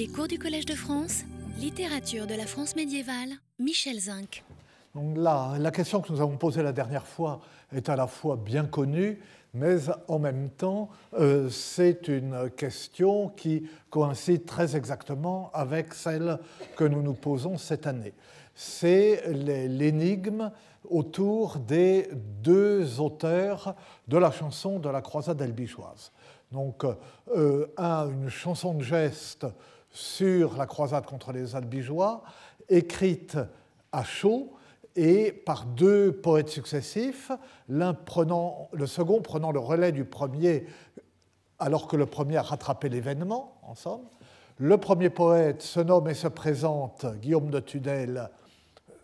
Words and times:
Les 0.00 0.08
cours 0.08 0.28
du 0.28 0.38
Collège 0.38 0.64
de 0.64 0.74
France, 0.74 1.24
littérature 1.58 2.26
de 2.26 2.34
la 2.34 2.46
France 2.46 2.74
médiévale, 2.74 3.32
Michel 3.58 4.00
Zinc. 4.00 4.42
Donc 4.94 5.18
là, 5.18 5.56
la 5.58 5.70
question 5.70 6.00
que 6.00 6.10
nous 6.10 6.22
avons 6.22 6.38
posée 6.38 6.62
la 6.62 6.72
dernière 6.72 7.06
fois 7.06 7.42
est 7.70 7.86
à 7.90 7.96
la 7.96 8.06
fois 8.06 8.36
bien 8.36 8.64
connue, 8.64 9.20
mais 9.52 9.76
en 10.08 10.18
même 10.18 10.48
temps, 10.48 10.88
euh, 11.18 11.50
c'est 11.50 12.08
une 12.08 12.48
question 12.56 13.28
qui 13.28 13.68
coïncide 13.90 14.46
très 14.46 14.74
exactement 14.74 15.50
avec 15.52 15.92
celle 15.92 16.38
que 16.78 16.84
nous 16.84 17.02
nous 17.02 17.12
posons 17.12 17.58
cette 17.58 17.86
année. 17.86 18.14
C'est 18.54 19.22
l'énigme 19.28 20.50
autour 20.88 21.58
des 21.58 22.08
deux 22.42 23.00
auteurs 23.00 23.76
de 24.08 24.16
la 24.16 24.30
chanson 24.30 24.78
de 24.78 24.88
la 24.88 25.02
croisade 25.02 25.42
albigeoise. 25.42 26.10
Donc, 26.52 26.86
euh, 27.36 27.66
un, 27.76 28.08
une 28.08 28.30
chanson 28.30 28.72
de 28.72 28.82
geste 28.82 29.46
sur 29.90 30.56
la 30.56 30.66
croisade 30.66 31.06
contre 31.06 31.32
les 31.32 31.56
albigeois, 31.56 32.22
écrite 32.68 33.38
à 33.92 34.04
chaud 34.04 34.52
et 34.96 35.32
par 35.32 35.66
deux 35.66 36.12
poètes 36.12 36.48
successifs, 36.48 37.30
le 37.68 38.86
second 38.86 39.20
prenant 39.20 39.50
le 39.52 39.58
relais 39.58 39.92
du 39.92 40.04
premier 40.04 40.66
alors 41.60 41.86
que 41.86 41.96
le 41.96 42.06
premier 42.06 42.38
a 42.38 42.42
rattrapé 42.42 42.88
l'événement, 42.88 43.58
en 43.62 43.74
somme. 43.74 44.08
Le 44.56 44.78
premier 44.78 45.10
poète 45.10 45.62
se 45.62 45.80
nomme 45.80 46.08
et 46.08 46.14
se 46.14 46.26
présente 46.28 47.06
Guillaume 47.20 47.50
de 47.50 47.60
Tudel, 47.60 48.30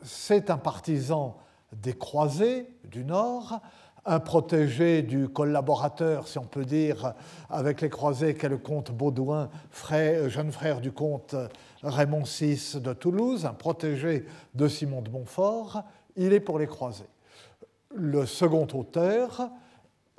c'est 0.02 0.50
un 0.50 0.58
partisan 0.58 1.36
des 1.72 1.94
croisés 1.94 2.68
du 2.84 3.05
Nord, 3.05 3.60
un 4.06 4.20
protégé 4.20 5.02
du 5.02 5.28
collaborateur, 5.28 6.28
si 6.28 6.38
on 6.38 6.45
peut 6.45 6.64
dire, 6.64 7.14
avec 7.51 7.80
les 7.80 7.91
croisés 7.91 8.34
qu'est 8.34 8.48
le 8.48 8.59
comte 8.59 8.92
Baudouin, 8.92 9.51
frère, 9.70 10.30
jeune 10.30 10.52
frère 10.52 10.80
du 10.80 10.92
comte 10.92 11.34
Raymond 11.83 12.23
VI 12.23 12.80
de 12.80 12.92
Toulouse, 12.92 13.45
un 13.45 13.52
protégé 13.52 14.24
de 14.55 14.69
Simon 14.69 15.03
de 15.03 15.11
Montfort, 15.11 15.83
il 16.14 16.33
est 16.33 16.41
pour 16.41 16.58
les 16.58 16.69
croisés. 16.69 17.08
Le 17.95 18.27
second 18.27 18.67
auteur 18.75 19.50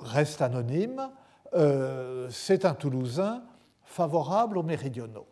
reste 0.00 0.42
anonyme, 0.42 1.08
euh, 1.54 2.28
c'est 2.30 2.66
un 2.66 2.74
Toulousain 2.74 3.42
favorable 3.84 4.58
aux 4.58 4.62
méridionaux. 4.62 5.26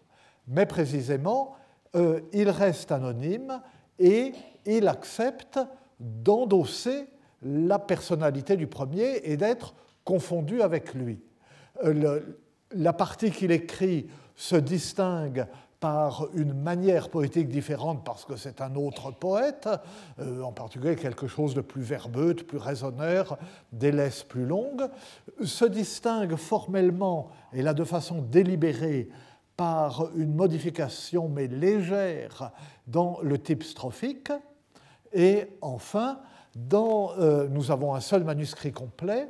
Mais 0.48 0.64
précisément, 0.64 1.56
euh, 1.94 2.20
il 2.32 2.48
reste 2.48 2.90
anonyme 2.90 3.60
et 3.98 4.32
il 4.64 4.88
accepte 4.88 5.60
d'endosser 6.00 7.06
la 7.42 7.78
personnalité 7.78 8.56
du 8.56 8.66
premier 8.66 9.20
et 9.24 9.36
d'être 9.36 9.74
confondu 10.04 10.62
avec 10.62 10.94
lui. 10.94 11.20
Euh, 11.84 12.20
la 12.72 12.92
partie 12.92 13.30
qu'il 13.30 13.50
écrit 13.52 14.08
se 14.34 14.56
distingue 14.56 15.46
par 15.80 16.28
une 16.34 16.54
manière 16.54 17.10
poétique 17.10 17.48
différente 17.48 18.02
parce 18.04 18.24
que 18.24 18.36
c'est 18.36 18.60
un 18.60 18.74
autre 18.76 19.10
poète, 19.10 19.68
euh, 20.18 20.42
en 20.42 20.52
particulier 20.52 20.96
quelque 20.96 21.26
chose 21.26 21.54
de 21.54 21.60
plus 21.60 21.82
verbeux, 21.82 22.34
de 22.34 22.42
plus 22.42 22.58
raisonneur, 22.58 23.38
des 23.72 23.92
laisses 23.92 24.22
plus 24.22 24.46
longues, 24.46 24.88
se 25.44 25.64
distingue 25.64 26.36
formellement, 26.36 27.30
et 27.52 27.62
là 27.62 27.74
de 27.74 27.84
façon 27.84 28.22
délibérée, 28.22 29.08
par 29.56 30.10
une 30.16 30.34
modification 30.34 31.28
mais 31.28 31.46
légère 31.46 32.52
dans 32.86 33.18
le 33.22 33.38
type 33.38 33.62
strophique, 33.62 34.32
et 35.12 35.46
enfin 35.60 36.20
euh, 36.72 37.48
nous 37.48 37.70
avons 37.70 37.94
un 37.94 38.00
seul 38.00 38.24
manuscrit 38.24 38.72
complet 38.72 39.28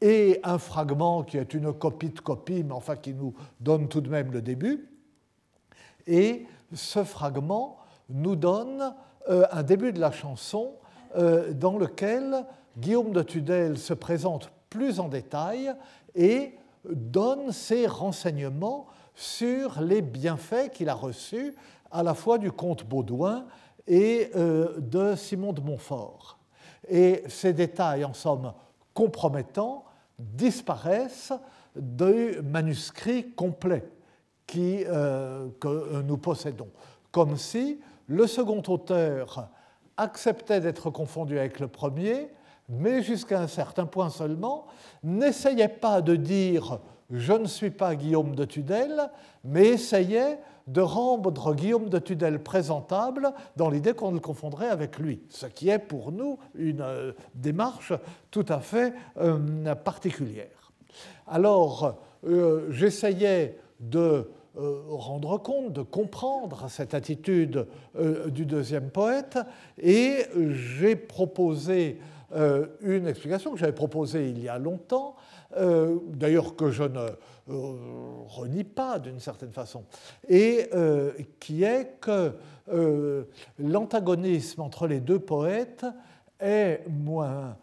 et 0.00 0.40
un 0.44 0.58
fragment 0.58 1.22
qui 1.22 1.36
est 1.36 1.54
une 1.54 1.72
copie 1.72 2.10
de 2.10 2.20
copie, 2.20 2.62
mais 2.64 2.72
enfin 2.72 2.96
qui 2.96 3.12
nous 3.14 3.34
donne 3.58 3.88
tout 3.88 4.00
de 4.00 4.08
même 4.08 4.32
le 4.32 4.40
début. 4.40 4.88
Et 6.06 6.46
ce 6.72 7.04
fragment 7.04 7.78
nous 8.08 8.36
donne 8.36 8.94
euh, 9.28 9.46
un 9.50 9.62
début 9.62 9.92
de 9.92 10.00
la 10.00 10.12
chanson 10.12 10.74
euh, 11.16 11.52
dans 11.52 11.76
lequel 11.76 12.46
Guillaume 12.78 13.12
de 13.12 13.22
Tudel 13.22 13.76
se 13.76 13.92
présente 13.92 14.50
plus 14.70 15.00
en 15.00 15.08
détail 15.08 15.74
et 16.14 16.54
donne 16.88 17.52
ses 17.52 17.86
renseignements 17.86 18.86
sur 19.14 19.80
les 19.80 20.00
bienfaits 20.00 20.70
qu'il 20.72 20.88
a 20.88 20.94
reçus 20.94 21.54
à 21.90 22.02
la 22.02 22.14
fois 22.14 22.38
du 22.38 22.52
comte 22.52 22.84
Baudouin 22.84 23.44
et 23.86 24.30
euh, 24.36 24.78
de 24.78 25.14
Simon 25.16 25.52
de 25.52 25.60
Montfort. 25.60 26.38
Et 26.88 27.22
ces 27.28 27.52
détails, 27.52 28.04
en 28.04 28.14
somme 28.14 28.52
compromettants, 28.94 29.84
disparaissent 30.18 31.32
du 31.76 32.40
manuscrit 32.42 33.30
complet 33.32 33.84
euh, 34.56 35.48
que 35.60 36.02
nous 36.02 36.16
possédons. 36.16 36.70
Comme 37.12 37.36
si 37.36 37.80
le 38.06 38.26
second 38.26 38.62
auteur 38.66 39.48
acceptait 39.96 40.60
d'être 40.60 40.90
confondu 40.90 41.38
avec 41.38 41.60
le 41.60 41.68
premier, 41.68 42.30
mais 42.68 43.02
jusqu'à 43.02 43.40
un 43.40 43.46
certain 43.46 43.86
point 43.86 44.10
seulement, 44.10 44.66
n'essayait 45.02 45.68
pas 45.68 46.02
de 46.02 46.16
dire 46.16 46.80
je 47.10 47.32
ne 47.32 47.46
suis 47.46 47.70
pas 47.70 47.96
Guillaume 47.96 48.34
de 48.34 48.44
Tudel, 48.44 49.10
mais 49.44 49.66
essayait 49.68 50.38
de 50.70 50.80
rendre 50.80 51.54
Guillaume 51.54 51.88
de 51.88 51.98
Tudel 51.98 52.42
présentable 52.42 53.32
dans 53.56 53.70
l'idée 53.70 53.92
qu'on 53.92 54.12
le 54.12 54.20
confondrait 54.20 54.68
avec 54.68 54.98
lui, 54.98 55.20
ce 55.28 55.46
qui 55.46 55.68
est 55.68 55.80
pour 55.80 56.12
nous 56.12 56.38
une 56.54 56.80
euh, 56.80 57.12
démarche 57.34 57.92
tout 58.30 58.46
à 58.48 58.60
fait 58.60 58.94
euh, 59.18 59.74
particulière. 59.74 60.72
Alors, 61.26 61.98
euh, 62.26 62.68
j'essayais 62.70 63.58
de 63.80 64.28
rendre 64.56 65.38
compte, 65.38 65.72
de 65.72 65.82
comprendre 65.82 66.66
cette 66.68 66.92
attitude 66.92 67.66
du 68.26 68.44
deuxième 68.44 68.90
poète, 68.90 69.38
et 69.78 70.26
j'ai 70.50 70.96
proposé 70.96 72.00
une 72.82 73.06
explication 73.06 73.52
que 73.52 73.58
j'avais 73.58 73.72
proposée 73.72 74.28
il 74.28 74.42
y 74.42 74.48
a 74.48 74.58
longtemps, 74.58 75.14
d'ailleurs 75.56 76.56
que 76.56 76.72
je 76.72 76.82
ne 76.82 77.06
renie 77.50 78.64
pas 78.64 78.98
d'une 78.98 79.20
certaine 79.20 79.52
façon, 79.52 79.84
et 80.28 80.68
euh, 80.74 81.12
qui 81.38 81.64
est 81.64 81.98
que 82.00 82.36
l'antagonisme 83.58 84.60
entre 84.60 84.86
les 84.86 85.00
deux 85.00 85.18
poètes 85.18 85.86
est 86.38 86.84
moins 86.88 87.56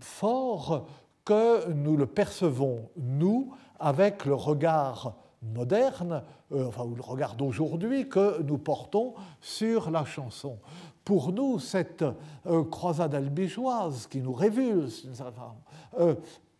fort 0.00 0.88
que 1.24 1.70
nous 1.70 1.96
le 1.96 2.06
percevons, 2.06 2.90
nous, 2.96 3.54
avec 3.78 4.24
le 4.24 4.34
regard 4.34 5.14
moderne, 5.42 6.22
enfin, 6.52 6.84
ou 6.84 6.94
le 6.96 7.02
regard 7.02 7.36
d'aujourd'hui 7.36 8.08
que 8.08 8.42
nous 8.42 8.58
portons 8.58 9.14
sur 9.40 9.90
la 9.90 10.04
chanson. 10.04 10.58
Pour 11.04 11.32
nous, 11.32 11.58
cette 11.60 12.04
croisade 12.70 13.14
albigeoise 13.14 14.06
qui 14.08 14.20
nous 14.20 14.34
révulse, 14.34 15.06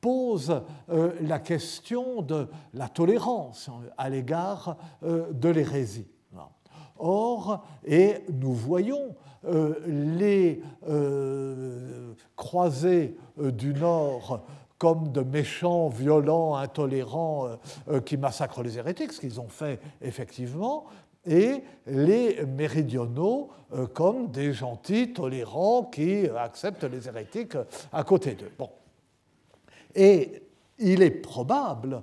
pose 0.00 0.62
euh, 0.90 1.12
la 1.20 1.38
question 1.38 2.22
de 2.22 2.48
la 2.74 2.88
tolérance 2.88 3.70
à 3.98 4.08
l'égard 4.08 4.76
euh, 5.02 5.32
de 5.32 5.48
l'hérésie. 5.48 6.08
Or, 7.02 7.64
et 7.86 8.24
nous 8.30 8.52
voyons 8.52 9.16
euh, 9.46 9.74
les 9.86 10.62
croisés 12.36 13.16
du 13.38 13.72
Nord 13.72 14.44
comme 14.76 15.10
de 15.10 15.22
méchants, 15.22 15.88
violents, 15.88 16.56
intolérants 16.56 17.48
qui 18.04 18.18
massacrent 18.18 18.62
les 18.62 18.76
hérétiques, 18.76 19.12
ce 19.12 19.20
qu'ils 19.20 19.40
ont 19.40 19.48
fait 19.48 19.80
effectivement, 20.02 20.84
et 21.24 21.64
les 21.86 22.44
méridionaux 22.44 23.48
comme 23.94 24.30
des 24.30 24.52
gentils, 24.52 25.14
tolérants 25.14 25.84
qui 25.84 26.26
acceptent 26.28 26.84
les 26.84 27.08
hérétiques 27.08 27.56
à 27.92 28.04
côté 28.04 28.34
d'eux. 28.34 28.52
Bon. 28.58 28.68
Et 29.94 30.42
il 30.78 31.02
est 31.02 31.10
probable 31.10 32.02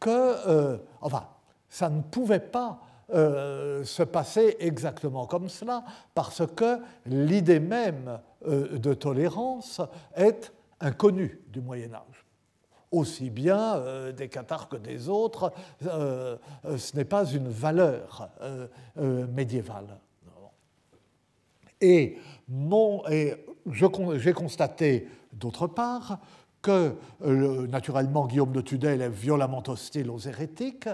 que, 0.00 0.10
euh, 0.10 0.78
enfin, 1.00 1.26
ça 1.68 1.88
ne 1.88 2.02
pouvait 2.02 2.40
pas 2.40 2.80
euh, 3.14 3.84
se 3.84 4.02
passer 4.02 4.56
exactement 4.58 5.26
comme 5.26 5.48
cela, 5.48 5.84
parce 6.14 6.42
que 6.54 6.78
l'idée 7.06 7.60
même 7.60 8.18
euh, 8.46 8.78
de 8.78 8.94
tolérance 8.94 9.80
est 10.14 10.52
inconnue 10.80 11.40
du 11.48 11.60
Moyen 11.60 11.94
Âge. 11.94 12.24
Aussi 12.92 13.30
bien 13.30 13.82
des 14.16 14.28
cathares 14.28 14.68
que 14.68 14.76
des 14.76 15.08
autres, 15.08 15.52
ce 15.82 16.96
n'est 16.96 17.04
pas 17.04 17.24
une 17.24 17.48
valeur 17.48 18.30
médiévale. 18.96 19.98
Et, 21.80 22.16
et 23.10 23.34
j'ai 23.72 24.32
constaté 24.32 25.08
d'autre 25.32 25.66
part 25.66 26.20
que 26.66 26.96
euh, 27.24 27.68
naturellement 27.68 28.26
Guillaume 28.26 28.50
de 28.50 28.60
Tudel 28.60 29.00
est 29.00 29.08
violemment 29.08 29.62
hostile 29.68 30.10
aux 30.10 30.18
hérétiques 30.18 30.88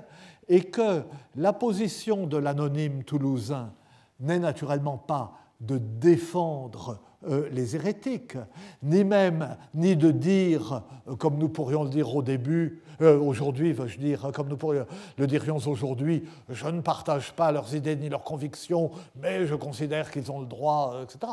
et 0.46 0.64
que 0.64 1.02
la 1.34 1.54
position 1.54 2.26
de 2.26 2.36
l'anonyme 2.36 3.04
toulousain 3.04 3.72
n'est 4.20 4.38
naturellement 4.38 4.98
pas 4.98 5.32
de 5.62 5.78
défendre 5.78 7.00
euh, 7.26 7.48
les 7.52 7.74
hérétiques, 7.74 8.36
ni 8.82 9.02
même 9.02 9.56
ni 9.72 9.96
de 9.96 10.10
dire, 10.10 10.82
euh, 11.08 11.16
comme 11.16 11.38
nous 11.38 11.48
pourrions 11.48 11.84
le 11.84 11.90
dire 11.90 12.14
au 12.14 12.22
début, 12.22 12.82
euh, 13.00 13.18
aujourd'hui, 13.18 13.72
veux-je 13.72 13.98
dire, 13.98 14.30
comme 14.34 14.48
nous 14.48 14.58
pourrions 14.58 14.84
le 15.16 15.26
dirions 15.26 15.56
aujourd'hui, 15.56 16.28
je 16.50 16.66
ne 16.66 16.82
partage 16.82 17.32
pas 17.32 17.50
leurs 17.50 17.74
idées 17.74 17.96
ni 17.96 18.10
leurs 18.10 18.24
convictions, 18.24 18.90
mais 19.16 19.46
je 19.46 19.54
considère 19.54 20.10
qu'ils 20.10 20.30
ont 20.30 20.40
le 20.40 20.46
droit, 20.46 21.00
etc. 21.02 21.32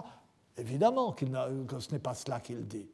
Évidemment 0.58 1.12
que 1.12 1.26
ce 1.80 1.92
n'est 1.92 2.00
pas 2.00 2.14
cela 2.14 2.40
qu'il 2.40 2.66
dit. 2.66 2.88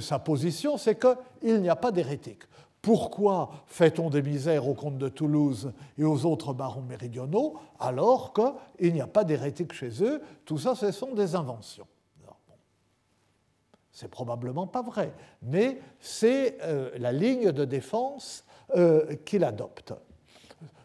Sa 0.00 0.18
position, 0.18 0.76
c'est 0.76 0.98
qu'il 0.98 1.60
n'y 1.60 1.68
a 1.68 1.76
pas 1.76 1.92
d'hérétique. 1.92 2.42
Pourquoi 2.86 3.50
fait-on 3.66 4.10
des 4.10 4.22
misères 4.22 4.68
aux 4.68 4.74
comtes 4.74 4.98
de 4.98 5.08
Toulouse 5.08 5.72
et 5.98 6.04
aux 6.04 6.24
autres 6.24 6.52
barons 6.52 6.82
méridionaux 6.82 7.58
alors 7.80 8.32
qu'il 8.32 8.92
n'y 8.92 9.00
a 9.00 9.08
pas 9.08 9.24
d'hérétique 9.24 9.72
chez 9.72 10.02
eux? 10.04 10.22
Tout 10.44 10.58
ça, 10.58 10.76
ce 10.76 10.92
sont 10.92 11.12
des 11.12 11.34
inventions. 11.34 11.86
C'est 13.90 14.10
probablement 14.10 14.66
pas 14.66 14.82
vrai, 14.82 15.14
mais 15.40 15.80
c'est 15.98 16.58
euh, 16.62 16.90
la 16.98 17.12
ligne 17.12 17.50
de 17.50 17.64
défense 17.64 18.44
euh, 18.76 19.16
qu'il 19.24 19.42
adopte. 19.42 19.94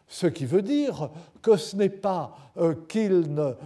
Ce 0.07 0.27
qui 0.27 0.45
veut 0.45 0.62
dire 0.62 1.09
que 1.42 1.57
ce 1.57 1.75
n'est 1.75 1.89
pas 1.89 2.36
euh, 2.56 2.74
qu'il 2.88 3.25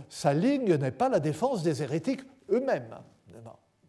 sa 0.10 0.34
ligne 0.34 0.76
n'est 0.76 0.90
pas 0.90 1.10
la 1.10 1.20
défense 1.20 1.62
des 1.62 1.84
hérétiques 1.84 2.24
eux-mêmes, 2.50 2.98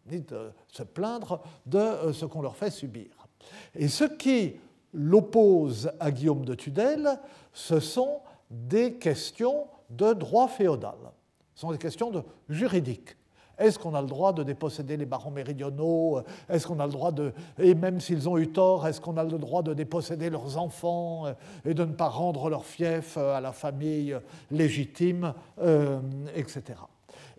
ni 0.09 0.21
de 0.21 0.51
se 0.67 0.83
plaindre 0.83 1.41
de 1.65 2.11
ce 2.13 2.25
qu'on 2.25 2.41
leur 2.41 2.55
fait 2.55 2.71
subir. 2.71 3.09
Et 3.75 3.87
ce 3.87 4.03
qui 4.03 4.55
l'oppose 4.93 5.91
à 5.99 6.11
Guillaume 6.11 6.45
de 6.45 6.55
Tudel, 6.55 7.19
ce 7.53 7.79
sont 7.79 8.21
des 8.49 8.93
questions 8.93 9.67
de 9.89 10.13
droit 10.13 10.47
féodal, 10.47 10.97
ce 11.55 11.61
sont 11.61 11.71
des 11.71 11.77
questions 11.77 12.11
de 12.11 12.23
juridique. 12.49 13.15
Est-ce 13.57 13.79
qu'on 13.79 13.95
a 13.95 14.01
le 14.01 14.07
droit 14.07 14.33
de 14.33 14.43
déposséder 14.43 14.97
les 14.97 15.07
barons 15.07 15.31
méridionaux? 15.31 16.21
Est-ce 16.47 16.67
qu'on 16.67 16.79
a 16.79 16.85
le 16.85 16.91
droit 16.91 17.11
de, 17.11 17.33
et 17.57 17.73
même 17.73 17.99
s'ils 17.99 18.29
ont 18.29 18.37
eu 18.37 18.49
tort, 18.49 18.85
est-ce 18.85 19.01
qu'on 19.01 19.17
a 19.17 19.23
le 19.23 19.37
droit 19.39 19.63
de 19.63 19.73
déposséder 19.73 20.29
leurs 20.29 20.57
enfants 20.57 21.25
euh, 21.25 21.33
et 21.65 21.73
de 21.73 21.83
ne 21.83 21.93
pas 21.93 22.07
rendre 22.07 22.49
leur 22.49 22.65
fief 22.65 23.17
euh, 23.17 23.35
à 23.35 23.41
la 23.41 23.51
famille 23.51 24.15
légitime, 24.51 25.33
euh, 25.59 25.99
etc. 26.35 26.61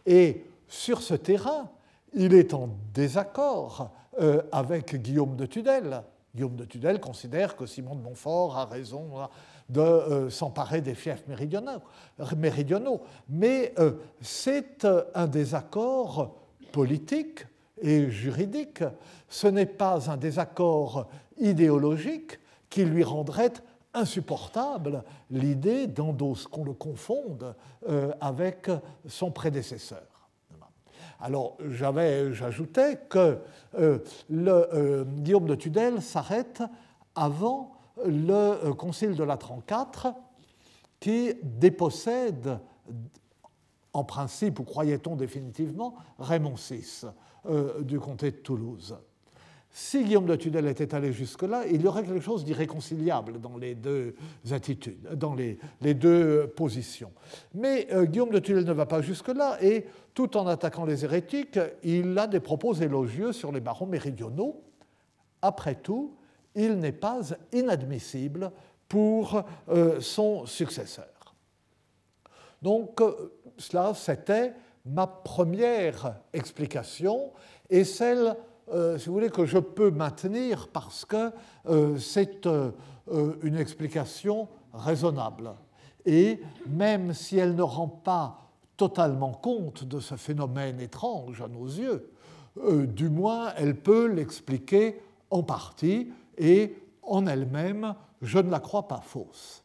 Et 0.07 0.45
sur 0.67 1.03
ce 1.03 1.15
terrain, 1.15 1.71
il 2.15 2.35
est 2.35 2.55
en 2.55 2.71
désaccord 2.95 3.91
avec 4.53 4.97
Guillaume 4.97 5.37
de 5.37 5.47
Tudel. 5.47 6.03
Guillaume 6.35 6.57
de 6.57 6.65
Tudel 6.65 7.01
considère 7.01 7.57
que 7.57 7.67
Simon 7.67 7.95
de 7.95 8.03
Montfort 8.03 8.57
a 8.57 8.67
raison 8.67 9.29
de 9.69 9.81
euh, 9.81 10.31
s'emparer 10.31 10.81
des 10.81 10.95
fiefs 10.95 11.25
méridionaux. 11.27 13.01
Mais 13.29 13.75
euh, 13.79 13.93
c'est 14.21 14.85
euh, 14.85 15.05
un 15.15 15.27
désaccord 15.27 16.37
politique 16.73 17.47
et 17.81 18.11
juridique. 18.11 18.83
Ce 19.29 19.47
n'est 19.47 19.67
pas 19.67 20.11
un 20.11 20.17
désaccord 20.17 21.09
idéologique 21.39 22.39
qui 22.71 22.85
lui 22.85 23.05
rendrait 23.05 23.55
insupportable 23.95 25.03
l'idée 25.31 25.89
qu'on 25.89 26.65
le 26.65 26.75
confonde 26.75 27.55
avec 28.21 28.71
son 29.07 29.31
prédécesseur. 29.31 30.18
Alors 31.21 31.57
j'ajoutais 31.69 32.97
que 33.09 33.39
le, 34.29 35.05
Guillaume 35.05 35.47
de 35.47 35.55
Tudel 35.55 36.01
s'arrête 36.01 36.63
avant 37.15 37.73
le 38.07 38.33
euh, 38.33 38.75
Concile 38.75 39.15
de 39.15 39.25
Latran 39.25 39.63
IV 39.69 40.13
qui 41.01 41.35
dépossède, 41.43 42.59
en 43.93 44.05
principe, 44.05 44.59
ou 44.59 44.65
croyait-on 44.65 45.17
définitivement, 45.17 45.95
Raymond 46.19 46.55
VI 46.55 47.07
euh, 47.47 47.83
du 47.83 48.01
comté 48.01 48.31
de 48.31 48.37
Toulouse. 48.37 48.97
Si 49.81 50.03
Guillaume 50.03 50.27
de 50.27 50.35
Tudel 50.35 50.67
était 50.67 50.93
allé 50.93 51.13
jusque-là, 51.13 51.63
il 51.71 51.83
y 51.83 51.87
aurait 51.87 52.03
quelque 52.03 52.21
chose 52.21 52.45
d'irréconciliable 52.45 53.41
dans 53.41 53.57
les 53.57 53.77
deux 53.77 54.17
attitudes, 54.51 55.09
dans 55.15 55.37
les, 55.37 55.57
deux 55.95 56.49
positions. 56.49 57.13
Mais 57.55 57.87
euh, 57.93 58.05
Guillaume 58.05 58.31
de 58.31 58.41
Tudel 58.41 58.65
ne 58.65 58.73
va 58.73 58.87
pas 58.87 59.03
jusque-là, 59.03 59.57
et 59.63 59.87
tout 60.15 60.37
en 60.37 60.49
attaquant 60.49 60.85
les 60.85 61.05
hérétiques, 61.05 61.61
il 61.85 62.19
a 62.19 62.27
des 62.27 62.41
propos 62.41 62.75
élogieux 62.75 63.33
sur 63.33 63.53
les 63.53 63.61
barons 63.61 63.87
méridionaux. 63.87 64.65
Après 65.43 65.77
tout, 65.77 66.17
il 66.57 66.81
n'est 66.81 66.91
pas 66.91 67.21
inadmissible 67.53 68.51
pour 68.89 69.45
euh, 69.69 70.01
son 70.01 70.45
successeur. 70.45 71.37
Donc, 72.61 73.01
euh, 73.01 73.33
cela, 73.57 73.95
c'était 73.95 74.55
ma 74.85 75.07
première 75.07 76.17
explication 76.33 77.31
et 77.71 77.85
celle, 77.85 78.35
si 78.99 79.07
vous 79.07 79.15
voulez, 79.15 79.31
que 79.31 79.47
je 79.47 79.59
peux 79.59 79.91
maintenir 79.91 80.69
parce 80.69 81.05
que 81.05 81.31
c'est 81.99 82.47
une 83.43 83.57
explication 83.57 84.49
raisonnable. 84.73 85.53
Et 86.05 86.41
même 86.67 87.13
si 87.15 87.39
elle 87.39 87.55
ne 87.55 87.63
rend 87.63 87.89
pas 87.89 88.41
totalement 88.77 89.33
compte 89.33 89.85
de 89.85 90.01
ce 90.01 90.17
phénomène 90.17 90.81
étrange 90.81 91.41
à 91.43 91.49
nos 91.49 91.67
yeux, 91.67 92.11
du 92.87 93.09
moins 93.09 93.53
elle 93.57 93.77
peut 93.77 94.07
l'expliquer 94.07 95.01
en 95.31 95.43
partie, 95.43 96.11
et 96.39 96.77
en 97.03 97.27
elle-même, 97.27 97.95
je 98.23 98.39
ne 98.39 98.51
la 98.51 98.61
crois 98.61 98.89
pas 98.89 99.01
fausse. 99.01 99.63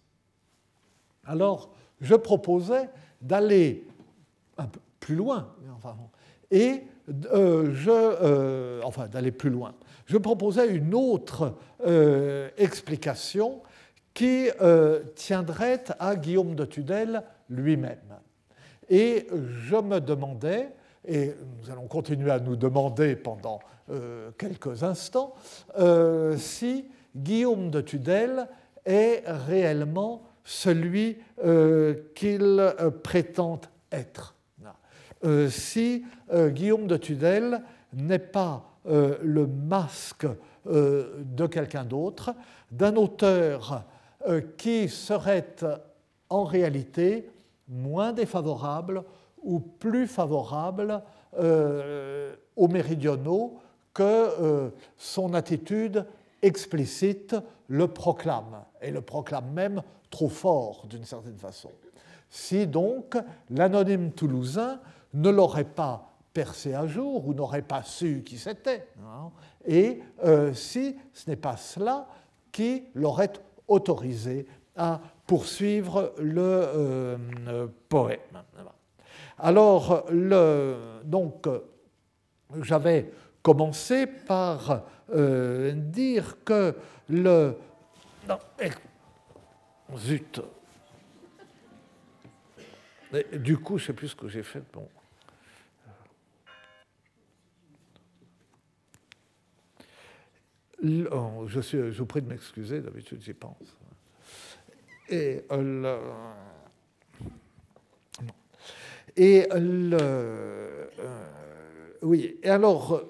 Alors, 1.25 1.69
je 2.01 2.15
proposais 2.15 2.89
d'aller 3.21 3.88
un 4.57 4.65
peu 4.65 4.79
plus 5.00 5.15
loin, 5.15 5.47
et 6.51 6.71
euh, 6.71 6.77
je, 7.07 7.89
euh, 7.89 8.81
enfin 8.83 9.07
d'aller 9.07 9.31
plus 9.31 9.50
loin. 9.50 9.73
Je 10.05 10.17
proposais 10.17 10.67
une 10.67 10.94
autre 10.94 11.55
euh, 11.85 12.50
explication 12.57 13.61
qui 14.13 14.50
tiendrait 15.15 15.83
à 15.97 16.15
Guillaume 16.15 16.53
de 16.53 16.65
Tudel 16.65 17.23
lui-même. 17.50 17.97
Et 18.89 19.27
je 19.31 19.75
me 19.75 20.00
demandais, 20.00 20.69
et 21.07 21.33
nous 21.59 21.71
allons 21.71 21.88
continuer 21.88 22.29
à 22.29 22.39
nous 22.39 22.55
demander 22.55 23.15
pendant 23.15 23.59
euh, 23.89 24.31
quelques 24.38 24.83
instants, 24.83 25.35
euh, 25.77 26.38
si 26.38 26.85
Guillaume 27.15 27.69
de 27.69 27.81
Tudel 27.81 28.47
est 28.85 29.23
réellement 29.25 30.23
celui 30.45 31.17
euh, 31.44 31.95
qu'il 32.15 32.73
prétend 33.03 33.59
être. 33.91 34.32
Si 35.50 36.04
Guillaume 36.34 36.88
de 36.88 36.98
Tudel 36.98 37.62
n'est 37.94 38.20
pas 38.20 38.66
le 38.86 39.48
masque 39.48 40.28
de 40.66 41.48
quelqu'un 41.48 41.86
d'autre, 41.86 42.34
d'un 42.72 42.96
auteur 42.96 43.86
qui 44.58 44.90
serait 44.90 45.56
en 46.30 46.44
réalité 46.44 47.30
moins 47.68 48.12
défavorable 48.12 49.03
ou 49.42 49.60
plus 49.60 50.08
favorable 50.08 51.01
aux 51.38 52.68
méridionaux 52.68 53.60
que 53.94 54.03
euh, 54.03 54.70
son 54.98 55.34
attitude 55.34 56.06
explicite 56.42 57.36
le 57.68 57.88
proclame, 57.88 58.63
et 58.82 58.92
le 58.92 59.01
proclame 59.01 59.51
même 59.51 59.82
trop 60.10 60.30
fort 60.30 60.86
d'une 60.89 61.06
certaine 61.06 61.38
façon. 61.38 61.70
Si 62.30 62.68
donc 62.68 63.15
l'anonyme 63.50 64.12
toulousain 64.12 64.80
ne 65.13 65.29
l'aurait 65.29 65.63
pas 65.63 66.10
percé 66.34 66.74
à 66.74 66.88
jour 66.88 67.27
ou 67.27 67.34
n'aurait 67.34 67.62
pas 67.62 67.84
su 67.84 68.24
qui 68.25 68.38
c'était, 68.38 68.88
hein, 69.03 69.32
et 69.65 70.01
euh, 70.24 70.53
si 70.53 70.98
ce 71.13 71.29
n'est 71.29 71.36
pas 71.36 71.58
cela 71.58 72.08
qui 72.51 72.86
l'aurait 72.96 73.34
autorisé 73.67 74.48
à 74.75 75.00
poursuivre 75.27 76.13
le 76.17 76.41
euh, 76.41 77.67
poème. 77.89 78.20
Alors, 79.38 80.05
le, 80.10 81.01
donc, 81.03 81.48
j'avais 82.62 83.12
commencer 83.41 84.08
par 84.08 84.84
euh, 85.13 85.74
dire 85.74 86.38
que 86.43 86.75
le... 87.10 87.58
Non, 88.27 88.39
eh, 88.60 88.70
zut. 89.98 90.41
du 93.34 93.58
coup, 93.58 93.77
je 93.77 93.84
ne 93.84 93.88
sais 93.88 93.93
plus 93.93 94.10
ce 94.10 94.15
que 94.15 94.27
j'ai 94.27 94.43
fait. 94.43 94.63
Je, 100.84 101.60
suis, 101.62 101.78
je 101.92 101.98
vous 101.98 102.06
prie 102.06 102.22
de 102.22 102.28
m'excuser, 102.28 102.82
d'habitude 102.82 103.22
j'y 103.22 103.34
pense. 103.34 103.78
Et 105.10 105.44
le, 105.50 105.98
et 109.16 109.48
le, 109.54 109.98
euh, 110.02 110.88
oui, 112.02 112.38
et 112.42 112.50
alors 112.50 113.04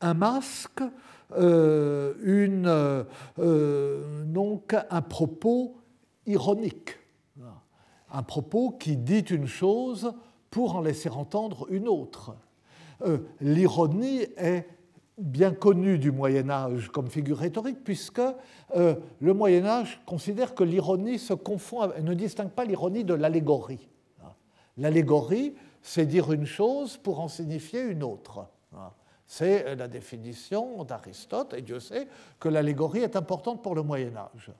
un 0.00 0.14
masque, 0.14 0.82
euh, 1.36 2.14
une, 2.22 2.66
euh, 3.38 4.24
donc 4.24 4.74
un 4.90 5.02
propos 5.02 5.76
ironique, 6.26 6.98
un 8.10 8.22
propos 8.22 8.72
qui 8.72 8.96
dit 8.96 9.20
une 9.20 9.46
chose 9.46 10.12
pour 10.50 10.76
en 10.76 10.80
laisser 10.80 11.08
entendre 11.08 11.66
une 11.70 11.88
autre. 11.88 12.36
L'ironie 13.40 14.22
est 14.36 14.66
bien 15.18 15.52
connue 15.52 15.98
du 15.98 16.10
Moyen 16.10 16.50
Âge 16.50 16.88
comme 16.88 17.08
figure 17.08 17.38
rhétorique, 17.38 17.84
puisque 17.84 18.20
le 18.74 19.32
Moyen 19.34 19.64
Âge 19.64 20.00
considère 20.06 20.54
que 20.54 20.64
l'ironie 20.64 21.18
se 21.18 21.34
confond, 21.34 21.88
ne 22.02 22.14
distingue 22.14 22.50
pas 22.50 22.64
l'ironie 22.64 23.04
de 23.04 23.14
l'allégorie. 23.14 23.88
L'allégorie, 24.76 25.54
c'est 25.82 26.06
dire 26.06 26.32
une 26.32 26.46
chose 26.46 26.96
pour 26.96 27.20
en 27.20 27.28
signifier 27.28 27.82
une 27.82 28.02
autre. 28.02 28.46
C'est 29.26 29.76
la 29.76 29.88
définition 29.88 30.84
d'Aristote, 30.84 31.54
et 31.54 31.62
Dieu 31.62 31.80
sait 31.80 32.08
que 32.38 32.48
l'allégorie 32.48 33.00
est 33.00 33.16
importante 33.16 33.62
pour 33.62 33.74
le 33.74 33.82
Moyen 33.82 34.16
Âge. 34.16 34.52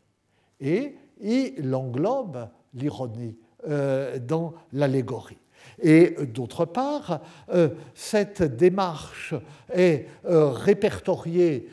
Et 0.61 0.96
il 1.20 1.75
englobe 1.75 2.49
l'ironie 2.73 3.37
euh, 3.68 4.18
dans 4.18 4.54
l'allégorie. 4.73 5.38
Et 5.80 6.16
d'autre 6.26 6.64
part, 6.64 7.21
euh, 7.52 7.71
cette 7.94 8.42
démarche 8.42 9.35
est 9.73 10.06
euh, 10.26 10.50
répertoriée 10.50 11.68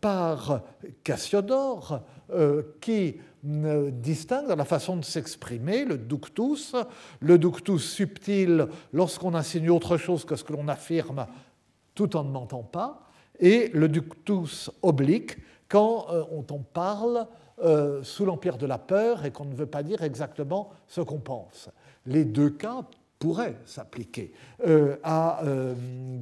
par 0.00 0.62
Cassiodore, 1.04 2.02
qui 2.80 3.16
distingue 3.42 4.48
dans 4.48 4.56
la 4.56 4.64
façon 4.64 4.96
de 4.96 5.04
s'exprimer 5.04 5.84
le 5.84 5.98
ductus, 5.98 6.76
le 7.20 7.38
ductus 7.38 7.82
subtil 7.82 8.66
lorsqu'on 8.92 9.34
insinue 9.34 9.70
autre 9.70 9.96
chose 9.96 10.24
que 10.24 10.36
ce 10.36 10.44
que 10.44 10.52
l'on 10.52 10.68
affirme 10.68 11.26
tout 11.94 12.16
en 12.16 12.24
ne 12.24 12.30
mentant 12.30 12.62
pas, 12.62 13.10
et 13.40 13.68
le 13.72 13.88
ductus 13.88 14.70
oblique 14.82 15.38
quand 15.70 16.06
euh, 16.10 16.24
on 16.30 16.42
parle 16.58 17.26
euh, 17.62 18.02
sous 18.02 18.26
l'empire 18.26 18.58
de 18.58 18.66
la 18.66 18.78
peur 18.78 19.24
et 19.24 19.30
qu'on 19.30 19.44
ne 19.44 19.54
veut 19.54 19.66
pas 19.66 19.82
dire 19.82 20.02
exactement 20.02 20.70
ce 20.86 21.00
qu'on 21.00 21.20
pense. 21.20 21.70
Les 22.06 22.24
deux 22.24 22.50
cas 22.50 22.84
pourraient 23.20 23.58
s'appliquer 23.64 24.32
euh, 24.66 24.96
à 25.04 25.42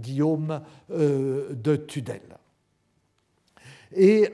Guillaume 0.01 0.61
de 0.91 1.77
Tudel. 1.77 2.21
Et 3.97 4.29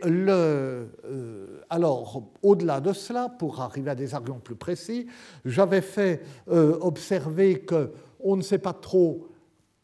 alors, 1.70 2.22
au-delà 2.42 2.80
de 2.80 2.92
cela, 2.92 3.28
pour 3.28 3.60
arriver 3.60 3.92
à 3.92 3.94
des 3.94 4.12
arguments 4.12 4.40
plus 4.40 4.56
précis, 4.56 5.06
j'avais 5.44 5.80
fait 5.80 6.22
observer 6.48 7.64
qu'on 7.64 8.36
ne 8.36 8.42
sait 8.42 8.58
pas 8.58 8.72
trop 8.72 9.28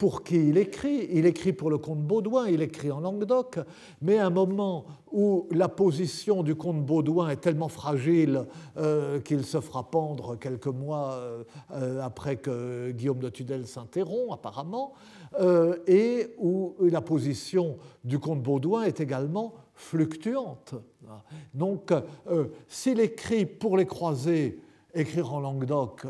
pour 0.01 0.25
qui 0.25 0.49
il 0.49 0.57
écrit. 0.57 1.09
Il 1.11 1.27
écrit 1.27 1.53
pour 1.53 1.69
le 1.69 1.77
comte 1.77 2.01
Baudouin, 2.01 2.49
il 2.49 2.63
écrit 2.63 2.91
en 2.91 3.01
Languedoc, 3.01 3.59
mais 4.01 4.17
à 4.17 4.29
un 4.29 4.31
moment 4.31 4.87
où 5.13 5.47
la 5.51 5.69
position 5.69 6.43
du 6.43 6.55
comte 6.55 6.87
Baudouin 6.87 7.29
est 7.29 7.43
tellement 7.43 7.69
fragile 7.69 8.47
euh, 8.79 9.21
qu'il 9.21 9.45
se 9.45 9.61
fera 9.61 9.91
pendre 9.91 10.37
quelques 10.37 10.69
mois 10.69 11.21
euh, 11.73 12.01
après 12.01 12.37
que 12.37 12.93
Guillaume 12.93 13.19
de 13.19 13.29
Tudel 13.29 13.67
s'interrompt, 13.67 14.33
apparemment, 14.33 14.95
euh, 15.39 15.77
et 15.87 16.29
où 16.39 16.77
la 16.81 17.03
position 17.03 17.77
du 18.03 18.19
comte 18.19 18.43
Baudouin 18.43 18.85
est 18.85 19.01
également 19.01 19.53
fluctuante. 19.75 20.77
Donc, 21.53 21.93
s'il 22.69 23.01
écrit 23.01 23.45
pour 23.45 23.77
les 23.77 23.85
croisés, 23.85 24.63
écrire 24.95 25.35
en 25.35 25.41
Languedoc 25.41 26.07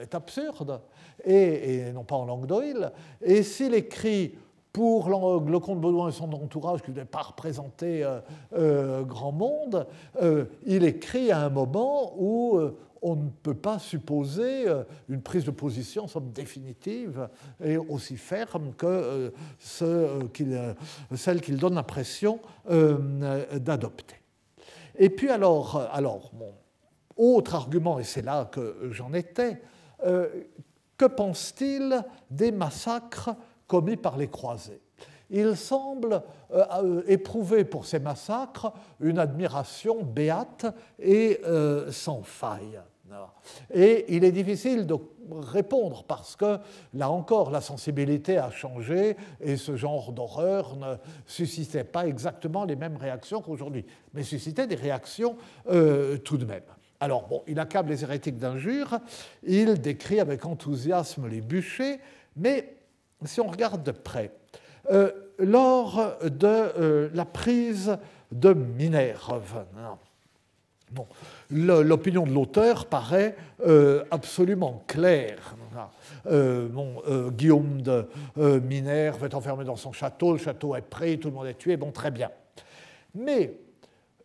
est 0.00 0.14
absurde 0.14 0.80
et, 1.24 1.92
non 1.92 2.04
pas 2.04 2.16
en 2.16 2.24
langue 2.24 2.46
d'oïl. 2.46 2.92
Et 3.22 3.42
s'il 3.42 3.74
écrit 3.74 4.34
pour 4.72 5.10
le 5.10 5.58
comte 5.58 5.80
Baudouin 5.80 6.08
et 6.08 6.12
son 6.12 6.32
entourage, 6.32 6.82
qui 6.82 6.90
ne 6.90 6.96
devait 6.96 7.06
pas 7.06 7.22
représenter 7.22 8.02
euh, 8.02 8.20
euh, 8.54 9.02
grand 9.02 9.32
monde, 9.32 9.86
euh, 10.22 10.46
il 10.66 10.84
écrit 10.84 11.30
à 11.30 11.40
un 11.40 11.50
moment 11.50 12.14
où 12.16 12.58
on 13.02 13.16
ne 13.16 13.28
peut 13.42 13.54
pas 13.54 13.78
supposer 13.78 14.64
une 15.08 15.22
prise 15.22 15.44
de 15.44 15.50
position 15.50 16.06
somme 16.06 16.30
définitive 16.30 17.28
et 17.62 17.76
aussi 17.76 18.16
ferme 18.16 18.72
que 18.74 19.32
ce 19.58 20.08
celle 21.16 21.40
qu'il 21.40 21.56
donne 21.56 21.74
l'impression 21.74 22.38
d'adopter. 22.68 24.14
Et 24.96 25.10
puis 25.10 25.30
alors, 25.30 25.88
alors 25.92 26.30
mon 26.32 26.54
autre 27.16 27.56
argument, 27.56 27.98
et 27.98 28.04
c'est 28.04 28.22
là 28.22 28.44
que 28.44 28.88
j'en 28.92 29.12
étais, 29.14 29.60
que 31.02 31.06
pense-t-il 31.08 32.04
des 32.30 32.52
massacres 32.52 33.34
commis 33.66 33.96
par 33.96 34.16
les 34.16 34.28
croisés? 34.28 34.80
Il 35.30 35.56
semble 35.56 36.22
euh, 36.52 36.64
euh, 36.74 37.02
éprouver 37.08 37.64
pour 37.64 37.86
ces 37.86 37.98
massacres 37.98 38.72
une 39.00 39.18
admiration 39.18 40.04
béate 40.04 40.66
et 41.00 41.40
euh, 41.44 41.90
sans 41.90 42.22
faille. 42.22 42.80
Et 43.74 44.14
il 44.14 44.22
est 44.22 44.30
difficile 44.32 44.86
de 44.86 44.94
répondre 45.30 46.04
parce 46.04 46.36
que, 46.36 46.58
là 46.94 47.10
encore, 47.10 47.50
la 47.50 47.60
sensibilité 47.60 48.38
a 48.38 48.50
changé 48.50 49.16
et 49.40 49.56
ce 49.56 49.74
genre 49.74 50.12
d'horreur 50.12 50.76
ne 50.76 50.94
suscitait 51.26 51.84
pas 51.84 52.06
exactement 52.06 52.64
les 52.64 52.76
mêmes 52.76 52.96
réactions 52.96 53.42
qu'aujourd'hui, 53.42 53.84
mais 54.14 54.22
suscitait 54.22 54.66
des 54.66 54.76
réactions 54.76 55.36
tout 56.24 56.38
de 56.38 56.46
même. 56.46 56.62
Alors, 57.02 57.26
bon, 57.26 57.42
il 57.48 57.58
accable 57.58 57.88
les 57.90 58.04
hérétiques 58.04 58.38
d'injures, 58.38 59.00
il 59.42 59.80
décrit 59.80 60.20
avec 60.20 60.46
enthousiasme 60.46 61.26
les 61.26 61.40
bûchers, 61.40 61.98
mais 62.36 62.76
si 63.24 63.40
on 63.40 63.48
regarde 63.48 63.82
de 63.82 63.90
près, 63.90 64.30
euh, 64.88 65.10
lors 65.36 66.16
de 66.22 66.46
euh, 66.46 67.10
la 67.12 67.24
prise 67.24 67.98
de 68.30 68.52
Minerve, 68.52 69.64
bon, 70.92 71.08
l'opinion 71.50 72.24
de 72.24 72.32
l'auteur 72.32 72.86
paraît 72.86 73.34
euh, 73.66 74.04
absolument 74.12 74.84
claire. 74.86 75.56
Bon, 76.24 77.02
Guillaume 77.30 77.82
de 77.82 78.06
Minerve 78.36 79.24
est 79.24 79.34
enfermé 79.34 79.64
dans 79.64 79.74
son 79.74 79.90
château, 79.90 80.34
le 80.34 80.38
château 80.38 80.76
est 80.76 80.82
prêt, 80.82 81.16
tout 81.16 81.30
le 81.30 81.34
monde 81.34 81.48
est 81.48 81.58
tué, 81.58 81.76
bon, 81.76 81.90
très 81.90 82.12
bien. 82.12 82.30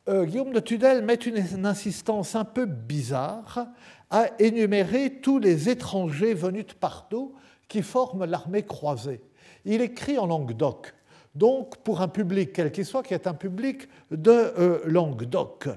Euh, 0.09 0.25
Guillaume 0.25 0.53
de 0.53 0.59
Tudel 0.59 1.03
met 1.03 1.15
une, 1.15 1.65
insistance 1.65 2.35
un 2.35 2.45
peu 2.45 2.65
bizarre 2.65 3.67
à 4.09 4.27
énumérer 4.39 5.19
tous 5.21 5.37
les 5.37 5.69
étrangers 5.69 6.33
venus 6.33 6.67
de 6.67 6.73
partout 6.73 7.33
qui 7.67 7.81
forment 7.81 8.25
l'armée 8.25 8.63
croisée. 8.63 9.21
Il 9.65 9.81
écrit 9.81 10.17
en 10.17 10.27
langue 10.27 10.53
d'oc, 10.53 10.93
donc 11.35 11.77
pour 11.77 12.01
un 12.01 12.07
public 12.07 12.53
quel 12.53 12.71
qu'il 12.71 12.85
soit, 12.85 13.03
qui 13.03 13.13
est 13.13 13.27
un 13.27 13.33
public 13.33 13.89
de 14.11 14.31
euh, 14.31 14.79
langue 14.85 15.25
d'oc 15.25 15.67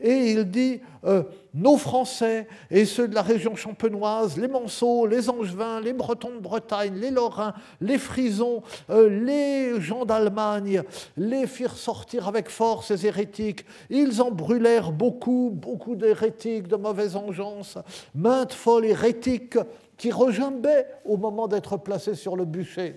et 0.00 0.32
il 0.32 0.50
dit 0.50 0.80
euh, 1.04 1.22
nos 1.54 1.76
Français 1.76 2.48
et 2.70 2.84
ceux 2.84 3.08
de 3.08 3.14
la 3.14 3.22
région 3.22 3.56
champenoise, 3.56 4.36
les 4.36 4.48
Manceaux, 4.48 5.06
les 5.06 5.30
Angevins, 5.30 5.80
les 5.80 5.92
Bretons 5.92 6.34
de 6.34 6.40
Bretagne, 6.40 6.94
les 6.94 7.10
Lorrains, 7.10 7.54
les 7.80 7.98
Frisons, 7.98 8.62
euh, 8.90 9.08
les 9.08 9.80
gens 9.80 10.04
d'Allemagne, 10.04 10.82
les 11.16 11.46
firent 11.46 11.76
sortir 11.76 12.28
avec 12.28 12.48
force 12.48 12.88
ces 12.88 13.06
hérétiques. 13.06 13.64
Ils 13.90 14.20
en 14.20 14.30
brûlèrent 14.30 14.92
beaucoup, 14.92 15.50
beaucoup 15.52 15.96
d'hérétiques 15.96 16.68
de 16.68 16.76
mauvaise 16.76 17.16
engeance, 17.16 17.78
maintes 18.14 18.52
folles 18.52 18.86
hérétiques 18.86 19.58
qui 19.96 20.10
rejambaient 20.10 20.86
au 21.04 21.16
moment 21.16 21.48
d'être 21.48 21.76
placés 21.78 22.14
sur 22.14 22.36
le 22.36 22.44
bûcher. 22.44 22.96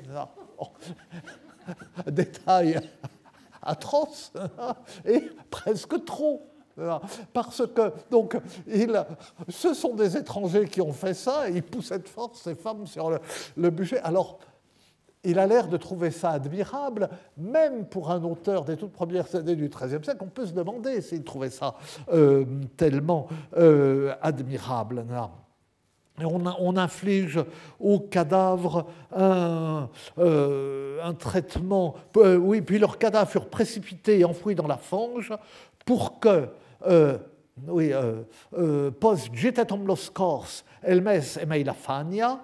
Détail 2.07 2.79
atroce 3.61 4.33
et 5.05 5.29
presque 5.49 6.03
trop. 6.05 6.48
Parce 7.33 7.65
que, 7.67 7.91
donc, 8.09 8.37
ce 9.47 9.73
sont 9.73 9.95
des 9.95 10.17
étrangers 10.17 10.67
qui 10.67 10.81
ont 10.81 10.93
fait 10.93 11.13
ça, 11.13 11.49
et 11.49 11.53
ils 11.53 11.63
poussaient 11.63 11.99
de 11.99 12.07
force 12.07 12.41
ces 12.41 12.55
femmes 12.55 12.87
sur 12.87 13.09
le, 13.09 13.19
le 13.57 13.69
budget. 13.69 13.99
Alors, 13.99 14.39
il 15.23 15.37
a 15.37 15.47
l'air 15.47 15.67
de 15.67 15.77
trouver 15.77 16.11
ça 16.11 16.31
admirable, 16.31 17.09
même 17.37 17.85
pour 17.85 18.09
un 18.09 18.23
auteur 18.23 18.63
des 18.63 18.77
toutes 18.77 18.93
premières 18.93 19.33
années 19.35 19.55
du 19.55 19.67
XIIIe 19.67 20.03
siècle. 20.03 20.19
On 20.21 20.27
peut 20.27 20.45
se 20.45 20.53
demander 20.53 21.01
s'il 21.01 21.23
trouvait 21.23 21.49
ça 21.49 21.75
euh, 22.13 22.45
tellement 22.77 23.27
euh, 23.57 24.13
admirable. 24.21 25.05
Et 26.21 26.25
on, 26.25 26.77
inflige 26.77 27.39
au 27.79 27.99
cadavre 27.99 28.87
un, 29.15 29.89
euh, 30.17 31.01
un 31.01 31.13
traitement. 31.13 31.95
oui, 32.15 32.61
puis 32.61 32.77
leurs 32.77 32.97
cadavres 32.97 33.29
furent 33.29 33.49
précipités 33.49 34.19
et 34.19 34.25
enfouis 34.25 34.55
dans 34.55 34.67
la 34.67 34.77
fange 34.77 35.33
pour 35.85 36.19
que 36.19 36.49
oui, 37.67 37.93
euh, 37.93 38.23
euh, 38.57 38.91
pos 38.91 39.29
gitetum 39.33 39.85
los 39.85 40.09
cors 40.13 40.63
elmes 40.81 41.37
emei 41.41 41.63
la 41.63 41.73
fania, 41.73 42.39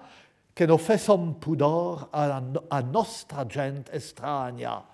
que 0.54 0.64
fessum 0.78 1.34
pudor 1.34 2.08
a, 2.12 2.42
a 2.70 2.82
nostra 2.82 3.46
gent 3.48 3.88
estrania, 3.92 4.84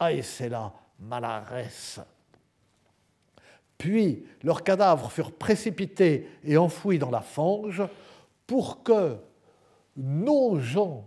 aese 0.00 0.48
la 0.48 0.72
malares. 0.98 2.00
Puis 3.78 4.24
leurs 4.42 4.62
cadavres 4.62 5.10
furent 5.10 5.32
précipités 5.32 6.28
et 6.44 6.56
enfouis 6.56 6.98
dans 6.98 7.10
la 7.10 7.20
fange 7.20 7.82
pour 8.46 8.82
que 8.82 9.16
nos 9.96 10.58
gens, 10.60 11.04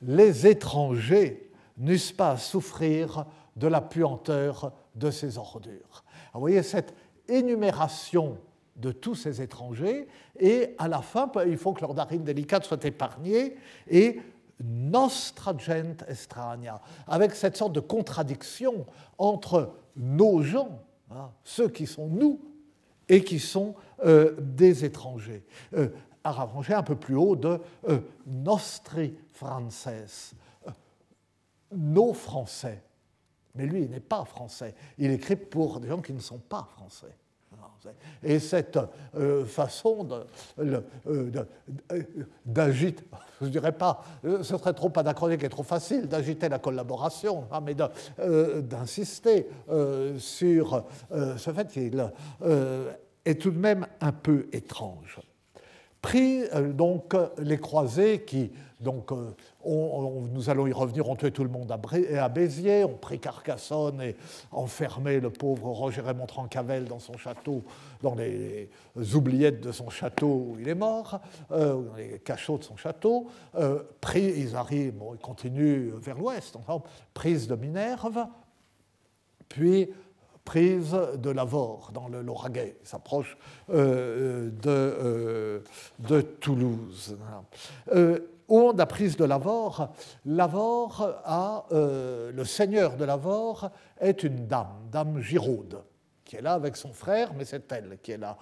les 0.00 0.46
étrangers, 0.46 1.50
n'eussent 1.76 2.12
pas 2.12 2.32
à 2.32 2.36
souffrir 2.36 3.26
de 3.56 3.66
la 3.66 3.80
puanteur 3.80 4.72
de 4.94 5.10
ces 5.10 5.38
ordures. 5.38 6.01
Vous 6.34 6.40
voyez, 6.40 6.62
cette 6.62 6.94
énumération 7.28 8.38
de 8.76 8.90
tous 8.90 9.14
ces 9.14 9.42
étrangers, 9.42 10.08
et 10.38 10.74
à 10.78 10.88
la 10.88 11.02
fin, 11.02 11.30
il 11.46 11.58
faut 11.58 11.72
que 11.72 11.82
leur 11.82 11.94
narine 11.94 12.24
délicate 12.24 12.64
soit 12.64 12.84
épargnée, 12.84 13.56
et 13.88 14.20
nostra 14.62 15.56
gent 15.56 16.02
estrania, 16.08 16.80
avec 17.06 17.34
cette 17.34 17.56
sorte 17.56 17.72
de 17.72 17.80
contradiction 17.80 18.86
entre 19.18 19.72
nos 19.96 20.42
gens, 20.42 20.82
hein, 21.10 21.30
ceux 21.44 21.68
qui 21.68 21.86
sont 21.86 22.06
nous, 22.06 22.40
et 23.08 23.22
qui 23.22 23.38
sont 23.38 23.74
euh, 24.04 24.34
des 24.38 24.84
étrangers. 24.84 25.44
Euh, 25.74 25.88
arrangé 26.24 26.74
un 26.74 26.82
peu 26.82 26.96
plus 26.96 27.16
haut 27.16 27.36
de 27.36 27.60
euh, 27.88 28.00
nostri 28.26 29.14
frances, 29.32 29.88
euh, 30.66 30.70
nos 31.72 32.12
français. 32.12 32.82
Mais 33.54 33.66
lui, 33.66 33.82
il 33.82 33.90
n'est 33.90 34.00
pas 34.00 34.24
français. 34.24 34.74
Il 34.98 35.10
écrit 35.10 35.36
pour 35.36 35.80
des 35.80 35.88
gens 35.88 36.00
qui 36.00 36.12
ne 36.12 36.20
sont 36.20 36.38
pas 36.38 36.66
français. 36.76 37.14
Et 38.22 38.38
cette 38.38 38.78
euh, 39.16 39.44
façon 39.44 40.08
d'agiter, 42.46 43.04
je 43.40 43.46
ne 43.46 43.50
dirais 43.50 43.72
pas, 43.72 44.04
ce 44.22 44.42
serait 44.42 44.72
trop 44.72 44.92
anachronique 44.94 45.42
et 45.42 45.48
trop 45.48 45.64
facile 45.64 46.06
d'agiter 46.06 46.48
la 46.48 46.60
collaboration, 46.60 47.48
hein, 47.50 47.60
mais 47.60 47.74
d'insister 48.62 49.48
sur 50.18 50.84
ce 51.10 51.52
fait 51.52 51.68
qu'il 51.68 52.08
est 53.24 53.40
tout 53.40 53.50
de 53.50 53.58
même 53.58 53.86
un 54.00 54.12
peu 54.12 54.46
étrange. 54.52 55.20
Pris 56.00 56.42
euh, 56.52 56.72
donc 56.72 57.14
les 57.38 57.58
croisés 57.58 58.22
qui, 58.22 58.50
donc, 58.82 59.12
euh, 59.12 59.34
nous 59.64 60.50
allons 60.50 60.66
y 60.66 60.72
revenir, 60.72 61.08
ont 61.08 61.16
tué 61.16 61.30
tout 61.30 61.44
le 61.44 61.50
monde 61.50 61.70
à, 61.72 62.28
Béziers, 62.28 62.84
ont 62.84 62.96
pris 62.96 63.18
Carcassonne 63.18 64.00
et 64.02 64.16
enfermé 64.50 65.20
le 65.20 65.30
pauvre 65.30 65.70
Roger 65.70 66.00
Raymond 66.00 66.26
Trancavel 66.26 66.84
dans 66.84 66.98
son 66.98 67.16
château, 67.16 67.62
dans 68.02 68.14
les 68.14 68.68
oubliettes 69.14 69.60
de 69.60 69.72
son 69.72 69.90
château 69.90 70.48
où 70.50 70.56
il 70.60 70.68
est 70.68 70.74
mort, 70.74 71.20
euh, 71.50 71.82
dans 71.82 71.94
les 71.94 72.18
cachots 72.18 72.58
de 72.58 72.64
son 72.64 72.76
château. 72.76 73.28
pris, 74.00 74.32
ils 74.36 74.56
arrivent, 74.56 75.02
ils 75.12 75.20
continuent 75.20 75.92
vers 75.98 76.18
l'ouest, 76.18 76.56
prise 77.14 77.46
de 77.46 77.56
Minerve, 77.56 78.26
puis 79.48 79.88
prise 80.44 80.96
de 81.16 81.30
Lavore, 81.30 81.90
dans 81.92 82.08
le 82.08 82.22
Lauragais, 82.22 82.76
s'approche 82.82 83.36
euh, 83.70 84.50
euh, 84.66 85.60
de, 85.98 86.20
Toulouse. 86.20 87.16
Euh, 88.50 88.54
au 88.54 88.72
la 88.72 88.86
prise 88.86 89.16
de 89.16 89.24
Lavore, 89.24 89.90
Lavore 90.26 91.08
a, 91.24 91.64
le 91.70 92.44
seigneur 92.44 92.96
de 92.96 93.04
Lavore 93.04 93.70
est 94.00 94.22
une 94.22 94.46
dame, 94.46 94.88
dame 94.90 95.20
Giraude, 95.20 95.82
qui 96.24 96.36
est 96.36 96.42
là 96.42 96.54
avec 96.54 96.76
son 96.76 96.92
frère, 96.92 97.32
mais 97.34 97.44
c'est 97.44 97.70
elle 97.72 97.98
qui 98.02 98.12
est 98.12 98.18
là, 98.18 98.36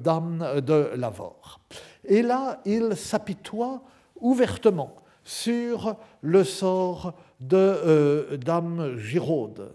dame 0.00 0.60
de 0.60 0.92
Lavore. 0.96 1.60
Et 2.04 2.22
là, 2.22 2.60
il 2.64 2.96
s'apitoie 2.96 3.82
ouvertement 4.20 4.96
sur 5.24 5.96
le 6.22 6.44
sort 6.44 7.14
de 7.40 8.38
dame 8.44 8.96
Giraude. 8.96 9.72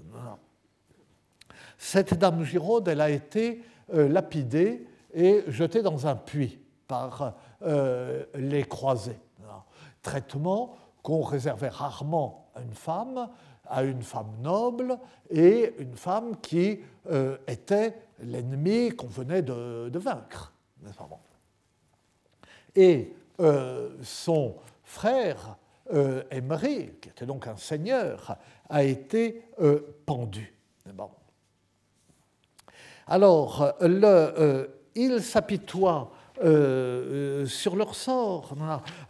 Cette 1.84 2.14
dame 2.14 2.46
Giraude, 2.46 2.88
elle 2.88 3.02
a 3.02 3.10
été 3.10 3.62
euh, 3.94 4.08
lapidée 4.08 4.88
et 5.14 5.44
jetée 5.50 5.82
dans 5.82 6.08
un 6.08 6.16
puits 6.16 6.58
par 6.88 7.36
euh, 7.62 8.24
les 8.36 8.64
croisés. 8.64 9.20
Traitement 10.04 10.76
qu'on 11.02 11.22
réservait 11.22 11.70
rarement 11.70 12.52
à 12.54 12.62
une 12.62 12.74
femme, 12.74 13.30
à 13.68 13.84
une 13.84 14.04
femme 14.04 14.32
noble 14.42 14.98
et 15.32 15.74
une 15.80 15.96
femme 15.96 16.38
qui 16.40 16.80
euh, 17.10 17.38
était 17.48 17.96
l'ennemi 18.20 18.92
qu'on 18.92 19.08
venait 19.08 19.42
de, 19.42 19.98
vaincre. 19.98 20.54
Et 22.76 23.14
son 24.02 24.56
frère, 24.84 25.58
Emery, 26.30 26.92
qui 27.02 27.10
était 27.10 27.26
donc 27.26 27.48
un 27.48 27.58
seigneur, 27.58 28.38
a 28.70 28.84
été 28.84 29.44
pendu. 30.06 30.54
Bon. 30.94 31.10
Alors, 33.08 33.74
le, 33.82 34.06
euh, 34.06 34.68
ils 34.96 35.22
s'apitoient 35.22 36.12
euh, 36.44 37.46
sur 37.46 37.76
leur 37.76 37.96
sort. 37.96 38.56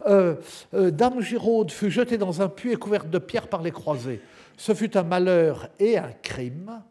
Euh, 0.06 0.36
Dame 0.72 1.20
Giraude 1.20 1.70
fut 1.70 1.90
jetée 1.90 2.18
dans 2.18 2.42
un 2.42 2.48
puits 2.48 2.72
et 2.72 2.76
couverte 2.76 3.10
de 3.10 3.18
pierres 3.18 3.48
par 3.48 3.62
les 3.62 3.72
croisés. 3.72 4.20
Ce 4.56 4.74
fut 4.74 4.96
un 4.96 5.02
malheur 5.02 5.68
et 5.78 5.98
un 5.98 6.12
crime, 6.22 6.82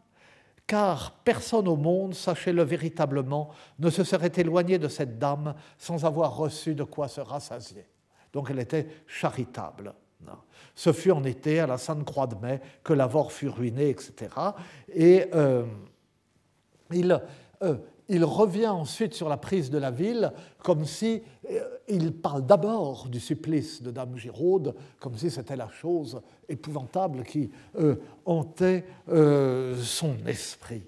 car 0.66 1.12
personne 1.24 1.68
au 1.68 1.76
monde, 1.76 2.14
sachez-le 2.14 2.62
véritablement, 2.62 3.50
ne 3.78 3.90
se 3.90 4.04
serait 4.04 4.32
éloigné 4.36 4.78
de 4.78 4.88
cette 4.88 5.18
dame 5.18 5.54
sans 5.78 6.04
avoir 6.04 6.36
reçu 6.36 6.74
de 6.74 6.84
quoi 6.84 7.08
se 7.08 7.20
rassasier. 7.20 7.86
Donc 8.32 8.48
elle 8.50 8.60
était 8.60 8.86
charitable. 9.06 9.94
Ce 10.74 10.92
fut 10.92 11.12
en 11.12 11.22
été, 11.24 11.60
à 11.60 11.66
la 11.66 11.78
Sainte 11.78 12.04
Croix 12.04 12.26
de 12.26 12.34
Mai, 12.34 12.60
que 12.82 12.92
l'avort 12.92 13.30
fut 13.30 13.48
ruiné, 13.48 13.90
etc. 13.90 14.30
Et 14.92 15.26
euh, 15.34 15.64
il, 16.90 17.20
revient 18.24 18.68
ensuite 18.68 19.14
sur 19.14 19.28
la 19.28 19.36
prise 19.36 19.70
de 19.70 19.78
la 19.78 19.90
ville 19.90 20.32
comme 20.58 20.84
si 20.84 21.22
euh, 21.50 21.60
il 21.88 22.12
parle 22.12 22.44
d'abord 22.44 23.08
du 23.08 23.20
supplice 23.20 23.82
de 23.82 23.90
Dame 23.90 24.16
Giraude, 24.16 24.74
comme 25.00 25.16
si 25.16 25.30
c'était 25.30 25.56
la 25.56 25.68
chose 25.68 26.20
épouvantable 26.48 27.22
qui 27.24 27.50
euh, 27.78 27.96
hantait 28.26 28.84
son 29.82 30.16
esprit. 30.26 30.82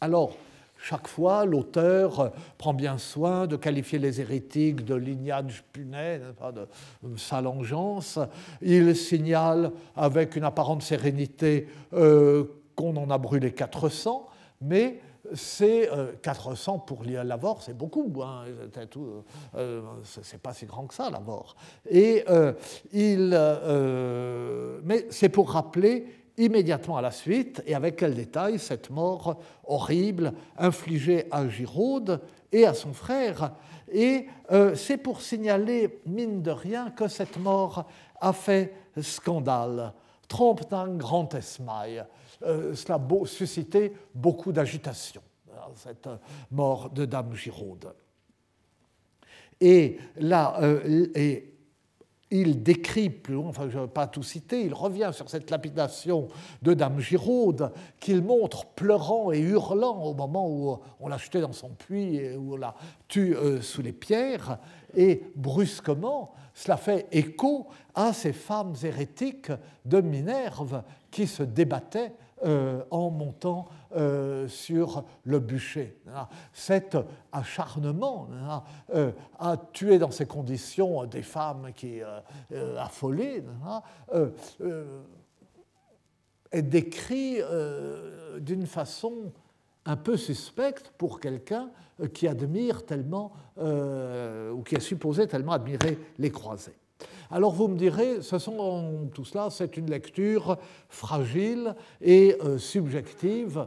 Alors, 0.00 0.36
chaque 0.78 1.08
fois, 1.08 1.44
l'auteur 1.44 2.32
prend 2.58 2.74
bien 2.74 2.98
soin 2.98 3.46
de 3.46 3.56
qualifier 3.56 3.98
les 3.98 4.20
hérétiques 4.20 4.84
de 4.84 4.94
lignage 4.94 5.64
punaise, 5.72 6.22
de 6.54 7.16
salangeance. 7.16 8.18
Il 8.62 8.94
signale 8.94 9.72
avec 9.96 10.36
une 10.36 10.44
apparente 10.44 10.82
sérénité 10.82 11.66
qu'on 11.90 12.96
en 12.96 13.10
a 13.10 13.18
brûlé 13.18 13.52
400, 13.52 14.28
mais 14.60 15.00
c'est 15.34 15.90
400 16.22 16.74
euh, 16.74 16.78
pour 16.86 17.04
l'avort, 17.04 17.62
c'est 17.62 17.76
beaucoup, 17.76 18.12
hein, 18.22 18.44
euh, 18.46 18.86
euh, 19.56 19.82
c'est 20.04 20.40
pas 20.40 20.52
si 20.52 20.66
grand 20.66 20.86
que 20.86 20.94
ça 20.94 21.10
l'avort. 21.10 21.56
Et 21.88 22.24
il, 22.92 23.30
mais 24.84 25.06
c'est 25.10 25.28
pour 25.28 25.50
rappeler 25.50 26.06
immédiatement 26.38 26.98
à 26.98 27.02
la 27.02 27.10
suite, 27.10 27.62
et 27.66 27.74
avec 27.74 27.96
quel 27.96 28.14
détail, 28.14 28.58
cette 28.58 28.90
mort 28.90 29.38
horrible 29.64 30.32
infligée 30.58 31.26
à 31.30 31.48
Giraude 31.48 32.20
et 32.52 32.66
à 32.66 32.74
son 32.74 32.92
frère. 32.92 33.52
Et 33.90 34.26
c'est 34.74 34.98
pour 34.98 35.22
signaler, 35.22 36.00
mine 36.04 36.42
de 36.42 36.50
rien, 36.50 36.90
que 36.90 37.08
cette 37.08 37.38
mort 37.38 37.86
a 38.20 38.32
fait 38.32 38.74
scandale. 39.00 39.92
Trompe 40.28 40.68
d'un 40.68 40.88
grand 40.88 41.32
esmail. 41.34 42.04
Euh, 42.42 42.74
cela 42.74 42.96
a 42.96 43.26
suscité 43.26 43.92
beaucoup 44.14 44.52
d'agitation, 44.52 45.22
cette 45.74 46.08
mort 46.50 46.90
de 46.90 47.04
Dame 47.04 47.34
Giraude. 47.34 47.94
Et 49.60 49.98
là, 50.16 50.60
euh, 50.62 51.06
et 51.14 51.56
il 52.30 52.62
décrit 52.62 53.08
plus 53.08 53.34
loin, 53.34 53.48
enfin 53.48 53.68
je 53.70 53.78
ne 53.78 53.82
vais 53.82 53.88
pas 53.88 54.06
tout 54.06 54.22
citer, 54.22 54.62
il 54.64 54.74
revient 54.74 55.10
sur 55.12 55.30
cette 55.30 55.50
lapidation 55.50 56.28
de 56.62 56.74
Dame 56.74 56.98
Giraude 56.98 57.72
qu'il 58.00 58.22
montre 58.22 58.66
pleurant 58.66 59.30
et 59.30 59.38
hurlant 59.38 60.02
au 60.02 60.12
moment 60.12 60.48
où 60.48 60.78
on 60.98 61.08
l'a 61.08 61.18
jeté 61.18 61.40
dans 61.40 61.52
son 61.52 61.70
puits 61.70 62.16
et 62.16 62.36
où 62.36 62.54
on 62.54 62.56
l'a 62.56 62.74
tue 63.06 63.36
euh, 63.36 63.60
sous 63.62 63.80
les 63.80 63.92
pierres. 63.92 64.58
Et 64.94 65.22
brusquement, 65.36 66.32
cela 66.52 66.76
fait 66.76 67.06
écho 67.12 67.68
à 67.94 68.12
ces 68.12 68.32
femmes 68.32 68.74
hérétiques 68.82 69.52
de 69.84 70.00
Minerve 70.00 70.82
qui 71.10 71.26
se 71.26 71.44
débattaient 71.44 72.12
euh, 72.44 72.82
en 72.90 73.08
montant 73.08 73.64
euh, 73.96 74.46
sur 74.46 75.04
le 75.24 75.38
bûcher. 75.38 75.96
Cet 76.52 76.94
acharnement 77.32 78.28
euh, 78.94 79.10
à 79.38 79.56
tuer 79.72 79.98
dans 79.98 80.10
ces 80.10 80.26
conditions 80.26 81.06
des 81.06 81.22
femmes 81.22 81.70
qui 81.74 82.02
affolées 82.78 83.42
est 86.52 86.62
décrit 86.62 87.38
d'une 88.38 88.66
façon 88.66 89.32
un 89.86 89.96
peu 89.96 90.18
suspecte 90.18 90.92
pour 90.98 91.20
quelqu'un 91.20 91.70
qui 92.12 92.28
admire 92.28 92.84
tellement, 92.84 93.32
ou 93.58 94.62
qui 94.62 94.74
est 94.74 94.80
supposé 94.80 95.26
tellement 95.26 95.52
admirer 95.52 95.98
les 96.18 96.30
croisés. 96.30 96.76
Alors 97.30 97.52
vous 97.52 97.68
me 97.68 97.76
direz, 97.76 98.22
ce 98.22 98.38
sont, 98.38 99.08
tout 99.14 99.24
cela, 99.24 99.48
c'est 99.50 99.76
une 99.76 99.90
lecture 99.90 100.56
fragile 100.88 101.74
et 102.00 102.36
euh, 102.42 102.58
subjective 102.58 103.66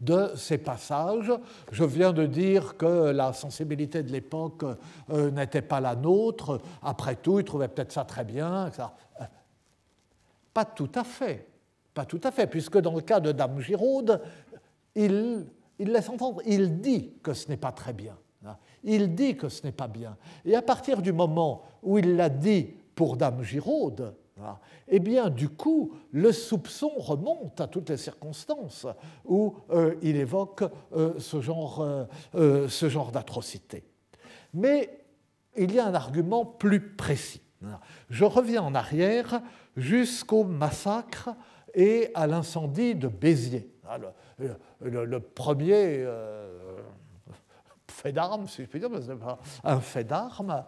de 0.00 0.32
ces 0.36 0.58
passages. 0.58 1.32
Je 1.72 1.84
viens 1.84 2.12
de 2.12 2.26
dire 2.26 2.76
que 2.76 3.10
la 3.10 3.32
sensibilité 3.32 4.02
de 4.02 4.12
l'époque 4.12 4.64
euh, 5.10 5.30
n'était 5.30 5.62
pas 5.62 5.80
la 5.80 5.94
nôtre. 5.94 6.60
Après 6.82 7.16
tout, 7.16 7.38
ils 7.38 7.44
trouvaient 7.44 7.68
peut-être 7.68 7.92
ça 7.92 8.04
très 8.04 8.24
bien. 8.24 8.70
Euh, 8.78 9.24
pas 10.52 10.64
tout 10.64 10.90
à 10.94 11.04
fait. 11.04 11.46
Pas 11.94 12.04
tout 12.04 12.20
à 12.24 12.30
fait, 12.30 12.46
puisque 12.46 12.78
dans 12.78 12.94
le 12.94 13.00
cas 13.00 13.20
de 13.20 13.32
Dame 13.32 13.60
Giraude, 13.60 14.20
il 14.94 15.46
il 15.78 15.92
laisse 15.92 16.08
entendre, 16.08 16.40
il 16.46 16.80
dit 16.80 17.12
que 17.22 17.34
ce 17.34 17.48
n'est 17.48 17.56
pas 17.56 17.72
très 17.72 17.92
bien. 17.92 18.16
Hein. 18.76 18.80
Il 18.84 19.14
dit 19.14 19.36
que 19.36 19.48
ce 19.48 19.64
n'est 19.64 19.72
pas 19.72 19.88
bien. 19.88 20.16
Et 20.44 20.54
à 20.54 20.62
partir 20.62 21.02
du 21.02 21.12
moment 21.12 21.62
où 21.82 21.98
il 21.98 22.16
l'a 22.16 22.28
dit 22.28 22.68
pour 22.94 23.16
Dame 23.16 23.42
Giraude, 23.42 24.14
hein, 24.40 24.58
eh 24.88 25.00
bien, 25.00 25.30
du 25.30 25.48
coup, 25.48 25.92
le 26.12 26.32
soupçon 26.32 26.90
remonte 26.96 27.60
à 27.60 27.66
toutes 27.66 27.90
les 27.90 27.96
circonstances 27.96 28.86
où 29.24 29.54
euh, 29.70 29.94
il 30.02 30.16
évoque 30.16 30.64
euh, 30.94 31.14
ce 31.18 31.40
genre, 31.40 32.06
euh, 32.34 32.68
genre 32.68 33.12
d'atrocité. 33.12 33.84
Mais 34.54 34.90
il 35.56 35.74
y 35.74 35.78
a 35.78 35.86
un 35.86 35.94
argument 35.94 36.44
plus 36.44 36.80
précis. 36.80 37.42
Je 38.10 38.24
reviens 38.24 38.62
en 38.62 38.74
arrière 38.74 39.40
jusqu'au 39.76 40.44
massacre 40.44 41.30
et 41.74 42.10
à 42.14 42.26
l'incendie 42.26 42.94
de 42.94 43.08
Béziers. 43.08 43.68
Ah, 43.88 43.98
le, 44.80 45.20
premier 45.20 46.04
fait 47.88 48.12
d'armes, 48.12 48.48
si 48.48 48.62
je 48.62 48.68
puis 48.68 48.80
dire, 48.80 48.90
un 49.64 49.80
fait 49.80 50.04
d'armes, 50.04 50.64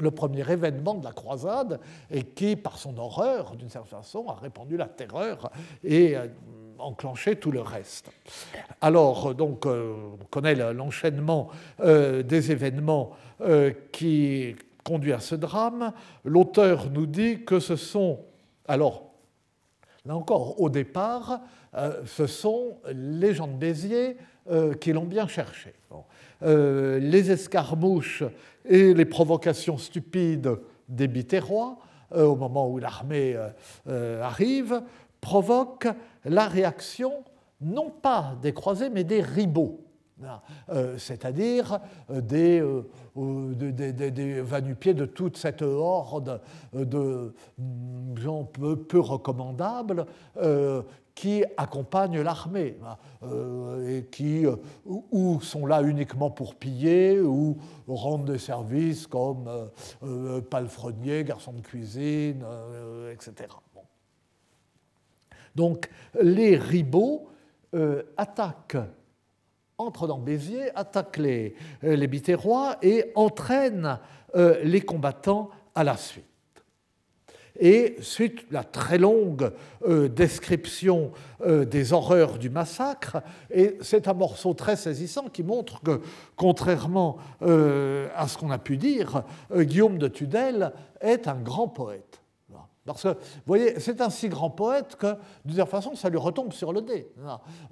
le 0.00 0.10
premier 0.10 0.50
événement 0.50 0.94
de 0.94 1.04
la 1.04 1.12
croisade 1.12 1.80
et 2.10 2.22
qui, 2.22 2.56
par 2.56 2.78
son 2.78 2.96
horreur, 2.98 3.56
d'une 3.56 3.68
certaine 3.68 3.98
façon, 3.98 4.26
a 4.28 4.34
répandu 4.34 4.76
la 4.76 4.86
terreur 4.86 5.50
et 5.82 6.16
euh, 6.16 6.26
enclenché 6.78 7.36
tout 7.36 7.52
le 7.52 7.60
reste. 7.60 8.10
Alors, 8.80 9.34
donc, 9.34 9.66
euh, 9.66 9.94
on 10.20 10.24
connaît 10.26 10.54
l'enchaînement 10.72 11.48
euh, 11.80 12.22
des 12.22 12.50
événements 12.50 13.12
qui 13.90 14.54
conduit 14.84 15.12
à 15.12 15.18
ce 15.18 15.34
drame. 15.34 15.92
L'auteur 16.24 16.88
nous 16.90 17.06
dit 17.06 17.44
que 17.44 17.58
ce 17.58 17.74
sont, 17.74 18.20
alors, 18.68 19.10
là 20.06 20.16
encore, 20.16 20.60
au 20.60 20.70
départ, 20.70 21.40
ce 22.04 22.26
sont 22.26 22.78
les 22.92 23.34
gens 23.34 23.46
de 23.48 23.56
Béziers 23.56 24.16
qui 24.80 24.92
l'ont 24.92 25.04
bien 25.04 25.26
cherché. 25.26 25.74
les 26.42 27.30
escarmouches 27.30 28.24
et 28.64 28.94
les 28.94 29.04
provocations 29.04 29.78
stupides 29.78 30.58
des 30.88 31.08
Biterrois, 31.08 31.78
euh, 32.12 32.24
au 32.26 32.36
moment 32.36 32.68
où 32.68 32.78
l'armée 32.78 33.34
euh, 33.34 33.48
euh, 33.88 34.22
arrive, 34.22 34.82
provoquent 35.20 35.88
la 36.24 36.48
réaction 36.48 37.24
non 37.60 37.90
pas 37.90 38.36
des 38.42 38.52
croisés, 38.52 38.90
mais 38.90 39.04
des 39.04 39.22
ribots, 39.22 39.80
c'est-à-dire 40.98 41.80
des, 42.10 42.62
des, 43.16 43.92
des, 43.92 44.40
vanupiers 44.42 44.92
de 44.92 45.06
toute 45.06 45.36
cette 45.38 45.62
horde 45.62 46.40
de 46.74 47.34
gens 48.16 48.44
peu, 48.44 48.76
peu 48.76 49.00
recommandables 49.00 50.04
qui 51.14 51.44
accompagnent 51.56 52.20
l'armée 52.20 52.76
euh, 53.22 53.98
et 53.98 54.04
qui 54.06 54.46
euh, 54.46 54.56
ou 54.84 55.40
sont 55.40 55.66
là 55.66 55.82
uniquement 55.82 56.30
pour 56.30 56.56
piller 56.56 57.20
ou 57.20 57.56
rendent 57.86 58.30
des 58.30 58.38
services 58.38 59.06
comme 59.06 59.48
euh, 60.02 60.40
palefrenier, 60.40 61.24
garçon 61.24 61.52
de 61.52 61.60
cuisine, 61.60 62.44
etc. 63.12 63.48
Donc 65.54 65.88
les 66.20 66.56
ribots 66.56 67.28
attaquent, 68.16 68.76
entrent 69.78 70.06
dans 70.06 70.18
Béziers, 70.18 70.70
attaquent 70.76 71.18
les 71.18 72.06
Biterrois 72.08 72.76
et 72.82 73.12
entraînent 73.14 73.98
les 74.34 74.80
combattants 74.80 75.50
à 75.74 75.84
la 75.84 75.96
suite. 75.96 76.33
Et 77.60 77.96
suite 78.00 78.46
la 78.50 78.64
très 78.64 78.98
longue 78.98 79.52
euh, 79.86 80.08
description 80.08 81.12
euh, 81.46 81.64
des 81.64 81.92
horreurs 81.92 82.38
du 82.38 82.50
massacre, 82.50 83.18
et 83.50 83.78
c'est 83.80 84.08
un 84.08 84.14
morceau 84.14 84.54
très 84.54 84.74
saisissant 84.74 85.28
qui 85.28 85.44
montre 85.44 85.80
que, 85.80 86.00
contrairement 86.36 87.16
euh, 87.42 88.08
à 88.16 88.26
ce 88.26 88.38
qu'on 88.38 88.50
a 88.50 88.58
pu 88.58 88.76
dire, 88.76 89.22
Guillaume 89.54 89.98
de 89.98 90.08
Tudel 90.08 90.72
est 91.00 91.28
un 91.28 91.36
grand 91.36 91.68
poète. 91.68 92.23
Parce 92.86 93.02
que, 93.02 93.08
vous 93.08 93.14
voyez, 93.46 93.80
c'est 93.80 94.00
un 94.02 94.10
si 94.10 94.28
grand 94.28 94.50
poète 94.50 94.96
que, 94.96 95.16
de 95.44 95.54
toute 95.54 95.68
façon, 95.68 95.94
ça 95.94 96.10
lui 96.10 96.18
retombe 96.18 96.52
sur 96.52 96.70
le 96.70 96.82
nez. 96.82 97.08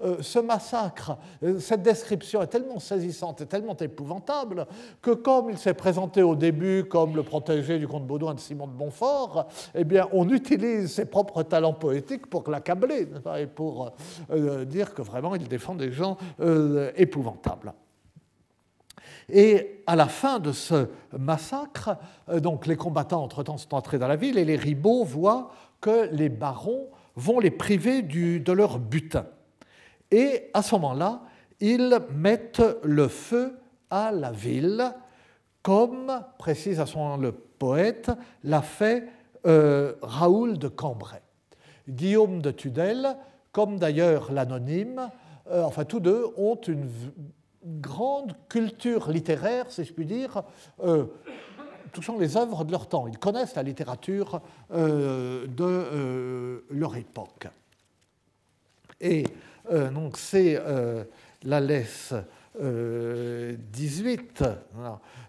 Euh, 0.02 0.16
ce 0.20 0.38
massacre, 0.38 1.18
euh, 1.42 1.60
cette 1.60 1.82
description 1.82 2.40
est 2.40 2.46
tellement 2.46 2.78
saisissante 2.78 3.42
et 3.42 3.46
tellement 3.46 3.76
épouvantable 3.76 4.66
que, 5.02 5.10
comme 5.10 5.50
il 5.50 5.58
s'est 5.58 5.74
présenté 5.74 6.22
au 6.22 6.34
début 6.34 6.84
comme 6.84 7.14
le 7.14 7.22
protégé 7.22 7.78
du 7.78 7.86
comte 7.86 8.06
Baudouin 8.06 8.32
de 8.32 8.40
Simon 8.40 8.66
de 8.66 8.72
Montfort, 8.72 9.48
eh 9.74 9.84
bien, 9.84 10.08
on 10.12 10.30
utilise 10.30 10.92
ses 10.92 11.04
propres 11.04 11.42
talents 11.42 11.74
poétiques 11.74 12.28
pour 12.28 12.48
l'accabler 12.50 13.06
et 13.38 13.46
pour 13.46 13.92
euh, 14.30 14.64
dire 14.64 14.94
que 14.94 15.02
vraiment 15.02 15.34
il 15.34 15.46
défend 15.46 15.74
des 15.74 15.92
gens 15.92 16.16
épouvantables. 16.96 17.74
Et 19.28 19.82
à 19.86 19.96
la 19.96 20.06
fin 20.06 20.38
de 20.38 20.52
ce 20.52 20.88
massacre, 21.16 21.96
euh, 22.28 22.40
donc 22.40 22.66
les 22.66 22.76
combattants 22.76 23.22
entre-temps 23.22 23.58
sont 23.58 23.74
entrés 23.74 23.98
dans 23.98 24.08
la 24.08 24.16
ville 24.16 24.38
et 24.38 24.44
les 24.44 24.56
ribauds 24.56 25.04
voient 25.04 25.50
que 25.80 26.08
les 26.12 26.28
barons 26.28 26.88
vont 27.16 27.40
les 27.40 27.50
priver 27.50 28.02
de 28.02 28.52
leur 28.52 28.78
butin. 28.78 29.26
Et 30.10 30.50
à 30.54 30.62
ce 30.62 30.74
moment-là, 30.76 31.22
ils 31.60 31.98
mettent 32.14 32.62
le 32.82 33.08
feu 33.08 33.58
à 33.90 34.10
la 34.10 34.30
ville, 34.30 34.92
comme, 35.62 36.12
précise 36.38 36.80
à 36.80 36.86
moment 36.96 37.16
le 37.16 37.32
poète, 37.32 38.10
l'a 38.42 38.62
fait 38.62 39.08
euh, 39.46 39.94
Raoul 40.02 40.58
de 40.58 40.68
Cambrai. 40.68 41.22
Guillaume 41.88 42.42
de 42.42 42.50
Tudel, 42.50 43.16
comme 43.52 43.78
d'ailleurs 43.78 44.32
l'anonyme, 44.32 45.10
euh, 45.50 45.62
enfin 45.62 45.84
tous 45.84 46.00
deux 46.00 46.26
ont 46.36 46.56
une 46.56 46.88
grande 47.64 48.34
culture 48.48 49.10
littéraire, 49.10 49.70
si 49.70 49.84
je 49.84 49.92
puis 49.92 50.04
dire, 50.04 50.42
euh, 50.82 51.06
touchant 51.92 52.18
les 52.18 52.36
œuvres 52.36 52.64
de 52.64 52.72
leur 52.72 52.88
temps. 52.88 53.06
Ils 53.06 53.18
connaissent 53.18 53.54
la 53.54 53.62
littérature 53.62 54.40
euh, 54.72 55.46
de 55.46 55.64
euh, 55.64 56.64
leur 56.70 56.96
époque. 56.96 57.48
Et 59.00 59.24
donc 59.92 60.16
c'est 60.16 60.60
la 61.42 61.60
laisse 61.60 62.14
18. 62.60 64.44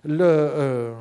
Le, 0.06 0.94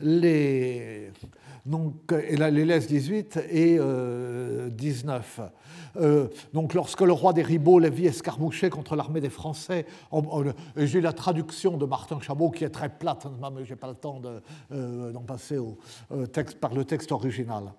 les, 0.00 1.10
donc, 1.66 2.12
et 2.12 2.36
la, 2.36 2.50
les 2.50 2.64
laisses 2.64 2.86
18 2.86 3.38
et 3.50 3.78
19. 4.70 5.40
Euh, 5.98 6.28
donc 6.52 6.74
lorsque 6.74 7.00
le 7.00 7.12
roi 7.12 7.32
des 7.32 7.42
Ribauds 7.42 7.78
les 7.78 7.90
vit 7.90 8.06
escarmoucher 8.06 8.70
contre 8.70 8.96
l'armée 8.96 9.20
des 9.20 9.30
Français, 9.30 9.86
j'ai 10.76 11.00
la 11.00 11.12
traduction 11.12 11.76
de 11.76 11.86
Martin 11.86 12.20
Chabot 12.20 12.50
qui 12.50 12.64
est 12.64 12.70
très 12.70 12.88
plate, 12.88 13.26
hein, 13.26 13.50
mais 13.54 13.64
je 13.64 13.70
n'ai 13.70 13.76
pas 13.76 13.88
le 13.88 13.94
temps 13.94 14.20
euh, 14.72 15.12
d'en 15.12 15.22
passer 15.22 15.58
au, 15.58 15.78
texte, 16.32 16.58
par 16.58 16.74
le 16.74 16.84
texte 16.84 17.12
original. 17.12 17.72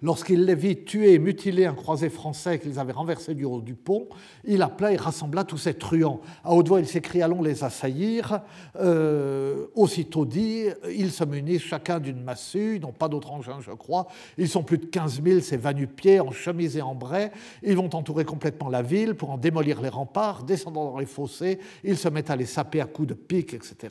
Lorsqu'il 0.00 0.44
les 0.44 0.54
vit 0.54 0.84
tuer 0.84 1.14
et 1.14 1.18
mutiler 1.18 1.66
un 1.66 1.74
croisé 1.74 2.08
français 2.08 2.60
qu'ils 2.60 2.78
avaient 2.78 2.92
renversé 2.92 3.34
du 3.34 3.44
haut 3.44 3.60
du 3.60 3.74
pont, 3.74 4.08
il 4.44 4.62
appela 4.62 4.92
et 4.92 4.96
rassembla 4.96 5.42
tous 5.42 5.58
ces 5.58 5.74
truands. 5.74 6.20
À 6.44 6.54
haute 6.54 6.68
voix, 6.68 6.78
il 6.78 6.86
s'écria 6.86 7.24
Allons 7.24 7.42
les 7.42 7.64
assaillir. 7.64 8.42
Euh, 8.76 9.66
aussitôt 9.74 10.24
dit, 10.24 10.66
ils 10.88 11.10
se 11.10 11.24
munissent 11.24 11.62
chacun 11.62 11.98
d'une 11.98 12.22
massue, 12.22 12.76
ils 12.76 12.80
n'ont 12.80 12.92
pas 12.92 13.08
d'autre 13.08 13.32
engin, 13.32 13.58
je 13.60 13.72
crois. 13.72 14.06
Ils 14.36 14.48
sont 14.48 14.62
plus 14.62 14.78
de 14.78 14.86
15 14.86 15.20
000, 15.22 15.40
ces 15.40 15.56
vanupiers, 15.56 16.20
en 16.20 16.30
chemise 16.30 16.76
et 16.76 16.82
en 16.82 16.94
brais. 16.94 17.32
Ils 17.64 17.76
vont 17.76 17.92
entourer 17.94 18.24
complètement 18.24 18.68
la 18.68 18.82
ville 18.82 19.14
pour 19.14 19.30
en 19.30 19.36
démolir 19.36 19.80
les 19.82 19.88
remparts, 19.88 20.44
descendant 20.44 20.92
dans 20.92 20.98
les 20.98 21.06
fossés. 21.06 21.58
Ils 21.82 21.98
se 21.98 22.08
mettent 22.08 22.30
à 22.30 22.36
les 22.36 22.46
saper 22.46 22.80
à 22.80 22.86
coups 22.86 23.08
de 23.08 23.14
pique, 23.14 23.52
etc. 23.52 23.88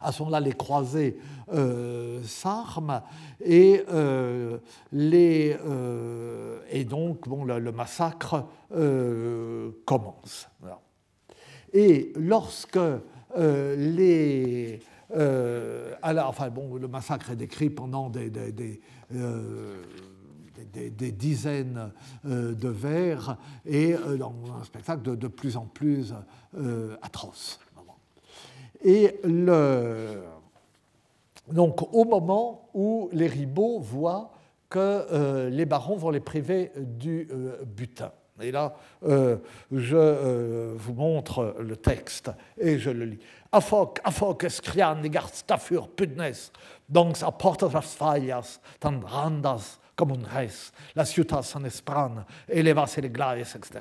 À 0.00 0.12
ce 0.12 0.22
moment-là, 0.22 0.40
les 0.40 0.52
croisés 0.52 1.18
euh, 1.52 2.22
s'arment 2.24 3.02
et, 3.44 3.82
euh, 3.90 4.58
les, 4.92 5.56
euh, 5.66 6.60
et 6.70 6.84
donc 6.84 7.28
bon, 7.28 7.44
le, 7.44 7.72
massacre 7.72 8.46
commence. 9.84 10.48
Et 11.72 12.12
lorsque 12.16 12.78
les. 13.36 14.80
enfin, 15.10 16.50
bon, 16.50 16.76
le 16.76 16.88
massacre 16.88 17.30
est 17.30 17.36
décrit 17.36 17.70
pendant 17.70 18.08
des, 18.08 18.30
dizaines 21.12 21.92
de 22.24 22.68
vers 22.68 23.36
et 23.66 23.96
dans 24.18 24.34
un 24.60 24.64
spectacle 24.64 25.16
de 25.16 25.28
plus 25.28 25.56
en 25.56 25.66
plus 25.66 26.14
atroce. 27.02 27.58
Et 28.84 29.18
le, 29.24 30.22
donc 31.50 31.92
au 31.92 32.04
moment 32.04 32.68
où 32.74 33.08
les 33.12 33.26
ribauds 33.26 33.80
voient 33.80 34.30
que 34.68 34.78
euh, 34.78 35.50
les 35.50 35.64
barons 35.64 35.96
vont 35.96 36.10
les 36.10 36.20
priver 36.20 36.72
du 36.76 37.28
euh, 37.32 37.64
butin. 37.64 38.12
Et 38.40 38.52
là, 38.52 38.76
euh, 39.04 39.38
je 39.72 40.74
vous 40.76 40.92
montre 40.92 41.56
le 41.58 41.76
texte 41.76 42.30
et 42.56 42.78
je 42.78 42.90
le 42.90 43.04
lis. 43.06 43.18
Afok, 43.50 43.98
afok 44.04 44.44
es 44.44 44.60
krian 44.60 45.00
negart 45.00 45.34
stafur 45.34 45.88
pudnes, 45.88 46.52
donc 46.88 47.16
apportas 47.22 47.72
las 47.72 47.94
fallas, 47.96 48.60
tan 48.78 49.00
randas 49.00 49.80
comme 49.98 50.12
un 50.12 50.28
res, 50.28 50.72
la 50.94 51.04
ciutat 51.04 51.42
san 51.42 51.66
espran, 51.66 52.24
elevas 52.48 52.96
les 53.02 53.10
glaces, 53.10 53.56
etc. 53.56 53.80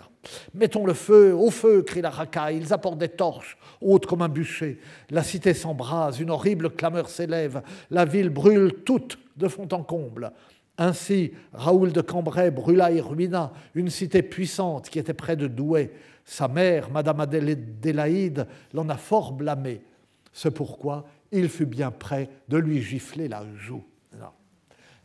Mettons 0.56 0.84
le 0.84 0.96
feu, 0.96 1.36
au 1.36 1.52
feu, 1.52 1.84
crie 1.84 2.02
la 2.02 2.10
racaille, 2.10 2.58
ils 2.58 2.74
apportent 2.74 2.98
des 2.98 3.10
torches, 3.10 3.56
hautes 3.80 4.08
comme 4.08 4.24
un 4.24 4.28
bûcher. 4.28 4.80
La 5.12 5.22
cité 5.22 5.54
s'embrase, 5.54 6.20
une 6.20 6.32
horrible 6.32 6.72
clameur 6.72 7.08
s'élève, 7.08 7.62
la 7.92 8.04
ville 8.04 8.30
brûle 8.30 8.74
toute 8.84 9.20
de 9.36 9.48
fond 9.48 9.68
en 9.72 9.84
comble. 9.84 10.32
Ainsi, 10.80 11.34
Raoul 11.54 11.92
de 11.92 12.02
Cambrai 12.02 12.50
brûla 12.50 12.92
et 12.92 13.00
ruina 13.00 13.54
une 13.76 13.92
cité 13.92 14.24
puissante 14.24 14.90
qui 14.90 14.98
était 14.98 15.14
près 15.14 15.36
de 15.36 15.46
Douai. 15.46 15.92
Sa 16.26 16.48
mère, 16.48 16.90
Madame 16.90 17.20
Adélaïde, 17.20 18.48
l'en 18.74 18.90
a 18.90 18.98
fort 18.98 19.34
blâmé. 19.34 19.82
C'est 20.34 20.52
pourquoi 20.52 21.06
il 21.32 21.48
fut 21.48 21.68
bien 21.68 21.92
prêt 21.92 22.28
de 22.48 22.58
lui 22.58 22.82
gifler 22.82 23.28
la 23.28 23.44
joue. 23.56 23.84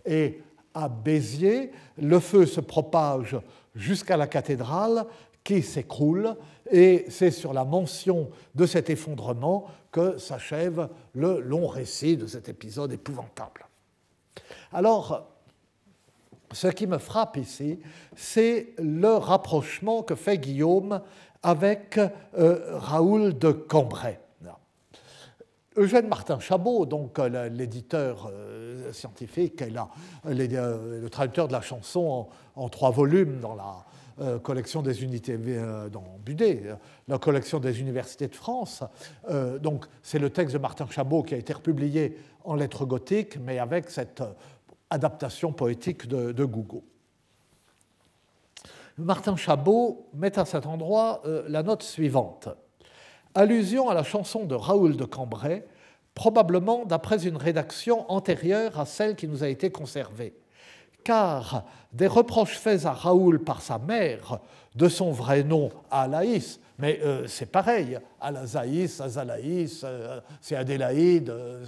Et 0.04 0.40
à 0.74 0.88
Béziers, 0.88 1.70
le 1.98 2.20
feu 2.20 2.46
se 2.46 2.60
propage 2.60 3.36
jusqu'à 3.74 4.16
la 4.16 4.26
cathédrale 4.26 5.06
qui 5.44 5.62
s'écroule, 5.62 6.36
et 6.70 7.04
c'est 7.08 7.30
sur 7.30 7.52
la 7.52 7.64
mention 7.64 8.30
de 8.54 8.66
cet 8.66 8.90
effondrement 8.90 9.66
que 9.90 10.16
s'achève 10.18 10.88
le 11.14 11.40
long 11.40 11.66
récit 11.66 12.16
de 12.16 12.26
cet 12.26 12.48
épisode 12.48 12.92
épouvantable. 12.92 13.66
Alors, 14.72 15.28
ce 16.52 16.68
qui 16.68 16.86
me 16.86 16.98
frappe 16.98 17.36
ici, 17.36 17.78
c'est 18.14 18.74
le 18.78 19.16
rapprochement 19.16 20.02
que 20.02 20.14
fait 20.14 20.38
Guillaume 20.38 21.00
avec 21.42 21.98
euh, 21.98 22.78
Raoul 22.78 23.36
de 23.38 23.50
Cambrai. 23.50 24.21
Eugène 25.76 26.08
Martin 26.08 26.38
Chabot, 26.38 26.86
donc 26.86 27.18
euh, 27.18 27.48
l'éditeur 27.48 28.30
euh, 28.30 28.92
scientifique 28.92 29.62
et 29.62 29.72
le 30.24 31.08
traducteur 31.08 31.48
de 31.48 31.52
la 31.52 31.60
chanson 31.60 32.28
en, 32.56 32.68
trois 32.68 32.90
volumes 32.90 33.40
dans 33.40 33.54
la 33.54 33.84
collection 34.42 34.82
des 34.82 35.02
unités 35.02 35.38
dans 35.90 36.04
Budet, 36.24 36.64
la 37.08 37.18
collection 37.18 37.58
des 37.58 37.80
universités 37.80 38.28
de 38.28 38.34
France. 38.34 38.84
donc 39.60 39.86
c'est 40.02 40.18
le 40.18 40.28
texte 40.28 40.52
de 40.52 40.58
Martin 40.60 40.86
Chabot 40.88 41.22
qui 41.22 41.34
a 41.34 41.38
été 41.38 41.54
republié 41.54 42.18
en 42.44 42.54
lettres 42.54 42.84
gothiques, 42.84 43.38
mais 43.40 43.58
avec 43.58 43.88
cette 43.88 44.22
adaptation 44.90 45.52
poétique 45.52 46.06
de, 46.06 46.30
de. 46.30 46.46
Martin 48.98 49.36
Chabot 49.36 50.06
met 50.14 50.38
à 50.38 50.44
cet 50.44 50.66
endroit 50.66 51.22
euh, 51.24 51.44
la 51.48 51.62
note 51.62 51.82
suivante. 51.82 52.48
Allusion 53.34 53.88
à 53.88 53.94
la 53.94 54.02
chanson 54.02 54.44
de 54.44 54.54
Raoul 54.54 54.96
de 54.96 55.04
Cambrai, 55.04 55.64
probablement 56.14 56.84
d'après 56.84 57.26
une 57.26 57.36
rédaction 57.36 58.10
antérieure 58.10 58.78
à 58.78 58.86
celle 58.86 59.16
qui 59.16 59.26
nous 59.26 59.42
a 59.42 59.48
été 59.48 59.70
conservée. 59.70 60.34
Car 61.04 61.64
des 61.92 62.06
reproches 62.06 62.58
faits 62.58 62.86
à 62.86 62.92
Raoul 62.92 63.40
par 63.40 63.62
sa 63.62 63.78
mère 63.78 64.38
de 64.74 64.88
son 64.88 65.10
vrai 65.10 65.42
nom 65.42 65.70
à 65.90 66.06
Laïs 66.06 66.60
mais 66.82 66.98
euh, 67.04 67.28
c'est 67.28 67.46
pareil, 67.46 67.96
Alazaïs, 68.20 69.00
Azalaïs, 69.00 69.82
euh, 69.84 70.20
c'est 70.40 70.56
Adélaïde, 70.56 71.30
euh, 71.30 71.64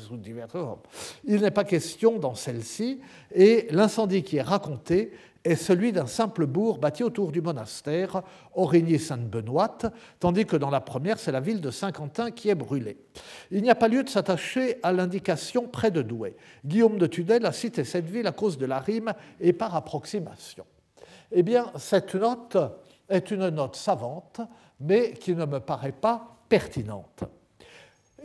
Il 1.24 1.40
n'est 1.40 1.53
pas 1.53 1.62
question 1.62 2.18
dans 2.18 2.35
celle-ci, 2.35 3.00
et 3.33 3.68
l'incendie 3.70 4.24
qui 4.24 4.38
est 4.38 4.42
raconté 4.42 5.12
est 5.44 5.57
celui 5.57 5.92
d'un 5.92 6.07
simple 6.07 6.46
bourg 6.46 6.78
bâti 6.78 7.02
autour 7.02 7.30
du 7.30 7.42
monastère, 7.42 8.22
Aurigny-Sainte-Benoît, 8.54 9.78
tandis 10.18 10.46
que 10.46 10.57
dans 10.57 10.70
la 10.70 10.80
première, 10.80 11.18
c'est 11.18 11.33
la 11.33 11.40
ville 11.40 11.61
de 11.61 11.70
Saint-Quentin 11.70 12.30
qui 12.30 12.48
est 12.48 12.54
brûlée. 12.54 12.96
Il 13.50 13.62
n'y 13.62 13.70
a 13.70 13.74
pas 13.74 13.88
lieu 13.88 14.02
de 14.02 14.09
s'attacher 14.09 14.78
à 14.83 14.92
l'indication 14.92 15.68
près 15.68 15.90
de 15.90 16.02
Douai. 16.02 16.37
Guillaume 16.64 16.98
de 16.98 17.07
Tudel 17.07 17.44
a 17.44 17.52
cité 17.52 17.85
cette 17.85 18.09
ville 18.09 18.26
à 18.26 18.33
cause 18.33 18.57
de 18.57 18.66
la 18.66 18.78
rime 18.78 19.12
et 19.40 19.52
par 19.52 19.74
approximation. 19.74 20.64
Eh 21.30 21.42
bien, 21.42 21.70
cette 21.76 22.14
note 22.14 22.57
est 23.09 23.30
une 23.30 23.48
note 23.50 23.76
savante 23.76 24.40
mais 24.80 25.12
qui 25.12 25.35
ne 25.35 25.44
me 25.44 25.61
paraît 25.61 25.92
pas 25.92 26.37
pertinente. 26.48 27.24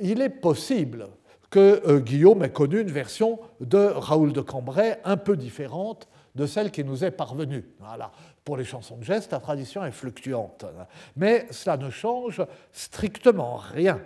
Il 0.02 0.22
est 0.22 0.30
possible 0.30 1.08
que 1.50 1.82
euh, 1.88 2.00
Guillaume 2.00 2.44
ait 2.44 2.52
connu 2.52 2.80
une 2.82 2.92
version 2.92 3.40
de 3.60 3.78
Raoul 3.78 4.34
de 4.34 4.42
Cambrai 4.42 4.98
un 5.04 5.18
peu 5.18 5.36
différente 5.36 6.08
de 6.40 6.48
celle 6.48 6.72
qui 6.72 6.86
nous 6.86 7.04
est 7.04 7.12
parvenue. 7.12 7.66
Voilà. 7.80 8.12
Pour 8.46 8.56
les 8.56 8.64
chansons 8.64 8.96
de 8.96 9.04
geste, 9.04 9.34
la 9.34 9.40
tradition 9.40 9.84
est 9.84 9.92
fluctuante. 9.92 10.66
Mais 11.18 11.48
cela 11.52 11.76
ne 11.76 11.90
change 11.90 12.42
strictement 12.72 13.58
rien. 13.58 14.00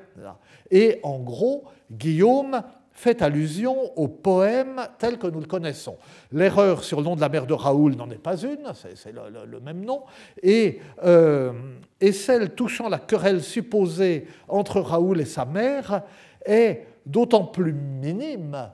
Et 0.72 1.00
en 1.04 1.20
gros, 1.20 1.66
Guillaume 1.92 2.64
fait 2.92 3.22
allusion 3.22 3.96
au 3.98 4.08
poème 4.08 4.82
tel 4.98 5.20
que 5.20 5.28
nous 5.28 5.42
le 5.42 5.46
connaissons. 5.46 5.98
L'erreur 6.32 6.84
sur 6.84 6.98
le 6.98 7.04
nom 7.04 7.16
de 7.16 7.22
la 7.22 7.30
mère 7.30 7.46
de 7.46 7.54
Raoul 7.54 7.96
n'en 7.96 8.10
est 8.10 8.18
pas 8.18 8.38
une, 8.38 8.72
c'est 8.74 9.12
le, 9.12 9.60
même 9.60 9.86
nom, 9.86 10.04
et, 10.42 10.80
euh, 11.04 11.54
et, 12.02 12.12
celle 12.12 12.56
touchant 12.56 12.90
la 12.90 13.00
querelle 13.00 13.44
supposée 13.44 14.28
entre 14.48 14.80
Raoul 14.80 15.22
et 15.22 15.26
sa 15.26 15.46
mère 15.46 16.04
est 16.46 16.86
d'autant 17.06 17.46
plus 17.46 17.74
minime 17.74 18.70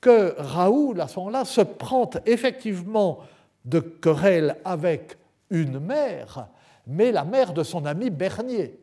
que 0.00 0.34
Raoul, 0.38 1.00
à 1.00 1.08
ce 1.08 1.18
moment-là, 1.18 1.44
se 1.44 1.60
prend 1.60 2.10
effectivement 2.26 3.20
de 3.64 3.80
querelle 3.80 4.56
avec 4.64 5.18
une 5.50 5.78
mère, 5.78 6.48
mais 6.86 7.12
la 7.12 7.24
mère 7.24 7.52
de 7.52 7.62
son 7.62 7.84
ami 7.84 8.10
Bernier 8.10 8.80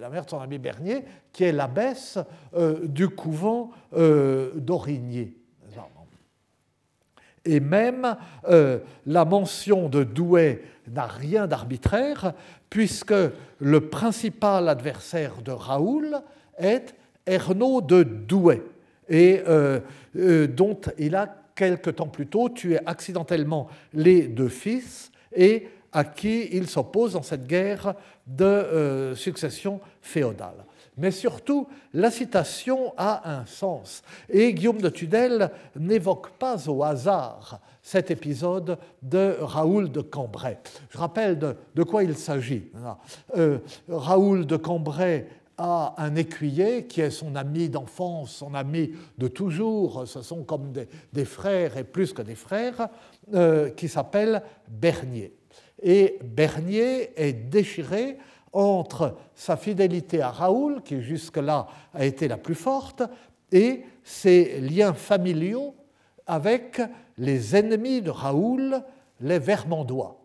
la 0.00 0.08
mère 0.08 0.24
de 0.24 0.30
son 0.30 0.40
ami 0.40 0.58
Bernier, 0.58 1.04
qui 1.32 1.44
est 1.44 1.52
l'abbesse 1.52 2.18
euh, 2.54 2.86
du 2.86 3.08
couvent 3.08 3.70
euh. 3.96 4.52
Et 7.46 7.60
même 7.60 8.16
euh, 8.48 8.78
la 9.04 9.24
mention 9.26 9.90
de 9.90 10.02
Douai 10.02 10.64
n'a 10.88 11.06
rien 11.06 11.46
d'arbitraire, 11.46 12.32
puisque 12.70 13.14
le 13.58 13.88
principal 13.88 14.68
adversaire 14.68 15.42
de 15.42 15.52
Raoul 15.52 16.16
est 16.56 16.94
Ernaud 17.26 17.82
de 17.82 18.02
Douai, 18.02 18.62
et 19.08 19.42
dont 20.14 20.80
il 20.98 21.16
a 21.16 21.44
quelque 21.54 21.90
temps 21.90 22.08
plus 22.08 22.26
tôt 22.26 22.48
tué 22.48 22.78
accidentellement 22.86 23.68
les 23.92 24.22
deux 24.22 24.48
fils 24.48 25.10
et 25.34 25.68
à 25.92 26.04
qui 26.04 26.48
il 26.52 26.68
s'oppose 26.68 27.12
dans 27.12 27.22
cette 27.22 27.46
guerre 27.46 27.94
de 28.26 28.44
euh, 28.44 29.14
succession 29.14 29.80
féodale. 30.02 30.64
Mais 30.96 31.10
surtout, 31.10 31.66
la 31.92 32.10
citation 32.10 32.94
a 32.96 33.38
un 33.38 33.46
sens. 33.46 34.02
Et 34.28 34.54
Guillaume 34.54 34.80
de 34.80 34.88
Tudel 34.88 35.50
n'évoque 35.76 36.30
pas 36.30 36.68
au 36.68 36.84
hasard 36.84 37.60
cet 37.82 38.10
épisode 38.10 38.78
de 39.02 39.36
Raoul 39.40 39.90
de 39.90 40.00
Cambrai. 40.00 40.58
Je 40.90 40.98
rappelle 40.98 41.38
de, 41.38 41.82
quoi 41.82 42.04
il 42.04 42.16
s'agit. 42.16 42.70
Euh, 43.36 43.58
Raoul 43.88 44.46
de 44.46 44.56
Cambrai 44.56 45.26
a 45.58 45.94
un 45.98 46.16
écuyer 46.16 46.86
qui 46.86 47.00
est 47.00 47.10
son 47.10 47.36
ami 47.36 47.68
d'enfance, 47.68 48.32
son 48.32 48.54
ami 48.54 48.92
de 49.18 49.28
toujours, 49.28 50.06
ce 50.06 50.22
sont 50.22 50.42
comme 50.42 50.72
des, 51.12 51.24
frères 51.24 51.76
et 51.76 51.84
plus 51.84 52.12
que 52.12 52.22
des 52.22 52.34
frères, 52.34 52.88
euh, 53.34 53.70
qui 53.70 53.88
s'appelle 53.88 54.42
Bernier 54.68 55.34
et 55.84 56.18
Bernier 56.24 57.10
est 57.16 57.32
déchiré 57.32 58.18
entre 58.52 59.16
sa 59.34 59.56
fidélité 59.56 60.22
à 60.22 60.30
Raoul, 60.30 60.82
qui 60.82 61.02
jusque-là 61.02 61.68
a 61.92 62.04
été 62.04 62.26
la 62.26 62.38
plus 62.38 62.54
forte, 62.54 63.02
et 63.52 63.84
ses 64.02 64.60
liens 64.60 64.94
familiaux 64.94 65.74
avec 66.26 66.80
les 67.18 67.54
ennemis 67.54 68.00
de 68.00 68.10
Raoul, 68.10 68.82
les 69.20 69.38
Vermandois. 69.38 70.23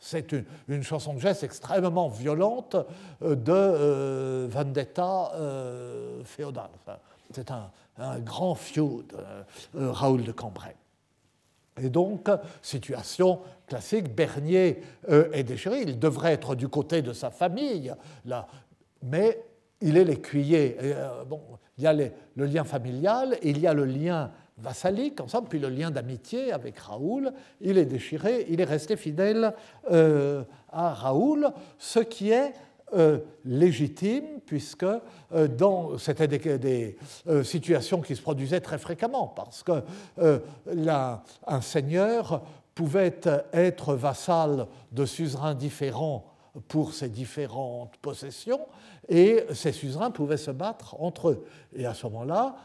C'est 0.00 0.32
une, 0.68 0.82
chanson 0.82 1.14
de 1.14 1.20
geste 1.20 1.44
extrêmement 1.44 2.08
violente 2.08 2.76
euh, 3.22 3.36
de 3.36 3.52
euh, 3.52 4.48
vendetta 4.50 5.32
euh, 5.34 6.24
féodale. 6.24 6.70
C'est 7.32 7.50
un, 7.50 7.70
grand 8.20 8.54
feud, 8.54 9.14
Raoul 9.74 10.24
de 10.24 10.32
Cambrai. 10.32 10.74
Et 11.82 11.88
donc, 11.88 12.28
situation 12.62 13.40
classique, 13.66 14.14
Bernier 14.14 14.82
euh, 15.08 15.30
est 15.32 15.44
déchiré, 15.44 15.82
il 15.82 15.98
devrait 15.98 16.32
être 16.32 16.54
du 16.54 16.68
côté 16.68 17.02
de 17.02 17.12
sa 17.12 17.30
famille, 17.30 17.92
là, 18.24 18.46
mais 19.02 19.42
il 19.80 19.96
est 19.96 20.04
l'écuyer. 20.04 20.76
Euh, 20.80 21.24
bon, 21.24 21.40
il 21.78 21.84
y 21.84 21.86
a 21.86 21.92
le 21.92 22.12
lien 22.36 22.64
familial, 22.64 23.38
il 23.42 23.58
y 23.58 23.66
a 23.66 23.72
le 23.72 23.84
lien 23.84 24.30
vassalique 24.62 25.20
ensemble, 25.20 25.48
puis 25.48 25.58
le 25.58 25.68
lien 25.68 25.90
d'amitié 25.90 26.52
avec 26.52 26.78
Raoul. 26.78 27.32
Il 27.60 27.78
est 27.78 27.84
déchiré, 27.84 28.46
il 28.48 28.60
est 28.60 28.64
resté 28.64 28.96
fidèle 28.96 29.54
euh, 29.90 30.42
à 30.70 30.92
Raoul, 30.92 31.50
ce 31.78 32.00
qui 32.00 32.30
est 32.30 32.52
euh, 32.94 33.18
légitime, 33.44 34.40
puisque 34.46 34.84
euh, 34.84 35.98
c'était 35.98 36.28
des, 36.28 36.96
situations 37.44 38.00
qui 38.00 38.16
se 38.16 38.22
produisaient 38.22 38.60
très 38.60 38.78
fréquemment, 38.78 39.28
parce 39.28 39.62
que 39.62 39.82
un 41.46 41.60
seigneur 41.60 42.42
pouvait 42.74 43.20
être 43.52 43.94
vassal 43.94 44.66
de 44.92 45.04
suzerains 45.04 45.54
différents 45.54 46.26
pour 46.66 46.94
ses 46.94 47.08
différentes 47.08 47.96
possessions, 47.98 48.60
et 49.08 49.44
ces 49.52 49.72
suzerains 49.72 50.10
pouvaient 50.10 50.36
se 50.36 50.50
battre 50.50 50.96
entre 51.00 51.30
eux. 51.30 51.46
Et 51.74 51.86
à 51.86 51.94
ce 51.94 52.06
moment-là, 52.06 52.56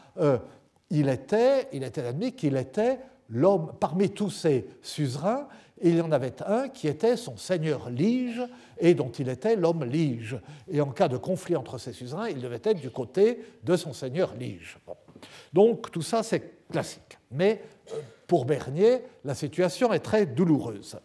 il 0.90 1.08
était, 1.08 1.68
il 1.72 1.82
était 1.82 2.02
admis 2.02 2.32
qu'il 2.32 2.56
était 2.56 2.98
l'homme, 3.28 3.72
parmi 3.80 4.10
tous 4.10 4.30
ces 4.30 4.66
suzerains, 4.82 5.48
il 5.82 5.96
y 5.96 6.00
en 6.00 6.12
avait 6.12 6.42
un 6.42 6.68
qui 6.68 6.88
était 6.88 7.16
son 7.16 7.36
seigneur 7.36 7.90
lige 7.90 8.40
et 8.78 8.94
dont 8.94 9.10
il 9.10 9.28
était 9.28 9.56
l'homme 9.56 9.84
lige. 9.84 10.38
Et 10.70 10.80
en 10.80 10.90
cas 10.90 11.08
de 11.08 11.16
conflit 11.18 11.56
entre 11.56 11.78
ces 11.78 11.92
suzerains, 11.92 12.28
il 12.28 12.40
devait 12.40 12.60
être 12.62 12.80
du 12.80 12.90
côté 12.90 13.40
de 13.62 13.76
son 13.76 13.92
seigneur 13.92 14.34
lige. 14.38 14.78
Donc 15.52 15.90
tout 15.90 16.02
ça, 16.02 16.22
c'est 16.22 16.66
classique. 16.70 17.18
Mais 17.30 17.62
euh, 17.92 17.96
pour 18.26 18.44
Bernier, 18.46 19.02
la 19.24 19.34
situation 19.34 19.92
est 19.92 20.00
très 20.00 20.24
douloureuse. 20.24 20.98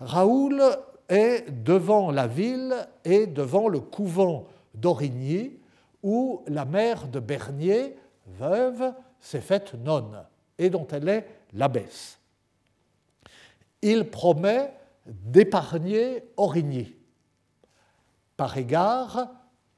Raoul 0.00 0.62
est 1.08 1.44
devant 1.62 2.10
la 2.10 2.26
ville 2.26 2.74
et 3.04 3.26
devant 3.26 3.68
le 3.68 3.80
couvent 3.80 4.46
d'Origny, 4.74 5.58
où 6.02 6.42
la 6.46 6.64
mère 6.64 7.08
de 7.08 7.20
Bernier, 7.20 7.96
veuve, 8.38 8.92
s'est 9.20 9.40
faite 9.40 9.74
nonne 9.74 10.24
et 10.58 10.70
dont 10.70 10.86
elle 10.88 11.08
est 11.08 11.26
l'abbesse. 11.52 12.18
Il 13.82 14.10
promet 14.10 14.72
d'épargner 15.06 16.24
Origny, 16.36 16.94
par 18.36 18.56
égard 18.56 19.28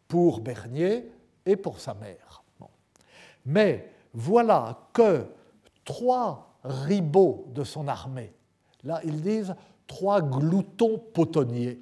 pour 0.06 0.40
Bernier 0.40 1.10
et 1.44 1.56
pour 1.56 1.80
sa 1.80 1.94
mère. 1.94 2.42
Mais 3.44 3.92
voilà 4.12 4.78
que 4.92 5.26
trois 5.84 6.58
ribauds 6.64 7.46
de 7.48 7.64
son 7.64 7.88
armée, 7.88 8.32
là 8.84 9.00
ils 9.04 9.20
disent 9.20 9.54
trois 9.86 10.20
gloutons 10.20 10.98
potonniers, 10.98 11.80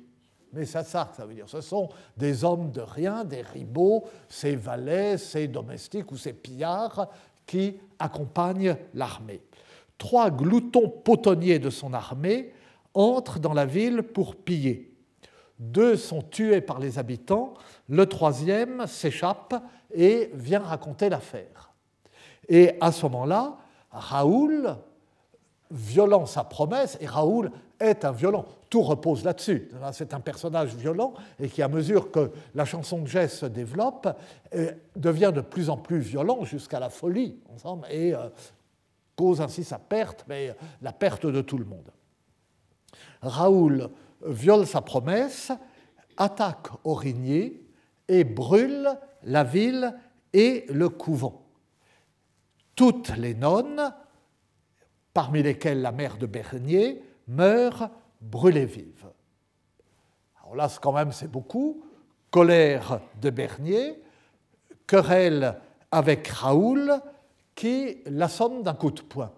mais 0.53 0.65
ça 0.65 0.83
que 0.83 1.17
ça 1.17 1.27
veut 1.27 1.35
dire. 1.35 1.49
Ce 1.49 1.61
sont 1.61 1.89
des 2.17 2.45
hommes 2.45 2.71
de 2.71 2.81
rien, 2.81 3.25
des 3.25 3.43
ribauds, 3.43 4.05
ces 4.29 4.57
valets, 4.57 5.19
ces 5.19 5.49
domestiques 5.49 6.11
ou 6.13 6.17
ces 6.17 6.33
pillards 6.33 7.09
qui 7.47 7.79
accompagnent 7.99 8.77
l'armée. 8.95 9.43
Trois 9.99 10.31
gloutons 10.31 10.89
potonniers 10.89 11.59
de 11.59 11.71
son 11.71 11.95
armée 11.95 12.53
entrent 12.95 13.39
dans 13.39 13.55
la 13.55 13.67
ville 13.67 14.03
pour 14.03 14.37
piller. 14.37 14.93
Deux 15.59 15.97
sont 15.97 16.23
tués 16.23 16.61
par 16.61 16.79
les 16.79 16.99
habitants, 16.99 17.55
le 17.89 18.07
troisième 18.07 18.87
s'échappe 18.87 19.55
et 19.95 20.31
vient 20.35 20.61
raconter 20.61 21.09
l'affaire. 21.09 21.73
Et 22.49 22.73
à 22.81 22.93
ce 22.93 23.07
moment-là, 23.07 23.57
Raoul, 23.91 24.77
violant 25.71 26.27
sa 26.27 26.45
promesse, 26.45 26.99
et 27.01 27.07
Raoul 27.07 27.51
est 27.81 28.05
un 28.05 28.13
violent, 28.13 28.47
tout 28.71 28.83
repose 28.83 29.25
là-dessus. 29.25 29.71
C'est 29.93 30.15
un 30.15 30.21
personnage 30.21 30.75
violent 30.75 31.15
et 31.39 31.49
qui, 31.49 31.63
à 31.63 31.69
mesure 31.69 32.11
que 32.11 32.31
la 32.55 32.65
chanson 32.65 33.03
de 33.03 33.07
Jess 33.07 33.39
se 33.39 33.47
développe, 33.47 34.09
euh, 34.55 34.73
devient 34.95 35.33
de 35.35 35.41
plus 35.41 35.71
en 35.71 35.77
plus 35.77 35.99
violent 35.99 36.45
jusqu'à 36.45 36.81
la 36.81 36.91
folie, 36.91 37.39
ensemble, 37.55 37.87
et 37.91 38.15
euh, 38.15 38.29
cause 39.17 39.41
ainsi 39.41 39.65
sa 39.65 39.79
perte, 39.79 40.25
mais 40.29 40.55
la 40.83 40.93
perte 40.93 41.27
de 41.27 41.41
tout 41.41 41.59
le 41.59 41.65
monde. 41.65 41.91
Raoul 43.23 43.91
viole 44.25 44.67
sa 44.67 44.81
promesse, 44.81 45.53
attaque 46.17 46.69
Aurigny 46.85 47.61
et 48.09 48.25
brûle 48.25 48.89
la 49.25 49.45
ville 49.45 49.95
et 50.33 50.67
le 50.69 50.89
couvent. 50.89 51.43
Toutes 52.75 53.17
les 53.17 53.35
nonnes, 53.35 53.93
parmi 55.13 55.43
lesquelles 55.43 55.81
la 55.81 55.93
mère 55.93 56.19
de 56.19 56.27
Bernier, 56.27 57.03
meurent 57.27 57.91
brûlées 58.21 58.67
vives. 58.67 59.07
Alors 60.41 60.57
là, 60.57 60.69
quand 60.81 60.93
même, 60.93 61.13
c'est 61.13 61.31
beaucoup. 61.31 61.83
Colère 62.31 63.01
de 63.21 63.31
Bernier, 63.31 64.03
querelle 64.87 65.57
avec 65.91 66.29
Raoul, 66.29 66.93
qui 67.55 67.99
l'assomme 68.07 68.63
d'un 68.63 68.75
coup 68.75 68.91
de 68.91 69.01
poing 69.01 69.33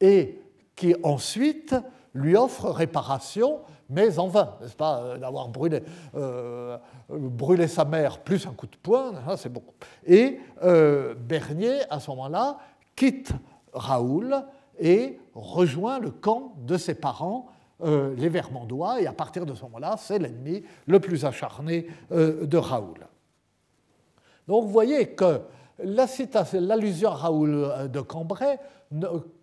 et 0.00 0.40
qui 0.74 0.94
ensuite 1.02 1.74
lui 2.14 2.36
offre 2.36 2.70
réparation, 2.70 3.60
mais 3.88 4.18
en 4.18 4.28
vain, 4.28 4.56
n'est-ce 4.60 4.74
pas, 4.74 5.02
euh, 5.02 5.18
d'avoir 5.18 5.48
brûlé, 5.48 5.82
euh, 6.14 6.76
brûlé, 7.08 7.68
sa 7.68 7.84
mère 7.84 8.20
plus 8.20 8.46
un 8.46 8.52
coup 8.52 8.66
de 8.66 8.76
poing, 8.76 9.12
c'est 9.36 9.52
beaucoup. 9.52 9.74
Et 10.06 10.40
euh, 10.62 11.14
Bernier, 11.14 11.80
à 11.88 12.00
ce 12.00 12.10
moment-là, 12.10 12.58
quitte 12.96 13.32
Raoul 13.72 14.42
et 14.78 15.20
rejoint 15.34 15.98
le 15.98 16.10
camp 16.10 16.54
de 16.58 16.76
ses 16.76 16.94
parents, 16.94 17.46
les 17.82 18.28
Vermandois, 18.28 19.00
et 19.00 19.06
à 19.06 19.12
partir 19.12 19.46
de 19.46 19.54
ce 19.54 19.62
moment-là, 19.62 19.96
c'est 19.98 20.18
l'ennemi 20.18 20.62
le 20.86 21.00
plus 21.00 21.24
acharné 21.24 21.86
de 22.10 22.56
Raoul. 22.56 23.06
Donc 24.48 24.64
vous 24.64 24.70
voyez 24.70 25.14
que 25.14 25.40
l'allusion 25.78 27.10
à 27.10 27.14
Raoul 27.14 27.88
de 27.90 28.00
Cambrai 28.00 28.58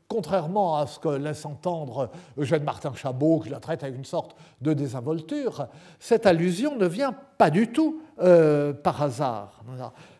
contrairement 0.07 0.77
à 0.77 0.87
ce 0.87 0.99
que 0.99 1.09
laisse 1.09 1.45
entendre 1.45 2.09
Eugène 2.37 2.63
Martin 2.63 2.93
Chabot, 2.93 3.39
qui 3.39 3.49
la 3.49 3.59
traite 3.59 3.83
avec 3.83 3.95
une 3.95 4.05
sorte 4.05 4.35
de 4.61 4.73
désinvolture, 4.73 5.67
cette 5.99 6.25
allusion 6.25 6.77
ne 6.77 6.87
vient 6.87 7.13
pas 7.37 7.49
du 7.49 7.71
tout 7.71 8.01
euh, 8.19 8.73
par 8.73 9.01
hasard. 9.01 9.61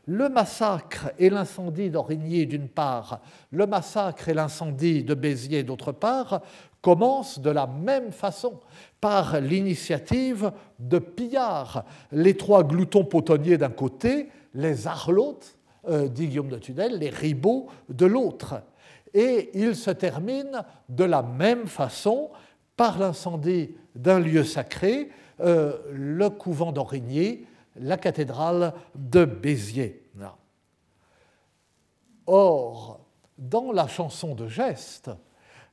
Le 0.05 0.29
massacre 0.29 1.11
et 1.17 1.29
l'incendie 1.29 1.89
d'Origny 1.89 2.45
d'une 2.45 2.67
part, 2.67 3.21
le 3.51 3.65
massacre 3.65 4.29
et 4.29 4.33
l'incendie 4.33 5.03
de 5.03 5.13
Béziers 5.13 5.63
d'autre 5.63 5.91
part, 5.91 6.41
commencent 6.81 7.39
de 7.39 7.49
la 7.49 7.67
même 7.67 8.11
façon, 8.11 8.59
par 9.01 9.39
l'initiative 9.39 10.51
de 10.79 10.99
pillards, 10.99 11.83
les 12.11 12.37
trois 12.37 12.63
gloutons 12.63 13.03
potonniers 13.03 13.57
d'un 13.57 13.69
côté, 13.69 14.29
les 14.53 14.87
arlotes, 14.87 15.57
euh, 15.89 16.07
dit 16.07 16.27
Guillaume 16.27 16.49
de 16.49 16.57
Tudel, 16.57 16.99
les 16.99 17.09
ribauds 17.09 17.67
de 17.89 18.05
l'autre 18.05 18.61
et 19.13 19.51
il 19.53 19.75
se 19.75 19.91
termine 19.91 20.63
de 20.89 21.03
la 21.03 21.21
même 21.21 21.67
façon 21.67 22.29
par 22.75 22.99
l'incendie 22.99 23.75
d'un 23.95 24.19
lieu 24.19 24.43
sacré, 24.43 25.09
euh, 25.39 25.77
le 25.91 26.29
couvent 26.29 26.71
d'Origny, 26.71 27.45
la 27.75 27.97
cathédrale 27.97 28.73
de 28.95 29.25
Béziers. 29.25 30.03
Or, 32.27 32.99
dans 33.37 33.71
la 33.71 33.87
chanson 33.87 34.35
de 34.35 34.47
geste, 34.47 35.09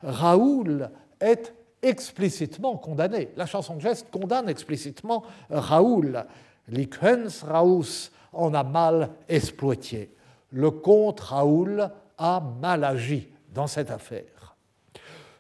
Raoul 0.03 0.91
est 1.21 1.53
explicitement 1.83 2.77
condamné. 2.77 3.31
La 3.37 3.47
chanson 3.47 3.75
de 3.75 3.81
geste 3.81 4.07
condamne 4.11 4.49
explicitement 4.49 5.25
Raoul. 5.51 6.25
Liquens 6.69 7.43
Raus 7.43 8.13
en 8.33 8.55
a 8.55 8.63
mal 8.63 9.11
exploité. 9.29 10.15
Le 10.51 10.71
comte 10.71 11.21
Raoul 11.21 11.91
a 12.19 12.41
mal 12.61 12.85
agi 12.85 13.29
dans 13.53 13.67
cette 13.67 13.91
affaire. 13.91 14.57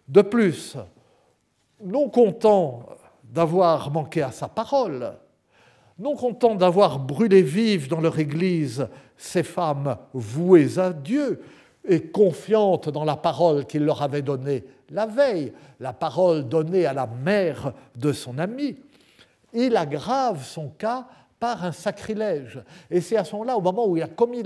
De 0.06 0.22
plus, 0.22 0.76
non 1.82 2.08
content 2.08 2.87
d'avoir 3.22 3.90
manqué 3.90 4.22
à 4.22 4.30
sa 4.30 4.48
parole, 4.48 5.14
non 5.98 6.16
content 6.16 6.54
d'avoir 6.54 6.98
brûlé 6.98 7.42
vives 7.42 7.88
dans 7.88 8.00
leur 8.00 8.18
Église 8.18 8.88
ces 9.16 9.42
femmes 9.42 9.96
vouées 10.12 10.78
à 10.78 10.92
Dieu 10.92 11.42
et 11.87 12.08
confiantes 12.08 12.88
dans 12.88 13.04
la 13.04 13.16
parole 13.16 13.66
qu'il 13.66 13.84
leur 13.84 14.02
avait 14.02 14.22
donnée 14.22 14.64
la 14.90 15.06
veille, 15.06 15.52
la 15.80 15.92
parole 15.92 16.48
donnée 16.48 16.87
à 16.87 16.92
la 16.92 17.06
mère 17.06 17.72
de 17.96 18.12
son 18.12 18.38
ami, 18.38 18.76
il 19.52 19.76
aggrave 19.76 20.44
son 20.44 20.68
cas 20.70 21.06
un 21.52 21.72
sacrilège. 21.72 22.62
Et 22.90 23.00
c'est 23.00 23.16
à 23.16 23.24
ce 23.24 23.33
moment-là, 23.33 23.57
au 23.57 23.61
moment 23.61 23.87
où 23.87 23.96
il 23.96 24.02
a 24.02 24.09
commis 24.09 24.42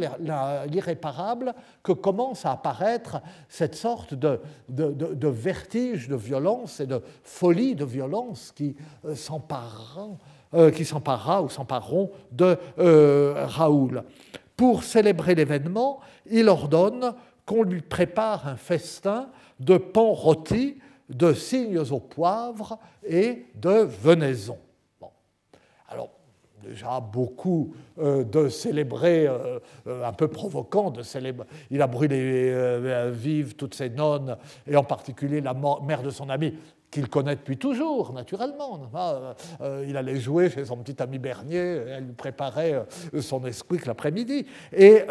l'irréparable, 0.68 1.54
que 1.82 1.92
commence 1.92 2.44
à 2.44 2.52
apparaître 2.52 3.20
cette 3.48 3.74
sorte 3.74 4.14
de, 4.14 4.40
de, 4.68 5.28
vertige 5.28 6.08
de 6.08 6.16
violence 6.16 6.80
et 6.80 6.86
de 6.86 7.00
folie 7.22 7.74
de 7.74 7.84
violence 7.84 8.52
qui 8.54 8.76
euh, 9.04 9.14
s'emparera 9.14 10.08
euh, 10.54 10.70
ou 11.42 11.48
s'empareront 11.48 12.10
de 12.32 12.56
euh, 12.78 13.46
Raoul. 13.46 14.04
Pour 14.56 14.82
célébrer 14.82 15.34
l'événement, 15.34 16.00
il 16.30 16.48
ordonne 16.48 17.14
qu'on 17.46 17.62
lui 17.62 17.80
prépare 17.80 18.48
un 18.48 18.56
festin 18.56 19.28
de 19.60 19.76
pain 19.76 20.00
rôti, 20.00 20.78
de 21.08 21.32
cygnes 21.32 21.78
au 21.78 22.00
poivre 22.00 22.78
et 23.06 23.46
de 23.54 23.70
venaison. 23.70 24.58
Bon. 25.00 25.10
Alors, 25.88 26.10
déjà 26.62 27.00
beaucoup 27.00 27.74
euh, 27.98 28.24
de 28.24 28.48
célébrer, 28.48 29.26
euh, 29.26 29.58
euh, 29.86 30.04
un 30.04 30.12
peu 30.12 30.28
provoquant, 30.28 30.90
de 30.90 31.02
célébrer. 31.02 31.46
Il 31.70 31.82
a 31.82 31.86
brûlé 31.86 33.08
vive 33.10 33.54
toutes 33.54 33.74
ses 33.74 33.90
nonnes, 33.90 34.36
et 34.66 34.76
en 34.76 34.84
particulier 34.84 35.40
la 35.40 35.54
mère 35.54 36.02
de 36.02 36.10
son 36.10 36.28
ami, 36.28 36.54
qu'il 36.90 37.08
connaît 37.08 37.36
depuis 37.36 37.58
toujours, 37.58 38.12
naturellement. 38.14 38.80
il 39.86 39.96
allait 39.96 40.16
jouer 40.16 40.48
chez 40.48 40.64
son 40.64 40.78
petit 40.78 41.02
ami 41.02 41.18
Bernier, 41.18 41.58
elle 41.58 42.04
lui 42.04 42.14
préparait 42.14 42.86
son 43.20 43.44
esquique 43.44 43.84
l'après-midi. 43.84 44.46
Et 44.72 45.02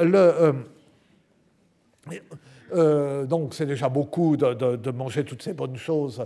donc 3.28 3.54
c'est 3.54 3.68
déjà 3.68 3.90
beaucoup 3.90 4.38
de, 4.38 4.76
de, 4.76 4.92
manger 4.92 5.24
toutes 5.24 5.44
ces 5.44 5.54
bonnes 5.54 5.78
choses 5.78 6.26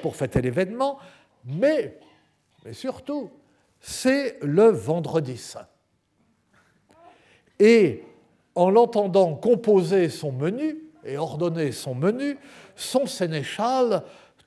pour 0.00 0.16
fêter 0.16 0.40
l'événement, 0.40 0.98
mais, 1.44 1.98
mais 2.64 2.72
surtout, 2.72 3.30
c'est 3.86 4.38
le 4.42 4.64
vendredi 4.64 5.36
saint. 5.36 5.68
Et 7.60 8.02
en 8.56 8.68
l'entendant 8.68 9.36
composer 9.36 10.08
son 10.08 10.32
menu, 10.32 10.82
et 11.04 11.16
ordonner 11.16 11.70
son 11.70 11.94
menu, 11.94 12.36
son 12.74 13.06
sénéchal, 13.06 14.02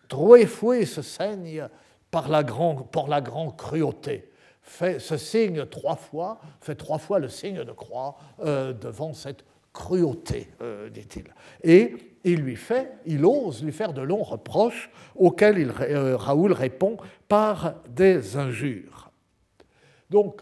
troué 0.09 0.45
fouet 0.45 0.85
se 0.85 1.01
saigne 1.01 1.69
par 2.11 2.27
la 2.27 2.43
grande, 2.43 3.55
cruauté. 3.55 4.29
Fait 4.61 4.99
ce 4.99 5.15
signe 5.15 5.65
trois 5.67 5.95
fois, 5.95 6.41
fait 6.59 6.75
trois 6.75 6.97
fois 6.97 7.19
le 7.19 7.29
signe 7.29 7.63
de 7.63 7.71
croix 7.71 8.17
euh, 8.41 8.73
devant 8.73 9.13
cette 9.13 9.45
cruauté, 9.71 10.49
euh, 10.61 10.89
dit-il. 10.89 11.33
Et 11.63 11.95
il 12.25 13.25
ose 13.25 13.63
lui 13.63 13.71
faire 13.71 13.93
de 13.93 14.01
longs 14.01 14.23
reproches 14.23 14.89
auxquels 15.15 15.73
euh, 15.79 16.17
Raoul 16.17 16.51
répond 16.51 16.97
par 17.29 17.75
des 17.87 18.35
injures. 18.35 18.98
Donc, 20.09 20.41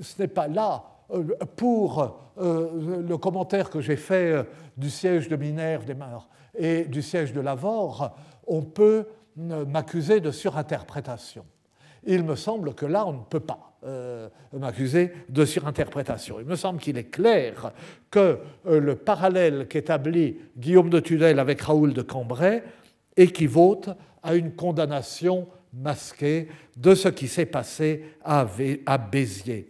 ce 0.00 0.20
n'est 0.20 0.28
pas 0.28 0.48
là 0.48 0.84
euh, 1.10 1.24
pour 1.56 2.32
euh, 2.38 3.02
le 3.06 3.16
commentaire 3.16 3.70
que 3.70 3.80
j'ai 3.80 3.96
fait 3.96 4.32
euh, 4.32 4.42
du 4.76 4.90
siège 4.90 5.28
de 5.28 5.36
Minerve 5.36 5.84
et 6.54 6.84
du 6.84 7.02
siège 7.02 7.32
de 7.32 7.40
Lavore, 7.40 8.16
on 8.46 8.62
peut 8.62 9.06
m'accuser 9.36 10.20
de 10.20 10.30
surinterprétation. 10.30 11.44
Il 12.04 12.24
me 12.24 12.36
semble 12.36 12.74
que 12.74 12.86
là, 12.86 13.06
on 13.06 13.12
ne 13.12 13.24
peut 13.28 13.40
pas 13.40 13.72
m'accuser 14.52 15.12
de 15.28 15.44
surinterprétation. 15.44 16.40
Il 16.40 16.46
me 16.46 16.56
semble 16.56 16.80
qu'il 16.80 16.96
est 16.96 17.10
clair 17.10 17.72
que 18.10 18.38
le 18.64 18.96
parallèle 18.96 19.68
qu'établit 19.68 20.38
Guillaume 20.56 20.88
de 20.88 21.00
Tudel 21.00 21.38
avec 21.38 21.60
Raoul 21.60 21.92
de 21.92 22.00
Cambrai 22.00 22.64
équivaut 23.16 23.82
à 24.22 24.34
une 24.34 24.54
condamnation 24.54 25.46
masquée 25.76 26.48
de 26.76 26.94
ce 26.94 27.08
qui 27.08 27.28
s'est 27.28 27.46
passé 27.46 28.04
à 28.24 28.98
Béziers. 28.98 29.68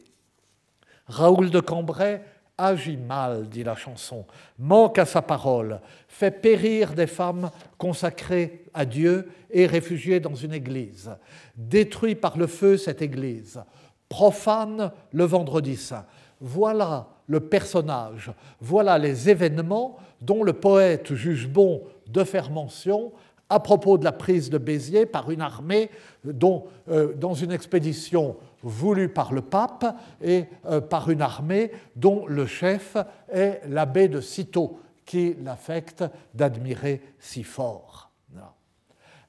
Raoul 1.07 1.51
de 1.51 1.61
Cambrai 1.61 2.23
agit 2.59 2.97
mal, 2.97 3.49
dit 3.49 3.65
la 3.65 3.77
chanson, 3.77 4.25
manque 4.59 4.99
à 4.99 5.05
sa 5.05 5.21
parole, 5.23 5.81
fait 6.09 6.31
périr 6.31 6.95
des 6.95 7.07
femmes 7.07 7.51
consacrées 7.77 8.65
à 8.73 8.85
Dieu 8.85 9.31
et 9.51 9.67
réfugiées 9.67 10.21
dans 10.21 10.35
une 10.35 10.55
église, 10.55 11.11
détruit 11.57 12.15
par 12.15 12.39
le 12.39 12.47
feu 12.47 12.79
cette 12.79 13.03
église, 13.03 13.61
profane 14.09 14.91
le 15.13 15.25
vendredi 15.25 15.77
saint. 15.77 16.07
Voilà 16.41 17.09
le 17.27 17.41
personnage, 17.41 18.31
voilà 18.61 18.99
les 18.99 19.29
événements 19.29 19.99
dont 20.21 20.43
le 20.43 20.53
poète 20.53 21.15
juge 21.15 21.49
bon 21.49 21.83
de 22.07 22.25
faire 22.25 22.51
mention 22.51 23.13
à 23.49 23.61
propos 23.61 23.99
de 23.99 24.05
la 24.05 24.13
prise 24.13 24.51
de 24.51 24.59
Béziers 24.59 25.07
par 25.07 25.31
une 25.31 25.41
armée 25.41 25.91
euh, 26.27 27.15
dans 27.15 27.35
une 27.35 27.53
expédition 27.53 28.37
voulu 28.63 29.09
par 29.09 29.33
le 29.33 29.43
pape 29.43 29.97
et 30.21 30.47
euh, 30.67 30.81
par 30.81 31.11
une 31.11 31.23
armée 31.23 31.71
dont 31.95 32.27
le 32.27 32.47
chef 32.47 32.97
est 33.33 33.61
l'abbé 33.69 34.09
de 34.09 34.21
Cîteaux, 34.21 34.81
qui 35.05 35.37
l'affecte 35.45 36.05
d'admirer 36.35 37.01
si 37.19 37.45
fort. 37.45 38.11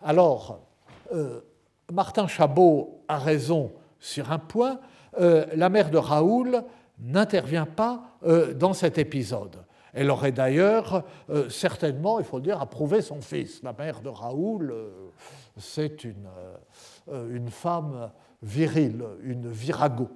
Alors, 0.02 0.62
euh, 1.14 1.42
Martin 1.92 2.28
Chabot 2.28 3.04
a 3.08 3.20
raison 3.20 3.72
sur 4.00 4.32
un 4.32 4.40
point, 4.40 4.80
la 5.20 5.70
mère 5.70 5.90
de 5.90 5.98
Raoul 5.98 6.64
n'intervient 7.00 7.66
pas 7.66 8.20
dans 8.56 8.74
cet 8.74 9.00
épisode. 9.00 9.58
Elle 9.98 10.12
aurait 10.12 10.32
d'ailleurs 10.32 11.04
certainement, 11.50 12.20
il 12.20 12.26
faut 12.26 12.38
le 12.38 12.44
dire, 12.44 12.62
approuvé 12.62 13.02
son 13.02 13.20
fils. 13.20 13.64
La 13.64 13.74
mère 13.74 14.02
de 14.02 14.10
Raoul, 14.10 14.74
c'est 15.58 16.04
une, 16.04 16.30
une 17.12 17.50
femme 17.50 18.12
viril, 18.42 19.04
une 19.24 19.50
virago. 19.50 20.10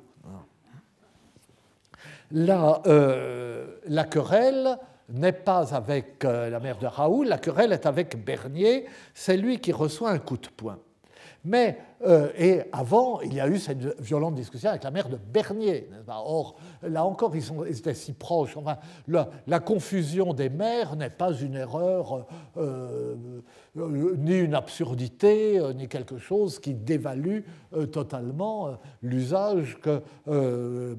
La, 2.31 2.81
euh, 2.85 3.75
la 3.87 4.05
querelle 4.05 4.77
n'est 5.09 5.33
pas 5.33 5.75
avec 5.75 6.23
euh, 6.23 6.49
la 6.49 6.59
mère 6.61 6.77
de 6.77 6.87
Raoul, 6.87 7.27
la 7.27 7.37
querelle 7.37 7.73
est 7.73 7.85
avec 7.85 8.23
Bernier, 8.23 8.85
c'est 9.13 9.35
lui 9.35 9.59
qui 9.59 9.73
reçoit 9.73 10.11
un 10.11 10.19
coup 10.19 10.37
de 10.37 10.47
poing. 10.47 10.79
Mais, 11.43 11.79
euh, 12.05 12.29
et 12.37 12.61
avant, 12.71 13.19
il 13.21 13.33
y 13.33 13.39
a 13.39 13.47
eu 13.47 13.57
cette 13.57 13.99
violente 13.99 14.35
discussion 14.35 14.69
avec 14.69 14.83
la 14.83 14.91
mère 14.91 15.09
de 15.09 15.17
Bernier. 15.17 15.89
Or, 16.07 16.55
là 16.83 17.03
encore, 17.03 17.35
ils, 17.35 17.77
étaient 17.77 17.95
si 17.95 18.13
proches. 18.13 18.55
Enfin, 18.57 18.77
la, 19.07 19.59
confusion 19.59 20.33
des 20.33 20.49
mères 20.49 20.95
n'est 20.95 21.09
pas 21.09 21.33
une 21.33 21.55
erreur, 21.55 22.27
euh, 22.57 23.15
euh, 23.77 24.15
ni 24.17 24.37
une 24.37 24.53
absurdité, 24.53 25.59
ni 25.75 25.87
quelque 25.87 26.19
chose 26.19 26.59
qui 26.59 26.75
dévalue 26.75 27.39
totalement 27.91 28.77
l'usage 29.01 29.79
que 29.81 30.01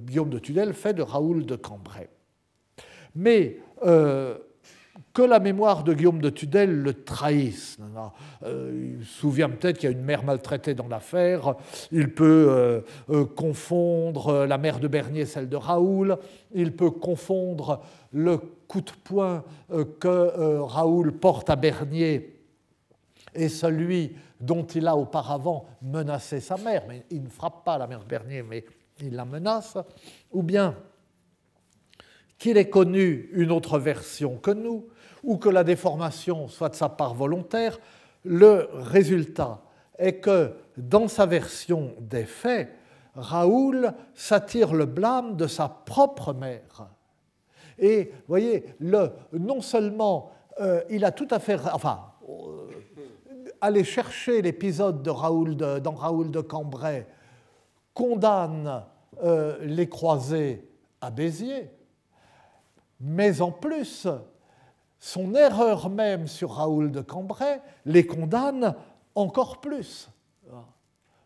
Guillaume 0.07 0.31
de 0.31 0.39
Tudel 0.39 0.73
fait 0.73 0.95
de 0.95 1.03
Raoul 1.03 1.47
de 1.47 1.57
Cambrai. 1.57 2.09
Mais 3.15 3.59
que 5.13 5.23
la 5.23 5.41
mémoire 5.41 5.85
de 5.85 5.93
Guillaume 5.93 6.21
de 6.21 6.31
Tudel 6.31 6.83
le 6.83 7.05
trahisse. 7.05 7.79
Euh, 8.43 8.97
il 8.99 9.05
se 9.05 9.21
souvient 9.21 9.49
peut-être 9.49 9.79
qu'il 9.79 9.91
y 9.91 9.93
a 9.93 9.97
une 9.97 10.05
mère 10.05 10.25
maltraitée 10.25 10.75
dans 10.75 10.89
l'affaire, 10.89 11.55
il 11.91 12.15
peut 12.15 12.47
euh, 12.49 12.81
euh, 13.11 13.25
confondre 13.25 14.47
la 14.47 14.59
mère 14.59 14.81
de 14.81 14.89
Bernier, 14.89 15.27
celle 15.27 15.49
de 15.49 15.57
Raoul, 15.57 16.19
il 16.55 16.75
peut 16.75 16.91
confondre 16.91 17.83
le 18.13 18.39
coup 18.39 18.81
de 18.81 18.91
poing 19.05 19.45
que 20.01 20.59
Raoul 20.61 21.13
porte 21.13 21.51
à 21.51 21.57
Bernier 21.57 22.41
et 23.35 23.49
celui 23.49 24.17
dont 24.41 24.65
il 24.65 24.87
a 24.87 24.97
auparavant 24.97 25.67
menacé 25.83 26.41
sa 26.41 26.57
mère, 26.57 26.85
mais 26.89 27.05
il 27.11 27.23
ne 27.23 27.29
frappe 27.29 27.65
pas 27.65 27.79
la 27.79 27.87
mère 27.87 28.01
de 28.01 28.09
Bernier, 28.09 28.43
mais 28.43 28.65
il 29.01 29.15
la 29.15 29.25
menace, 29.25 29.77
ou 30.31 30.43
bien 30.43 30.75
qu'il 32.43 32.57
ait 32.57 32.69
connu 32.69 33.31
une 33.35 33.53
autre 33.53 33.79
version 33.79 34.37
que 34.37 34.51
nous, 34.51 34.89
ou 35.23 35.37
que 35.37 35.49
la 35.49 35.63
déformation 35.63 36.49
soit 36.49 36.71
de 36.71 36.75
sa 36.75 36.89
part 36.89 37.15
volontaire, 37.15 37.79
le 38.25 38.69
résultat 38.73 39.63
est 39.97 40.15
que 40.15 40.53
dans 40.77 41.07
sa 41.07 41.25
version 41.25 41.95
des 42.01 42.25
faits, 42.25 42.75
Raoul 43.15 43.93
s'attire 44.15 44.75
le 44.75 44.87
blâme 44.87 45.37
de 45.37 45.47
sa 45.47 45.69
propre 45.69 46.33
mère. 46.33 46.89
Et 47.79 48.07
vous 48.07 48.25
voyez, 48.27 48.75
le, 48.81 49.13
non 49.33 49.61
seulement 49.61 50.33
euh, 50.61 50.83
il 50.91 51.05
a 51.05 51.13
tout 51.13 51.29
à 51.31 51.39
fait. 51.39 51.61
Enfin, 51.73 52.01
euh, 52.29 52.67
aller 53.61 53.85
chercher 53.85 54.43
l'épisode 54.43 55.05
de 55.05 55.11
Raoul 55.11 55.55
dans 55.55 55.93
Raoul 55.93 56.33
de 56.33 56.41
Cambrai 56.41 57.07
condamne 57.95 58.83
euh, 59.23 59.59
les 59.63 59.89
croisés 59.89 60.69
à 61.01 61.13
Béziers, 61.13 61.71
mais 63.03 63.43
en 63.43 63.51
plus, 63.51 64.07
son 64.99 65.35
erreur 65.35 65.91
même 65.91 66.29
sur 66.29 66.53
Raoul 66.53 66.93
de 66.93 67.01
Cambrai 67.01 67.61
les 67.85 68.07
condamne 68.07 68.77
encore 69.17 69.61
plus. 69.61 70.09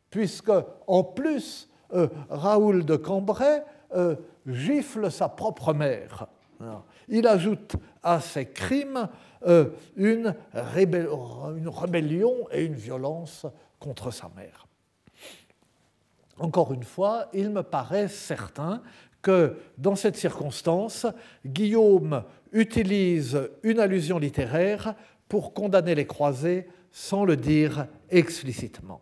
Puisque, 0.09 0.53
en 0.87 1.05
plus, 1.05 1.69
euh, 1.93 2.09
Raoul 2.31 2.87
de 2.87 2.97
Cambrai 2.97 3.63
euh, 3.95 4.17
gifle 4.47 5.11
sa 5.11 5.29
propre 5.29 5.75
mère. 5.75 6.27
Il 7.09 7.27
ajoute 7.27 7.77
à 8.03 8.21
ses 8.21 8.47
crimes 8.47 9.09
euh, 9.47 9.69
une, 9.95 10.35
une, 10.55 11.69
rébellion 11.69 12.35
et 12.51 12.65
une 12.65 12.75
violence 12.75 13.45
contre 13.79 14.11
sa 14.11 14.31
mère. 14.35 14.67
Encore 16.39 16.73
une 16.73 16.83
fois, 16.83 17.27
il 17.33 17.51
me 17.51 17.63
paraît 17.63 18.09
certain 18.09 18.83
que 19.27 19.57
dans 19.77 19.97
cette 19.97 20.17
circonstance, 20.17 21.05
Guillaume 21.45 22.23
utilise 22.53 23.37
une 23.65 23.81
allusion 23.81 24.21
littéraire 24.21 24.95
pour 25.29 25.53
condamner 25.53 25.97
les 25.97 26.07
croisés 26.07 26.69
sans 26.93 27.25
le 27.25 27.37
dire 27.37 27.89
explicitement. 28.09 29.01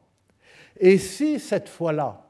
Et 0.80 0.96
si 0.96 1.38
cette 1.38 1.68
fois-là, 1.68 2.22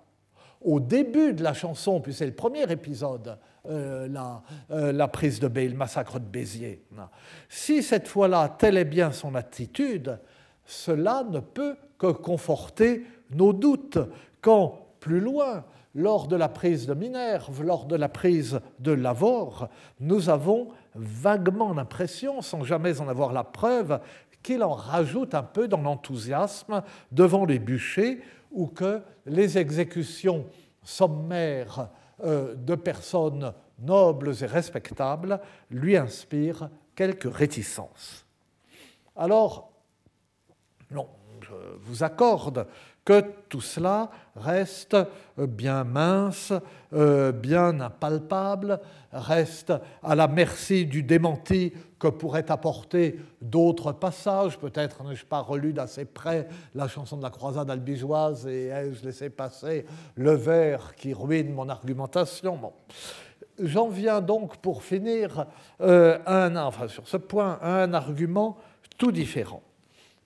au 0.60 0.80
début 0.80 1.34
de 1.34 1.44
la 1.44 1.54
chanson, 1.54 2.00
puis 2.00 2.12
c'est 2.12 2.26
le 2.26 2.34
premier 2.34 2.68
épisode, 2.68 3.38
euh, 3.68 4.08
euh, 4.72 4.90
la, 4.92 5.06
prise 5.06 5.38
de 5.38 5.46
Bé, 5.46 5.68
le 5.68 5.76
massacre 5.76 6.18
de 6.18 6.26
Béziers, 6.26 6.82
si 7.48 7.84
cette 7.84 8.08
fois-là, 8.08 8.56
telle 8.58 8.76
est 8.76 8.84
bien 8.84 9.12
son 9.12 9.36
attitude, 9.36 10.18
cela 10.64 11.22
ne 11.30 11.38
peut 11.38 11.76
que 11.96 12.08
conforter 12.08 13.04
nos 13.30 13.52
doutes 13.52 14.00
quand, 14.40 14.80
plus 14.98 15.20
loin, 15.20 15.64
lors 15.94 16.26
de 16.26 16.36
la 16.36 16.48
prise 16.48 16.86
de 16.86 16.94
Minerve, 16.94 17.62
lors 17.62 17.86
de 17.86 17.96
la 17.96 18.08
prise 18.08 18.60
de 18.80 18.92
Lavore, 18.92 19.68
nous 20.00 20.28
avons 20.28 20.68
vaguement 20.94 21.72
l'impression, 21.72 22.42
sans 22.42 22.64
jamais 22.64 23.00
en 23.00 23.08
avoir 23.08 23.32
la 23.32 23.44
preuve, 23.44 24.00
qu'il 24.42 24.62
en 24.62 24.74
rajoute 24.74 25.34
un 25.34 25.42
peu 25.42 25.68
dans 25.68 25.80
l'enthousiasme 25.80 26.82
devant 27.12 27.44
les 27.44 27.58
bûchers 27.58 28.20
ou 28.52 28.66
que 28.66 29.02
les 29.26 29.56
exécutions 29.58 30.46
sommaires 30.82 31.88
euh, 32.22 32.54
de 32.54 32.74
personnes 32.74 33.52
nobles 33.78 34.34
et 34.40 34.46
respectables 34.46 35.40
lui 35.70 35.96
inspirent 35.96 36.70
quelques 36.94 37.32
réticences. 37.32 38.26
Alors, 39.16 39.72
non, 40.90 41.08
je 41.40 41.54
vous 41.80 42.02
accorde 42.02 42.66
que 43.04 43.22
tout 43.48 43.60
cela 43.60 44.10
reste 44.34 44.96
bien 45.36 45.84
mince, 45.84 46.52
euh, 46.92 47.32
bien 47.32 47.80
impalpable, 47.80 48.80
reste 49.12 49.72
à 50.02 50.14
la 50.14 50.26
merci 50.26 50.86
du 50.86 51.02
démenti 51.02 51.72
que 51.98 52.08
pourraient 52.08 52.50
apporter 52.50 53.20
d'autres 53.42 53.92
passages. 53.92 54.58
Peut-être 54.58 55.04
n'ai-je 55.04 55.26
pas 55.26 55.40
relu 55.40 55.72
d'assez 55.72 56.04
près 56.04 56.48
la 56.74 56.88
chanson 56.88 57.16
de 57.16 57.22
la 57.22 57.30
croisade 57.30 57.70
albigeoise 57.70 58.46
et 58.46 58.68
ai-je 58.68 59.04
laissé 59.04 59.30
passer 59.30 59.84
le 60.16 60.32
vers 60.32 60.94
qui 60.94 61.12
ruine 61.12 61.52
mon 61.52 61.68
argumentation. 61.68 62.72
J'en 63.60 63.88
viens 63.88 64.20
donc 64.20 64.56
pour 64.56 64.82
finir 64.82 65.46
euh, 65.80 66.18
sur 66.88 67.06
ce 67.06 67.16
point 67.18 67.58
à 67.60 67.82
un 67.82 67.92
argument 67.92 68.56
tout 68.98 69.12
différent 69.12 69.62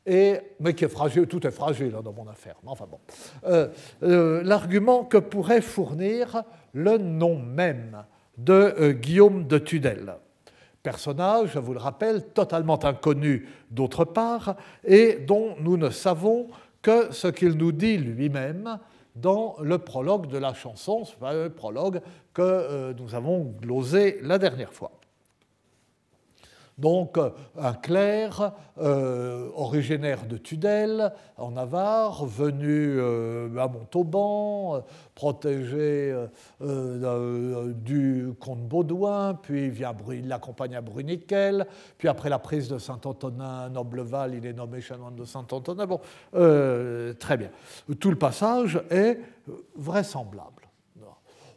mais 0.07 0.74
qui 0.74 0.84
est 0.84 0.88
fragile, 0.88 1.26
tout 1.26 1.46
est 1.46 1.51
fragile 1.51 1.94
hein, 1.96 2.03
dans 2.03 2.12
mon 2.12 2.26
affaire. 2.28 2.57
Enfin 2.66 2.86
bon. 2.90 2.99
Euh, 3.46 3.68
euh, 4.03 4.42
l'argument 4.42 5.05
que 5.05 5.18
pourrait 5.18 5.61
fournir 5.61 6.42
le 6.72 6.99
nom 6.99 7.38
même 7.38 8.05
de 8.36 8.53
euh, 8.53 8.92
Guillaume 8.92 9.46
de 9.46 9.59
Tudel. 9.59 10.14
Personnage, 10.82 11.51
je 11.55 11.59
vous 11.59 11.74
le 11.74 11.80
rappelle, 11.80 12.24
totalement 12.28 12.82
inconnu 12.84 13.49
d'autre 13.70 14.05
part, 14.05 14.57
et 14.84 15.16
dont 15.26 15.57
nous 15.61 15.76
ne 15.76 15.90
savons 15.90 16.49
que 16.80 17.12
ce 17.12 17.28
qu'il 17.28 17.53
nous 17.53 17.72
dit 17.72 17.99
lui-même 17.99 18.78
dans 19.16 19.57
le 19.61 19.78
prologue 19.78 20.28
de 20.28 20.38
la 20.38 20.55
chanson, 20.55 21.05
ce 21.05 21.14
le 21.20 21.51
prologue 21.51 22.01
que 22.32 22.92
nous 22.92 23.14
avons 23.16 23.53
glosé 23.61 24.20
la 24.22 24.38
dernière 24.38 24.72
fois. 24.72 24.97
Donc 26.78 27.18
un 27.56 27.72
clerc 27.74 28.52
euh, 28.78 29.50
originaire 29.56 30.26
de 30.26 30.36
Tudel, 30.36 31.12
en 31.36 31.50
Navarre, 31.50 32.24
venu 32.24 32.96
euh, 32.98 33.56
à 33.58 33.66
Montauban, 33.66 34.84
protégé 35.16 36.14
euh, 36.62 37.72
du 37.72 38.32
comte 38.38 38.68
Baudouin, 38.68 39.34
puis 39.34 39.72
il, 40.10 40.28
l'accompagne 40.28 40.76
à 40.76 40.80
Bruniquel, 40.80 41.66
puis 41.98 42.06
après 42.06 42.28
la 42.28 42.38
prise 42.38 42.68
de 42.68 42.78
Saint-Antonin, 42.78 43.68
Nobleval, 43.70 44.34
il 44.34 44.46
est 44.46 44.52
nommé 44.52 44.80
chanoine 44.80 45.16
de 45.16 45.24
Saint-Antonin. 45.24 45.86
Bon, 45.86 46.00
très 46.30 47.36
bien. 47.36 47.50
Tout 47.98 48.10
le 48.10 48.18
passage 48.18 48.80
est 48.90 49.18
vraisemblable. 49.74 50.68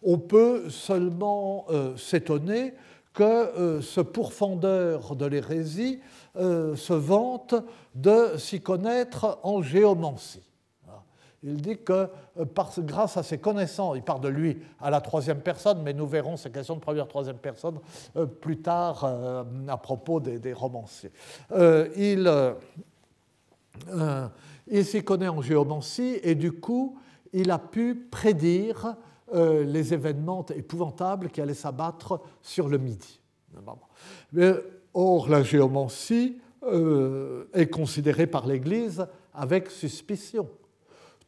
On 0.03 0.17
peut 0.17 0.67
seulement 0.69 1.67
s'étonner 1.95 2.73
que 3.13 3.23
euh, 3.23 3.81
ce 3.81 4.01
pourfendeur 4.01 5.15
de 5.15 5.25
l'hérésie 5.25 5.99
euh, 6.37 6.75
se 6.75 6.93
vante 6.93 7.55
de 7.93 8.37
s'y 8.37 8.61
connaître 8.61 9.39
en 9.43 9.61
géomancie. 9.61 10.43
Il 11.43 11.57
dit 11.57 11.77
que 11.79 12.07
euh, 12.39 12.45
grâce 12.79 13.17
à 13.17 13.23
ses 13.23 13.39
connaissances, 13.39 13.97
il 13.97 14.03
parle 14.03 14.21
de 14.21 14.27
lui 14.29 14.61
à 14.79 14.89
la 14.89 15.01
troisième 15.01 15.41
personne, 15.41 15.81
mais 15.81 15.93
nous 15.93 16.07
verrons 16.07 16.37
ces 16.37 16.51
questions 16.51 16.75
de 16.75 16.79
première, 16.79 17.07
troisième 17.07 17.37
personne 17.37 17.79
plus 18.39 18.61
tard 18.61 19.03
à 19.67 19.77
propos 19.77 20.19
des, 20.19 20.53
romanciers. 20.53 21.11
il 24.67 24.85
s'y 24.85 25.03
connaît 25.03 25.27
en 25.27 25.41
géomancie 25.41 26.19
et 26.23 26.35
du 26.35 26.51
coup, 26.51 26.99
il 27.33 27.49
a 27.49 27.59
pu 27.59 27.95
prédire 27.95 28.95
les 29.33 29.93
événements 29.93 30.45
épouvantables 30.53 31.29
qui 31.29 31.41
allaient 31.41 31.53
s'abattre 31.53 32.21
sur 32.41 32.67
le 32.67 32.77
Midi. 32.77 33.19
or, 34.93 35.29
la 35.29 35.43
géomancie 35.43 36.37
euh, 36.63 37.45
est 37.53 37.67
considérée 37.67 38.27
par 38.27 38.45
l'Église 38.45 39.07
avec 39.33 39.71
suspicion. 39.71 40.47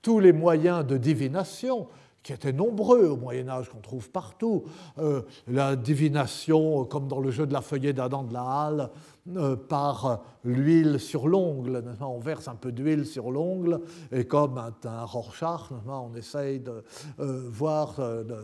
Tous 0.01 0.19
les 0.19 0.31
moyens 0.31 0.85
de 0.85 0.97
divination 0.97 1.87
qui 2.23 2.31
étaient 2.31 2.53
nombreux 2.53 3.07
au 3.09 3.17
Moyen 3.17 3.49
Âge, 3.49 3.69
qu'on 3.69 3.81
trouve 3.81 4.09
partout. 4.09 4.63
Euh, 4.97 5.21
la 5.47 5.75
divination, 5.75 6.85
comme 6.85 7.07
dans 7.07 7.19
le 7.19 7.31
jeu 7.31 7.45
de 7.45 7.53
la 7.53 7.61
feuillée 7.61 7.91
d'Adam 7.91 8.23
de 8.23 8.33
la 8.33 8.43
Halle, 8.43 8.89
euh, 9.35 9.55
par 9.55 10.21
l'huile 10.43 10.99
sur 10.99 11.27
l'ongle. 11.27 11.83
On 12.01 12.19
verse 12.19 12.47
un 12.47 12.55
peu 12.55 12.71
d'huile 12.71 13.05
sur 13.05 13.29
l'ongle, 13.31 13.81
et 14.11 14.25
comme 14.25 14.57
un, 14.57 14.73
un 14.85 15.03
Rorschach, 15.03 15.71
on 15.87 16.15
essaye 16.15 16.59
de 16.59 16.83
euh, 17.19 17.47
voir 17.49 17.99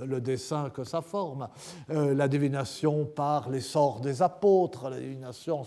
le 0.06 0.20
dessin 0.20 0.70
que 0.70 0.84
ça 0.84 1.02
forme. 1.02 1.48
la 1.88 2.28
divination 2.28 3.06
par 3.06 3.50
les 3.50 3.62
sorts 3.62 4.02
des 4.02 4.22
apôtres, 4.22 4.90
la 4.90 5.00
divination 5.00 5.64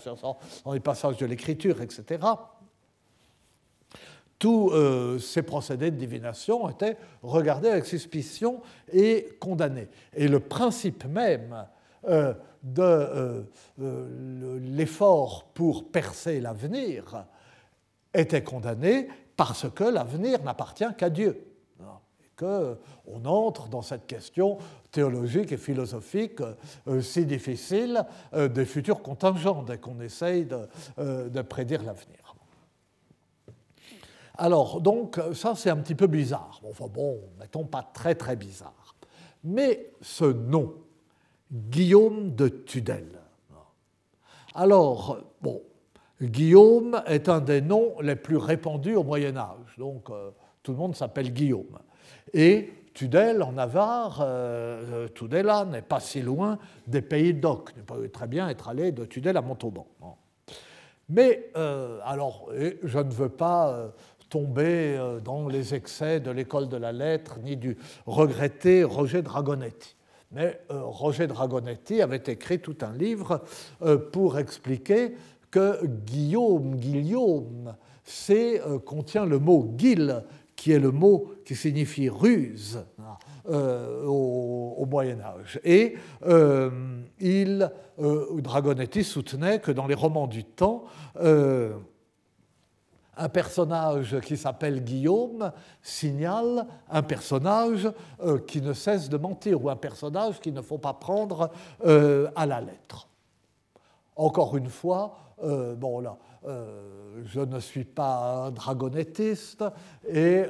dans 0.65 0.73
les 0.73 0.79
passages 0.79 1.17
de 1.17 1.25
l'Écriture, 1.25 1.81
etc 1.81 2.19
tous 4.43 4.71
euh, 4.71 5.19
ces 5.19 5.41
procédés 5.41 5.89
de 5.89 5.95
divination 5.95 6.69
étaient 6.69 6.97
regardés 7.21 7.69
avec 7.69 7.85
suspicion 7.85 8.59
et 8.91 9.37
condamnés. 9.39 9.87
Et 10.13 10.27
le 10.27 10.41
principe 10.41 11.05
même 11.05 11.65
euh, 12.09 12.33
de 12.61 13.45
euh, 13.79 14.59
l'effort 14.59 15.45
pour 15.53 15.89
percer 15.89 16.41
l'avenir 16.41 17.23
était 18.13 18.43
condamné 18.43 19.07
parce 19.37 19.69
que 19.73 19.85
l'avenir 19.85 20.43
n'appartient 20.43 20.93
qu'à 20.97 21.09
Dieu. 21.09 21.47
Et 22.21 22.29
qu'on 22.37 23.23
entre 23.23 23.69
dans 23.69 23.81
cette 23.81 24.07
question 24.07 24.57
théologique 24.91 25.53
et 25.53 25.57
philosophique 25.57 26.41
si 26.99 27.25
difficile 27.25 28.03
des 28.33 28.65
futurs 28.65 29.01
contingents 29.01 29.63
dès 29.63 29.77
qu'on 29.77 30.01
essaye 30.01 30.45
de 30.45 31.41
prédire 31.43 31.83
l'avenir. 31.83 32.22
Alors, 34.37 34.81
donc, 34.81 35.19
ça, 35.33 35.53
c'est 35.55 35.69
un 35.69 35.77
petit 35.77 35.95
peu 35.95 36.07
bizarre. 36.07 36.59
Enfin 36.67 36.87
bon, 36.87 37.19
mettons 37.39 37.65
pas 37.65 37.83
très 37.93 38.15
très 38.15 38.35
bizarre. 38.35 38.95
Mais 39.43 39.91
ce 40.01 40.25
nom, 40.25 40.73
Guillaume 41.51 42.33
de 42.33 42.47
Tudel. 42.47 43.07
Alors, 44.55 45.17
bon, 45.41 45.61
Guillaume 46.21 47.01
est 47.07 47.27
un 47.27 47.41
des 47.41 47.61
noms 47.61 47.99
les 48.01 48.15
plus 48.15 48.37
répandus 48.37 48.95
au 48.95 49.03
Moyen 49.03 49.35
Âge. 49.35 49.75
Donc, 49.77 50.09
euh, 50.09 50.31
tout 50.61 50.71
le 50.71 50.77
monde 50.77 50.95
s'appelle 50.95 51.33
Guillaume. 51.33 51.79
Et 52.33 52.71
Tudel, 52.93 53.41
en 53.41 53.53
Navarre, 53.53 54.19
euh, 54.21 55.07
Tudela 55.09 55.65
n'est 55.65 55.81
pas 55.81 55.99
si 55.99 56.21
loin 56.21 56.59
des 56.87 57.01
pays 57.01 57.33
d'Oc. 57.33 57.71
Il 57.75 57.83
peut 57.83 58.07
très 58.09 58.27
bien 58.27 58.47
être 58.49 58.69
allé 58.69 58.91
de 58.91 59.05
Tudel 59.05 59.35
à 59.37 59.41
Montauban. 59.41 59.87
Mais, 61.09 61.49
euh, 61.57 61.99
alors, 62.05 62.49
je 62.83 62.99
ne 62.99 63.11
veux 63.11 63.29
pas 63.29 63.91
tomber 64.33 64.97
euh, 64.97 65.19
dans 65.19 65.47
les 65.47 65.75
excès 65.75 66.19
de 66.19 66.31
l'école 66.31 66.67
de 66.67 66.77
la 66.77 66.91
lettre, 66.91 67.37
ni 67.43 67.55
du 67.55 67.77
regretté 68.07 68.83
Roger 68.83 69.21
Dragonetti. 69.21 69.95
Mais 70.31 70.59
euh, 70.71 70.81
Roger 70.81 71.27
Dragonetti 71.27 72.01
avait 72.01 72.23
écrit 72.25 72.57
tout 72.59 72.77
un 72.81 72.93
livre 72.93 73.43
euh, 73.83 73.99
pour 73.99 74.39
expliquer 74.39 75.13
que 75.51 75.85
Guillaume, 75.85 76.77
Guillaume, 76.77 77.75
c'est, 78.03 78.59
contient 78.87 79.27
le 79.27 79.37
mot 79.37 79.63
guil, 79.63 80.23
qui 80.55 80.71
est 80.71 80.79
le 80.79 80.89
mot 80.89 81.31
qui 81.45 81.55
signifie 81.55 82.09
ruse 82.09 82.83
au, 83.47 84.85
Moyen 84.89 85.19
Âge. 85.21 85.59
Et 85.63 85.95
il, 87.19 87.71
Dragonetti 87.99 89.03
soutenait 89.03 89.59
que 89.59 89.71
dans 89.71 89.85
les 89.85 89.93
romans 89.93 90.27
du 90.27 90.43
temps, 90.43 90.85
un 93.17 93.29
personnage 93.29 94.19
qui 94.21 94.37
s'appelle 94.37 94.83
Guillaume 94.83 95.51
signale 95.81 96.65
un 96.89 97.03
personnage 97.03 97.89
euh, 98.21 98.39
qui 98.39 98.61
ne 98.61 98.73
cesse 98.73 99.09
de 99.09 99.17
mentir 99.17 99.63
ou 99.63 99.69
un 99.69 99.75
personnage 99.75 100.39
qu'il 100.39 100.53
ne 100.53 100.61
faut 100.61 100.77
pas 100.77 100.93
prendre 100.93 101.51
euh, 101.85 102.29
à 102.35 102.45
la 102.45 102.61
lettre. 102.61 103.07
Encore 104.15 104.57
une 104.57 104.69
fois, 104.69 105.15
euh, 105.43 105.75
bon 105.75 105.99
là, 105.99 106.17
je 107.23 107.39
ne 107.39 107.57
suis 107.61 107.85
pas 107.85 108.47
un 108.47 108.51
dragonettiste 108.51 109.63
et 110.09 110.43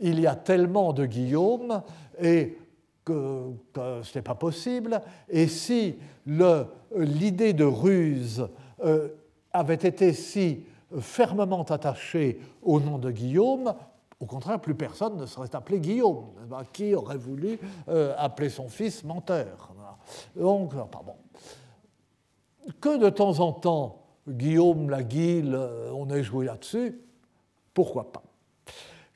il 0.00 0.18
y 0.18 0.26
a 0.26 0.34
tellement 0.34 0.92
de 0.92 1.06
Guillaume 1.06 1.82
et 2.20 2.58
que, 3.04 3.52
que 3.72 4.02
ce 4.02 4.18
n'est 4.18 4.22
pas 4.22 4.34
possible. 4.34 5.00
Et 5.28 5.46
si 5.46 5.94
l'idée 6.26 7.52
de 7.52 7.64
ruse 7.64 8.48
avait 9.52 9.74
été 9.74 10.12
si 10.12 10.64
fermement 11.00 11.62
attaché 11.64 12.40
au 12.62 12.80
nom 12.80 12.98
de 12.98 13.10
Guillaume, 13.10 13.74
au 14.20 14.26
contraire, 14.26 14.60
plus 14.60 14.74
personne 14.74 15.16
ne 15.16 15.26
serait 15.26 15.54
appelé 15.54 15.80
Guillaume. 15.80 16.30
Qui 16.72 16.94
aurait 16.94 17.18
voulu 17.18 17.58
euh, 17.88 18.14
appeler 18.16 18.48
son 18.48 18.68
fils 18.68 19.04
menteur? 19.04 19.72
Donc, 20.36 20.72
pardon. 20.90 21.16
Que 22.80 22.96
de 22.96 23.10
temps 23.10 23.40
en 23.40 23.52
temps, 23.52 24.02
Guillaume, 24.26 24.88
la 24.88 25.02
Guille, 25.02 25.52
euh, 25.52 25.90
on 25.92 26.08
ait 26.08 26.22
joué 26.22 26.46
là-dessus, 26.46 26.98
pourquoi 27.74 28.12
pas? 28.12 28.22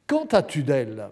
Quant 0.07 0.27
à 0.33 0.43
Tudel, 0.43 1.09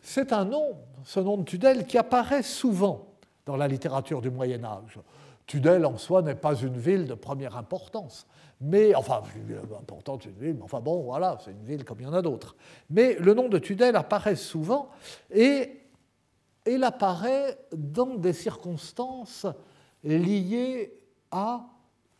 c'est 0.00 0.32
un 0.32 0.44
nom, 0.44 0.76
ce 1.04 1.18
nom 1.20 1.38
de 1.38 1.42
Tudel, 1.42 1.86
qui 1.86 1.98
apparaît 1.98 2.42
souvent 2.42 3.06
dans 3.46 3.56
la 3.56 3.66
littérature 3.66 4.20
du 4.20 4.30
Moyen 4.30 4.62
Âge. 4.64 5.00
Tudel 5.48 5.86
en 5.86 5.96
soi 5.96 6.20
n'est 6.20 6.34
pas 6.34 6.54
une 6.54 6.76
ville 6.76 7.06
de 7.06 7.14
première 7.14 7.56
importance. 7.56 8.26
Mais, 8.60 8.94
enfin, 8.94 9.22
importante 9.80 10.26
une 10.26 10.38
ville, 10.38 10.54
mais 10.56 10.62
enfin 10.62 10.80
bon, 10.80 11.02
voilà, 11.02 11.38
c'est 11.42 11.52
une 11.52 11.64
ville 11.64 11.84
comme 11.84 12.00
il 12.00 12.04
y 12.04 12.06
en 12.06 12.12
a 12.12 12.22
d'autres. 12.22 12.54
Mais 12.90 13.14
le 13.14 13.32
nom 13.32 13.48
de 13.48 13.58
Tudel 13.58 13.96
apparaît 13.96 14.36
souvent 14.36 14.90
et 15.30 15.80
il 16.66 16.84
apparaît 16.84 17.58
dans 17.72 18.16
des 18.16 18.34
circonstances 18.34 19.46
liées 20.04 20.92
à, 21.30 21.64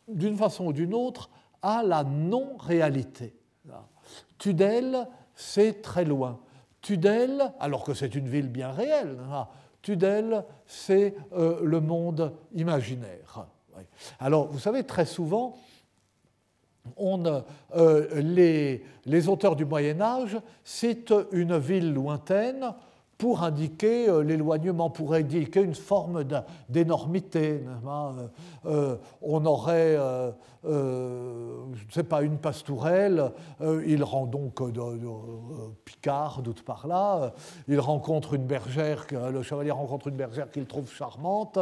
d'une 0.08 0.36
façon 0.36 0.66
ou 0.66 0.72
d'une 0.72 0.94
autre, 0.94 1.28
à 1.60 1.82
la 1.82 2.04
non-réalité. 2.04 3.34
Tudel, 4.38 5.06
c'est 5.34 5.82
très 5.82 6.06
loin. 6.06 6.40
Tudel, 6.80 7.52
alors 7.60 7.84
que 7.84 7.92
c'est 7.92 8.14
une 8.14 8.28
ville 8.28 8.48
bien 8.48 8.70
réelle, 8.70 9.18
hein, 9.30 9.48
Tudel, 9.82 10.44
c'est 10.66 11.14
euh, 11.32 11.60
le 11.62 11.80
monde 11.80 12.34
imaginaire. 12.54 13.46
Alors, 14.18 14.48
vous 14.48 14.58
savez, 14.58 14.84
très 14.84 15.06
souvent, 15.06 15.56
euh, 17.00 17.42
les, 18.14 18.84
les, 19.04 19.28
auteurs 19.28 19.56
du 19.56 19.64
Moyen 19.64 20.00
Âge 20.00 20.38
citent 20.64 21.14
une 21.32 21.58
ville 21.58 21.92
lointaine 21.92 22.74
pour 23.18 23.42
indiquer 23.42 24.08
euh, 24.08 24.22
l'éloignement, 24.22 24.90
pour 24.90 25.12
indiquer 25.12 25.60
une 25.60 25.74
forme 25.74 26.24
d'énormité. 26.68 27.64
Euh, 27.84 28.28
euh, 28.66 28.96
on 29.20 29.44
aurait, 29.44 29.98
je 30.64 30.68
ne 30.68 31.92
sais 31.92 32.04
pas, 32.04 32.22
une 32.22 32.38
pastourelle, 32.38 33.32
il 33.86 34.04
rend 34.04 34.26
donc 34.26 34.62
de, 34.72 34.82
Picard, 35.84 36.42
doute 36.42 36.62
par 36.62 36.86
là, 36.86 37.32
il 37.66 37.80
rencontre 37.80 38.34
une 38.34 38.46
bergère, 38.46 39.06
le 39.32 39.42
chevalier 39.42 39.70
rencontre 39.70 40.08
une 40.08 40.16
bergère 40.16 40.50
qu'il 40.50 40.66
trouve 40.66 40.90
charmante, 40.92 41.58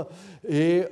et 0.48 0.84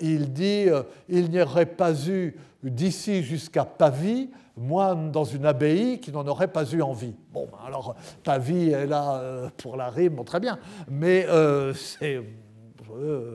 il 0.00 0.32
dit, 0.32 0.66
il 1.08 1.30
n'y 1.30 1.40
aurait 1.40 1.66
pas 1.66 1.92
eu 2.08 2.36
d'ici 2.62 3.22
jusqu'à 3.22 3.64
Pavie 3.64 4.30
moine 4.58 5.10
dans 5.10 5.24
une 5.24 5.46
abbaye 5.46 6.00
qui 6.00 6.12
n'en 6.12 6.26
aurait 6.26 6.48
pas 6.48 6.64
eu 6.64 6.82
envie. 6.82 7.14
Bon, 7.32 7.46
ben 7.50 7.58
alors, 7.66 7.94
Pavie 8.24 8.70
est 8.70 8.86
là 8.86 9.16
euh, 9.16 9.48
pour 9.56 9.76
la 9.76 9.90
rime, 9.90 10.22
très 10.24 10.40
bien, 10.40 10.58
mais 10.90 11.26
euh, 11.28 11.72
c'est 11.74 12.20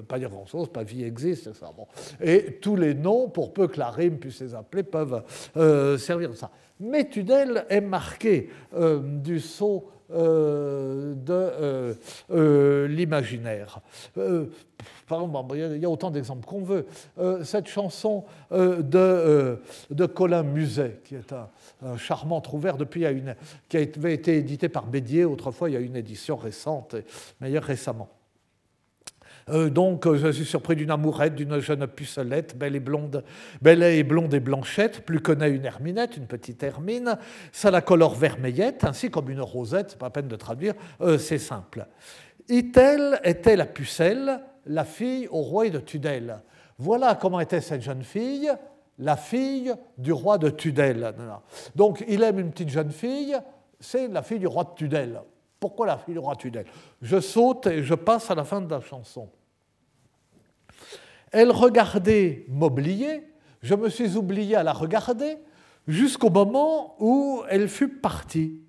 pas 0.08 0.18
dire 0.20 0.30
grand-chose, 0.30 0.68
Pavie 0.70 1.04
existe, 1.04 1.44
c'est 1.44 1.56
ça. 1.56 1.72
Bon. 1.78 1.88
Et 2.22 2.58
tous 2.60 2.76
les 2.76 2.94
noms, 2.94 3.30
pour 3.30 3.54
peu 3.54 3.68
que 3.68 3.80
la 3.80 3.92
rime 3.92 4.18
puisse 4.18 4.42
les 4.42 4.56
appeler, 4.56 4.84
peuvent 4.84 5.24
euh, 5.56 5.98
servir 5.98 6.32
de 6.32 6.36
ça. 6.36 6.50
Mais 6.80 7.08
Tudel 7.08 7.66
est 7.70 7.80
marqué 7.80 8.50
du 9.22 9.40
sceau 9.40 9.90
de 10.14 11.96
l'imaginaire 12.88 13.82
il 15.54 15.78
y 15.78 15.86
a 15.86 15.90
autant 15.90 16.12
d'exemples 16.12 16.46
qu'on 16.46 16.64
veut. 16.64 16.86
Euh, 17.20 17.44
cette 17.44 17.68
chanson 17.68 18.26
euh, 18.52 18.82
de, 18.82 18.98
euh, 18.98 20.08
Colin 20.08 20.44
Muset, 20.44 21.02
qui 21.06 21.16
est 21.16 21.34
un, 21.34 21.50
charmant 21.98 22.42
trouvert 22.42 22.78
depuis, 22.78 23.06
une, 23.06 23.36
qui 23.70 23.78
avait 23.78 24.14
été 24.14 24.38
édité 24.38 24.70
par 24.70 24.86
Bédier, 24.86 25.26
autrefois 25.26 25.70
il 25.70 25.74
y 25.74 25.78
a 25.78 25.82
une 25.82 25.96
édition 25.96 26.36
récente, 26.36 26.96
meilleure 27.42 27.64
récemment. 27.64 28.10
Donc, 29.48 30.12
je 30.14 30.32
suis 30.32 30.46
surpris 30.46 30.76
d'une 30.76 30.92
amourette, 30.92 31.36
d'une 31.36 31.60
jeune 31.60 31.86
pucelette, 31.88 32.58
belle 32.58 32.76
et 32.76 32.80
blonde, 32.80 33.24
belle 33.62 33.84
et 33.84 34.04
blonde 34.04 34.34
et 34.34 34.40
blanchette, 34.40 35.06
plus 35.06 35.20
connaît 35.20 35.50
une 35.50 35.66
herminette, 35.66 36.18
une 36.18 36.28
petite 36.28 36.64
hermine, 36.64 37.18
ça 37.52 37.72
la 37.72 37.82
colore 37.82 38.16
vermeillette, 38.16 38.84
ainsi 38.84 39.10
comme 39.10 39.30
une 39.30 39.42
rosette, 39.42 39.98
pas 39.98 40.10
peine 40.10 40.28
de 40.28 40.36
traduire, 40.36 40.74
c'est 41.18 41.38
simple. 41.38 41.88
Itel 42.50 43.20
était 43.24 43.56
la 43.56 43.66
pucelle, 43.66 44.40
la 44.66 44.86
fille 44.86 45.28
au 45.30 45.42
roi 45.42 45.70
de 45.70 45.80
Tudel. 45.80 46.40
Voilà 46.78 47.16
comment 47.16 47.40
était 47.40 47.62
cette 47.62 47.82
jeune 47.82 48.04
fille, 48.04 48.52
la 49.00 49.18
fille 49.18 49.74
du 49.98 50.14
roi 50.14 50.38
de 50.38 50.50
Tudel. 50.50 51.14
Donc 51.76 52.04
il 52.08 52.24
aime 52.24 52.40
une 52.40 52.52
petite 52.52 52.70
jeune 52.70 52.92
fille, 52.92 53.36
c'est 53.80 54.08
la 54.08 54.22
fille 54.22 54.40
du 54.40 54.48
roi 54.48 54.64
de 54.64 54.76
Tudel. 54.76 55.22
Pourquoi 55.64 55.88
la 55.88 55.98
fille 55.98 56.20
Tudel 56.38 56.66
Je 57.02 57.22
saute 57.22 57.68
et 57.68 57.84
je 57.84 57.94
passe 57.94 58.30
à 58.30 58.36
la 58.36 58.44
fin 58.44 58.60
de 58.60 58.70
la 58.70 58.82
chanson. 58.82 59.30
Elle 61.32 61.52
regardait 61.52 62.44
m'oublier, 62.50 63.24
je 63.62 63.74
me 63.74 63.88
suis 63.88 64.18
oublié 64.18 64.58
à 64.58 64.64
la 64.64 64.74
regarder 64.74 65.38
jusqu'au 65.88 66.30
moment 66.30 66.98
où 67.00 67.44
elle 67.48 67.70
fut 67.70 67.88
partie. 67.88 68.60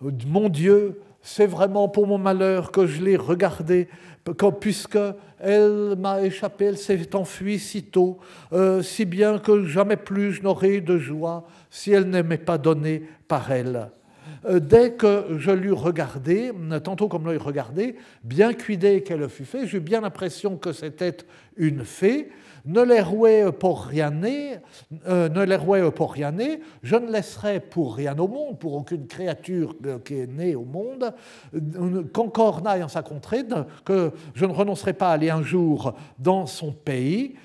Mon 0.00 0.48
Dieu, 0.48 1.02
c'est 1.22 1.48
vraiment 1.48 1.88
pour 1.88 2.06
mon 2.06 2.18
malheur 2.18 2.70
que 2.70 2.86
je 2.86 3.02
l'ai 3.02 3.16
regardée, 3.16 3.88
puisque 4.60 5.00
elle 5.40 5.96
m'a 5.98 6.22
échappé, 6.22 6.66
elle 6.66 6.78
s'est 6.78 7.16
enfuie 7.16 7.58
si 7.58 7.82
tôt, 7.82 8.18
euh, 8.52 8.80
si 8.80 9.06
bien 9.06 9.40
que 9.40 9.64
jamais 9.64 9.96
plus 9.96 10.34
je 10.34 10.42
n'aurais 10.44 10.76
eu 10.76 10.80
de 10.82 10.98
joie 10.98 11.48
si 11.68 11.90
elle 11.90 12.08
n'aimait 12.08 12.38
pas 12.38 12.58
donné 12.58 13.02
par 13.26 13.50
elle. 13.50 13.90
Euh, 14.44 14.60
dès 14.60 14.92
que 14.92 15.38
je 15.38 15.50
l'eus 15.50 15.72
regardée, 15.72 16.52
tantôt 16.82 17.08
comme 17.08 17.26
l'œil 17.26 17.38
regardé, 17.38 17.96
bien 18.22 18.52
cuidée 18.52 19.02
qu'elle 19.02 19.28
fût 19.28 19.44
faite, 19.44 19.66
j'eus 19.66 19.80
bien 19.80 20.00
l'impression 20.00 20.56
que 20.56 20.72
c'était 20.72 21.16
une 21.56 21.84
fée, 21.84 22.30
ne 22.66 22.82
les 22.82 23.00
rouais 23.00 23.50
pour 23.52 23.84
rien 23.84 24.12
euh, 25.06 25.28
ne 25.28 25.44
les 25.44 25.90
pour 25.92 26.12
rien 26.12 26.34
je 26.82 26.96
ne 26.96 27.10
laisserai 27.10 27.60
pour 27.60 27.94
rien 27.94 28.18
au 28.18 28.28
monde, 28.28 28.58
pour 28.58 28.74
aucune 28.74 29.06
créature 29.06 29.76
qui 30.04 30.18
est 30.18 30.26
née 30.26 30.56
au 30.56 30.64
monde, 30.64 31.12
euh, 31.54 32.02
qu'encore 32.12 32.62
n'aille 32.62 32.82
en 32.82 32.88
sa 32.88 33.02
contrée, 33.02 33.44
que 33.84 34.10
je 34.34 34.44
ne 34.44 34.52
renoncerai 34.52 34.92
pas 34.92 35.10
à 35.10 35.12
aller 35.12 35.30
un 35.30 35.42
jour 35.42 35.94
dans 36.18 36.46
son 36.46 36.72
pays, 36.72 37.36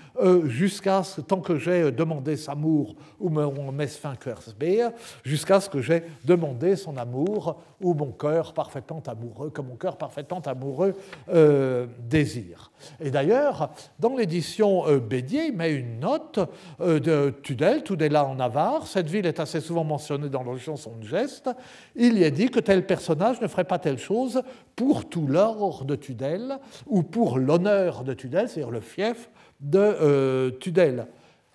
jusqu'à 0.45 1.03
ce 1.03 1.21
tant 1.21 1.39
que 1.41 1.57
j'ai 1.57 1.91
demandé 1.91 2.37
son 2.37 2.51
amour 2.51 2.95
ou 3.19 3.29
mon 3.29 3.71
Mesfinkersbeer, 3.71 4.89
jusqu'à 5.23 5.59
ce 5.59 5.69
que 5.69 5.81
j'ai 5.81 6.03
demandé 6.25 6.75
son 6.75 6.97
amour 6.97 7.61
ou 7.81 7.93
mon 7.93 8.11
cœur 8.11 8.53
parfaitement 8.53 9.01
amoureux, 9.07 9.49
que 9.49 9.61
mon 9.61 9.75
cœur 9.75 9.97
parfaitement 9.97 10.41
amoureux 10.41 10.95
euh, 11.29 11.87
désire. 11.99 12.71
Et 12.99 13.11
d'ailleurs, 13.11 13.71
dans 13.99 14.15
l'édition 14.15 14.87
euh, 14.87 14.99
Bédier, 14.99 15.47
il 15.47 15.57
met 15.57 15.71
une 15.71 15.99
note 15.99 16.39
de 16.79 17.33
Tudel, 17.41 17.83
Tudela 17.83 18.25
en 18.25 18.35
Navarre. 18.35 18.87
Cette 18.87 19.09
ville 19.09 19.25
est 19.25 19.39
assez 19.39 19.61
souvent 19.61 19.83
mentionnée 19.83 20.29
dans 20.29 20.43
la 20.43 20.57
chanson 20.57 20.91
de 20.99 21.05
geste. 21.05 21.49
Il 21.95 22.17
y 22.17 22.23
est 22.23 22.31
dit 22.31 22.49
que 22.49 22.59
tel 22.59 22.85
personnage 22.85 23.41
ne 23.41 23.47
ferait 23.47 23.63
pas 23.63 23.79
telle 23.79 23.97
chose 23.97 24.41
pour 24.75 25.07
tout 25.07 25.27
l'or 25.27 25.85
de 25.85 25.95
Tudel 25.95 26.57
ou 26.87 27.03
pour 27.03 27.37
l'honneur 27.37 28.03
de 28.03 28.13
Tudel, 28.13 28.49
c'est-à-dire 28.49 28.71
le 28.71 28.81
fief 28.81 29.29
de 29.61 29.79
euh, 29.79 30.51
Tudel. 30.59 31.07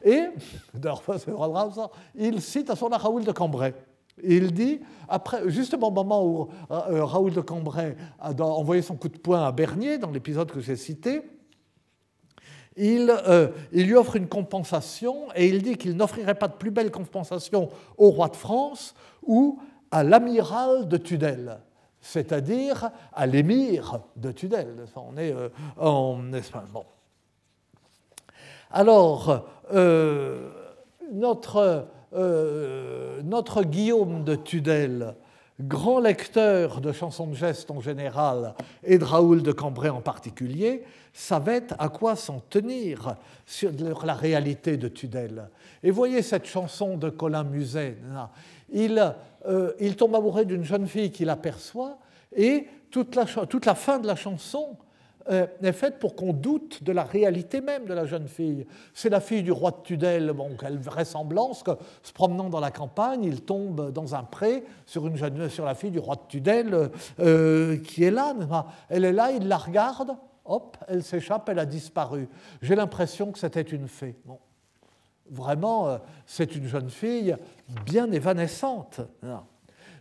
Et, 0.04 0.24
il 2.14 2.40
cite 2.40 2.70
à 2.70 2.76
son 2.76 2.88
Raoul 2.88 3.24
de 3.24 3.32
Cambrai. 3.32 3.74
Il 4.22 4.52
dit, 4.52 4.80
après, 5.08 5.42
justement 5.50 5.88
au 5.88 5.90
moment 5.90 6.24
où 6.24 6.48
euh, 6.70 7.04
Raoul 7.04 7.32
de 7.34 7.40
Cambrai 7.40 7.96
a 8.18 8.32
envoyé 8.32 8.80
son 8.80 8.96
coup 8.96 9.08
de 9.08 9.18
poing 9.18 9.46
à 9.46 9.52
Bernier, 9.52 9.98
dans 9.98 10.10
l'épisode 10.10 10.50
que 10.50 10.60
j'ai 10.60 10.76
cité, 10.76 11.22
il, 12.76 13.10
euh, 13.26 13.48
il, 13.72 13.86
lui 13.86 13.94
offre 13.94 14.16
une 14.16 14.28
compensation 14.28 15.28
et 15.34 15.48
il 15.48 15.62
dit 15.62 15.76
qu'il 15.76 15.96
n'offrirait 15.96 16.34
pas 16.34 16.48
de 16.48 16.54
plus 16.54 16.70
belle 16.70 16.90
compensation 16.90 17.70
au 17.96 18.10
roi 18.10 18.28
de 18.28 18.36
France 18.36 18.94
ou 19.22 19.58
à 19.90 20.02
l'amiral 20.02 20.86
de 20.88 20.96
Tudel, 20.98 21.58
c'est-à-dire 22.00 22.90
à, 23.12 23.26
l'émir 23.26 24.00
de 24.16 24.30
Tudel. 24.30 24.84
On 24.94 25.16
est 25.16 25.34
en 25.78 26.32
Espagne. 26.34 26.66
Bon. 26.72 26.84
Alors, 28.70 29.46
euh, 29.72 30.50
notre, 31.12 31.86
euh, 32.14 33.20
notre, 33.22 33.62
Guillaume 33.62 34.24
de 34.24 34.34
Tudel, 34.34 35.14
grand 35.60 36.00
lecteur 36.00 36.80
de 36.80 36.92
chansons 36.92 37.28
de 37.28 37.34
geste 37.34 37.70
en 37.70 37.80
général 37.80 38.54
et 38.82 38.98
de 38.98 39.04
Raoul 39.04 39.42
de 39.42 39.52
Cambrai 39.52 39.88
en 39.88 40.00
particulier, 40.00 40.82
savait 41.12 41.68
à 41.78 41.88
quoi 41.88 42.16
s'en 42.16 42.40
tenir 42.40 43.16
sur 43.46 43.70
la 44.04 44.14
réalité 44.14 44.76
de 44.76 44.88
Tudel. 44.88 45.48
Et 45.82 45.90
voyez 45.90 46.22
cette 46.22 46.46
chanson 46.46 46.96
de 46.96 47.08
Colin 47.08 47.44
Muset. 47.44 47.96
Il, 48.72 49.14
euh, 49.46 49.72
il 49.78 49.96
tombe 49.96 50.14
amoureux 50.16 50.44
d'une 50.44 50.64
jeune 50.64 50.86
fille 50.86 51.12
qu'il 51.12 51.30
aperçoit 51.30 51.98
et 52.34 52.66
toute 52.90 53.14
la, 53.14 53.24
toute 53.24 53.64
la 53.64 53.74
fin 53.74 53.98
de 53.98 54.06
la 54.06 54.16
chanson 54.16 54.76
est 55.28 55.72
faite 55.72 55.98
pour 55.98 56.14
qu'on 56.14 56.32
doute 56.32 56.82
de 56.82 56.92
la 56.92 57.04
réalité 57.04 57.60
même 57.60 57.86
de 57.86 57.94
la 57.94 58.06
jeune 58.06 58.28
fille. 58.28 58.66
C'est 58.94 59.08
la 59.08 59.20
fille 59.20 59.42
du 59.42 59.52
roi 59.52 59.70
de 59.70 59.82
Tudel, 59.82 60.32
bon, 60.32 60.50
quelle 60.58 60.78
vraisemblance 60.78 61.62
que, 61.62 61.72
se 62.02 62.12
promenant 62.12 62.48
dans 62.48 62.60
la 62.60 62.70
campagne, 62.70 63.24
il 63.24 63.42
tombe 63.42 63.92
dans 63.92 64.14
un 64.14 64.22
pré 64.22 64.64
sur, 64.84 65.06
une 65.06 65.48
sur 65.48 65.64
la 65.64 65.74
fille 65.74 65.90
du 65.90 65.98
roi 65.98 66.16
de 66.16 66.26
Tudel 66.28 66.90
euh, 67.20 67.76
qui 67.78 68.04
est 68.04 68.10
là. 68.10 68.34
Elle 68.88 69.04
est 69.04 69.12
là, 69.12 69.30
il 69.32 69.48
la 69.48 69.56
regarde, 69.56 70.16
hop, 70.44 70.76
elle 70.88 71.02
s'échappe, 71.02 71.48
elle 71.48 71.58
a 71.58 71.66
disparu. 71.66 72.28
J'ai 72.62 72.74
l'impression 72.74 73.32
que 73.32 73.38
c'était 73.38 73.62
une 73.62 73.88
fée. 73.88 74.16
Bon. 74.24 74.38
Vraiment, 75.28 75.88
euh, 75.88 75.98
c'est 76.24 76.54
une 76.54 76.66
jeune 76.66 76.90
fille 76.90 77.36
bien 77.84 78.10
évanescente. 78.12 79.00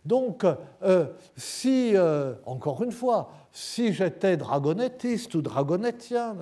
Donc, 0.06 0.46
euh, 0.84 1.08
si, 1.36 1.94
euh, 1.96 2.36
encore 2.46 2.84
une 2.84 2.92
fois, 2.92 3.32
si 3.52 3.92
j'étais 3.94 4.38
dragonettiste 4.38 5.34
ou 5.36 5.42
dragonettien, 5.42 6.36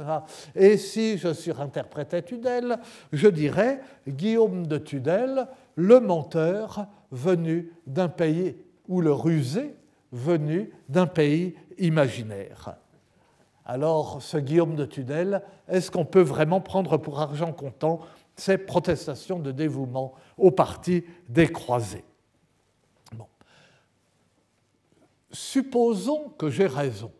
et 0.55 0.77
si 0.77 1.17
je 1.17 1.33
surinterprétais 1.33 2.23
Tudel, 2.23 2.77
je 3.13 3.27
dirais 3.27 3.79
Guillaume 4.07 4.67
de 4.67 4.77
Tudel, 4.77 5.47
le 5.75 5.99
menteur 5.99 6.87
venu 7.11 7.71
d'un 7.87 8.09
pays, 8.09 8.57
ou 8.89 8.99
le 8.99 9.13
rusé 9.13 9.75
venu 10.11 10.71
d'un 10.89 11.07
pays 11.07 11.55
imaginaire. 11.77 12.75
Alors, 13.65 14.21
ce 14.21 14.37
Guillaume 14.37 14.75
de 14.75 14.85
Tudel, 14.85 15.41
est-ce 15.69 15.89
qu'on 15.89 16.05
peut 16.05 16.21
vraiment 16.21 16.59
prendre 16.59 16.97
pour 16.97 17.21
argent 17.21 17.53
comptant 17.53 17.99
ces 18.35 18.57
protestations 18.57 19.39
de 19.39 19.51
dévouement 19.51 20.13
au 20.37 20.51
parti 20.51 21.05
des 21.29 21.47
croisés? 21.47 22.03
Supposons 25.33 26.29
que 26.37 26.49
j'ai 26.49 26.67
raison. 26.67 27.11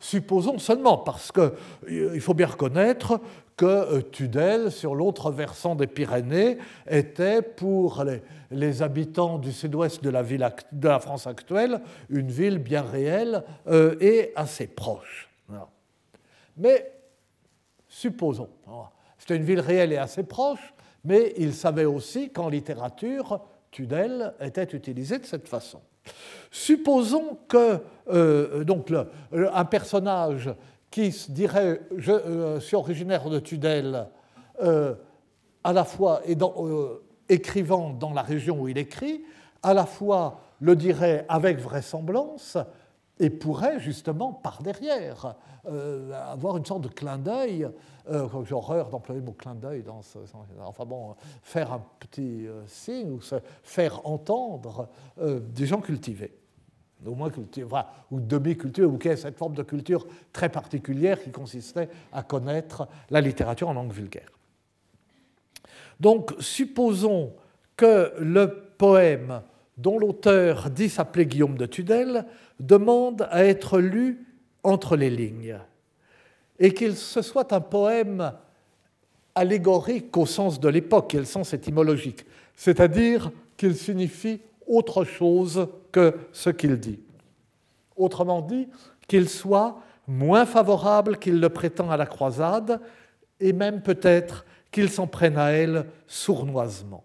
Supposons 0.00 0.58
seulement, 0.58 0.98
parce 0.98 1.30
qu'il 1.30 1.52
euh, 1.88 2.18
faut 2.20 2.34
bien 2.34 2.48
reconnaître 2.48 3.20
que 3.56 3.66
euh, 3.66 4.00
Tudel, 4.00 4.72
sur 4.72 4.96
l'autre 4.96 5.30
versant 5.30 5.76
des 5.76 5.86
Pyrénées, 5.86 6.58
était 6.88 7.40
pour 7.40 8.04
les, 8.50 8.82
habitants 8.82 9.38
du 9.38 9.52
sud-ouest 9.52 10.02
de, 10.02 10.10
la 10.10 10.98
France 10.98 11.28
actuelle 11.28 11.80
une 12.08 12.32
ville 12.32 12.58
bien 12.58 12.82
réelle 12.82 13.44
euh, 13.68 13.94
et 14.00 14.32
assez 14.34 14.66
proche. 14.66 15.28
Mais 16.56 16.92
supposons, 17.88 18.50
c'était 19.18 19.36
une 19.36 19.44
ville 19.44 19.60
réelle 19.60 19.92
et 19.92 19.98
assez 19.98 20.24
proche, 20.24 20.74
mais 21.04 21.32
il 21.36 21.54
savait 21.54 21.84
aussi 21.84 22.30
qu'en 22.30 22.48
littérature, 22.48 23.40
Tudel 23.70 24.34
était 24.40 24.64
utilisé 24.64 25.18
de 25.18 25.24
cette 25.24 25.48
façon. 25.48 25.80
Supposons 26.50 27.38
que 27.48 27.80
euh, 28.10 28.64
donc 28.64 28.92
un 29.32 29.64
personnage 29.64 30.52
qui 30.90 31.14
dirait 31.28 31.80
je 31.96 32.12
euh, 32.12 32.60
suis 32.60 32.76
originaire 32.76 33.28
de 33.30 33.38
Tudel, 33.38 34.06
euh, 34.62 34.94
à 35.64 35.72
la 35.72 35.84
fois 35.84 36.20
écrivant 37.28 37.90
dans 37.90 38.12
la 38.12 38.22
région 38.22 38.60
où 38.60 38.68
il 38.68 38.76
écrit, 38.76 39.22
à 39.62 39.72
la 39.72 39.86
fois 39.86 40.40
le 40.60 40.76
dirait 40.76 41.24
avec 41.28 41.58
vraisemblance 41.58 42.58
et 43.18 43.30
pourrait 43.30 43.78
justement 43.80 44.32
par 44.32 44.62
derrière 44.62 45.36
avoir 45.64 46.56
une 46.56 46.64
sorte 46.64 46.82
de 46.82 46.88
clin 46.88 47.18
d'œil 47.18 47.68
euh, 48.10 48.26
j'ai 48.44 48.54
horreur 48.54 48.88
d'employer 48.88 49.20
le 49.20 49.26
mot 49.26 49.32
clin 49.32 49.54
d'œil 49.54 49.82
dans 49.82 50.02
ce 50.02 50.18
Enfin 50.60 50.84
bon, 50.84 51.14
faire 51.42 51.72
un 51.72 51.84
petit 52.00 52.46
euh, 52.46 52.66
signe 52.66 53.10
ou 53.10 53.20
se 53.20 53.36
faire 53.62 54.04
entendre 54.06 54.88
euh, 55.20 55.38
des 55.38 55.66
gens 55.66 55.80
cultivés 55.80 56.36
au 57.04 57.16
moins 57.16 57.30
cultivés, 57.30 57.66
ou 58.12 58.20
demi-culture, 58.20 58.88
ou 58.88 58.96
est 59.08 59.16
cette 59.16 59.36
forme 59.36 59.54
de 59.54 59.64
culture 59.64 60.06
très 60.32 60.48
particulière 60.48 61.20
qui 61.20 61.32
consistait 61.32 61.88
à 62.12 62.22
connaître 62.22 62.86
la 63.10 63.20
littérature 63.20 63.68
en 63.68 63.72
langue 63.72 63.90
vulgaire. 63.90 64.30
Donc, 65.98 66.32
supposons 66.38 67.32
que 67.74 68.12
le 68.20 68.68
poème 68.78 69.42
dont 69.76 69.98
l'auteur 69.98 70.70
dit 70.70 70.88
s'appeler 70.88 71.26
Guillaume 71.26 71.56
de 71.56 71.66
Tudel 71.66 72.26
demande 72.60 73.26
à 73.30 73.44
être 73.44 73.78
lu 73.78 74.26
entre 74.62 74.96
les 74.96 75.10
lignes 75.10 75.58
et 76.58 76.72
qu'il 76.72 76.96
ce 76.96 77.22
soit 77.22 77.52
un 77.52 77.60
poème 77.60 78.32
allégorique 79.34 80.16
au 80.16 80.26
sens 80.26 80.60
de 80.60 80.68
l'époque 80.68 81.14
et 81.14 81.18
le 81.18 81.24
sens 81.24 81.52
étymologique, 81.54 82.24
c'est-à-dire 82.54 83.32
qu'il 83.56 83.74
signifie 83.74 84.40
autre 84.66 85.04
chose 85.04 85.66
que 85.90 86.14
ce 86.32 86.50
qu'il 86.50 86.78
dit. 86.78 87.00
Autrement 87.96 88.42
dit, 88.42 88.68
qu'il 89.08 89.28
soit 89.28 89.80
moins 90.06 90.46
favorable 90.46 91.18
qu'il 91.18 91.40
le 91.40 91.48
prétend 91.48 91.90
à 91.90 91.96
la 91.96 92.06
croisade, 92.06 92.80
et 93.40 93.52
même 93.52 93.82
peut-être 93.82 94.44
qu'il 94.70 94.88
s'en 94.88 95.06
prenne 95.06 95.36
à 95.36 95.50
elle 95.50 95.86
sournoisement. 96.06 97.04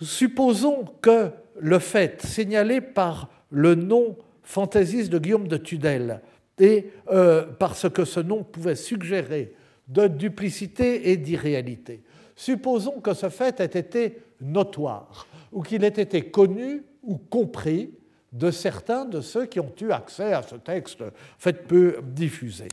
Supposons 0.00 0.84
que 1.00 1.30
le 1.58 1.78
fait 1.78 2.24
signalé 2.24 2.80
par 2.80 3.30
le 3.50 3.74
nom 3.74 4.16
fantaisiste 4.42 5.10
de 5.10 5.18
Guillaume 5.18 5.48
de 5.48 5.56
Tudel 5.56 6.20
et 6.58 6.90
euh, 7.10 7.46
parce 7.58 7.88
que 7.88 8.04
ce 8.04 8.20
nom 8.20 8.42
pouvait 8.42 8.76
suggérer 8.76 9.54
de 9.88 10.06
duplicité 10.06 11.10
et 11.10 11.16
d'irréalité. 11.16 12.02
Supposons 12.34 13.00
que 13.00 13.14
ce 13.14 13.28
fait 13.28 13.60
ait 13.60 13.78
été 13.78 14.18
notoire, 14.40 15.26
ou 15.52 15.62
qu'il 15.62 15.84
ait 15.84 15.88
été 15.88 16.30
connu 16.30 16.82
ou 17.02 17.16
compris 17.16 17.94
de 18.32 18.50
certains 18.50 19.04
de 19.04 19.20
ceux 19.20 19.46
qui 19.46 19.60
ont 19.60 19.72
eu 19.80 19.90
accès 19.90 20.32
à 20.32 20.42
ce 20.42 20.56
texte 20.56 21.02
fait 21.38 21.66
peu 21.66 22.00
diffusé. 22.02 22.68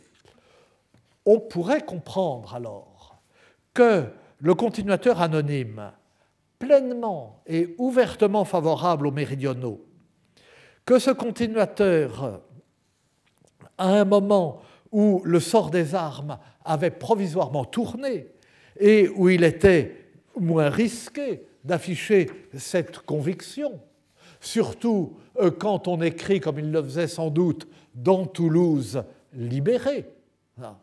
On 1.25 1.39
pourrait 1.39 1.85
comprendre 1.85 2.53
alors 2.55 3.21
que 3.73 4.03
le 4.39 4.55
continuateur 4.55 5.21
anonyme, 5.21 5.91
pleinement 6.63 7.41
et 7.45 7.75
ouvertement 7.77 8.45
favorable 8.45 9.07
aux 9.07 9.11
méridionaux, 9.11 9.85
que 10.85 10.97
ce 10.97 11.11
continuateur 11.11 12.41
à 13.77 13.89
un 13.89 14.05
moment 14.05 14.61
où 14.91 15.21
le 15.25 15.39
sort 15.41 15.71
des 15.71 15.93
armes 15.93 16.37
avait 16.63 16.91
provisoirement 16.91 17.65
tourné 17.65 18.29
et 18.79 19.09
où 19.09 19.27
il 19.27 19.43
était 19.43 19.97
moins 20.39 20.69
risqué 20.69 21.45
d'afficher 21.65 22.29
cette 22.57 22.99
conviction, 22.99 23.79
surtout 24.39 25.17
euh, 25.39 25.51
quand 25.51 25.87
on 25.87 26.01
écrit, 26.01 26.39
comme 26.39 26.59
il 26.59 26.71
le 26.71 26.83
faisait 26.83 27.07
sans 27.07 27.29
doute, 27.29 27.67
dans 27.93 28.25
Toulouse 28.25 29.03
libéré, 29.33 30.05
hein, 30.61 30.77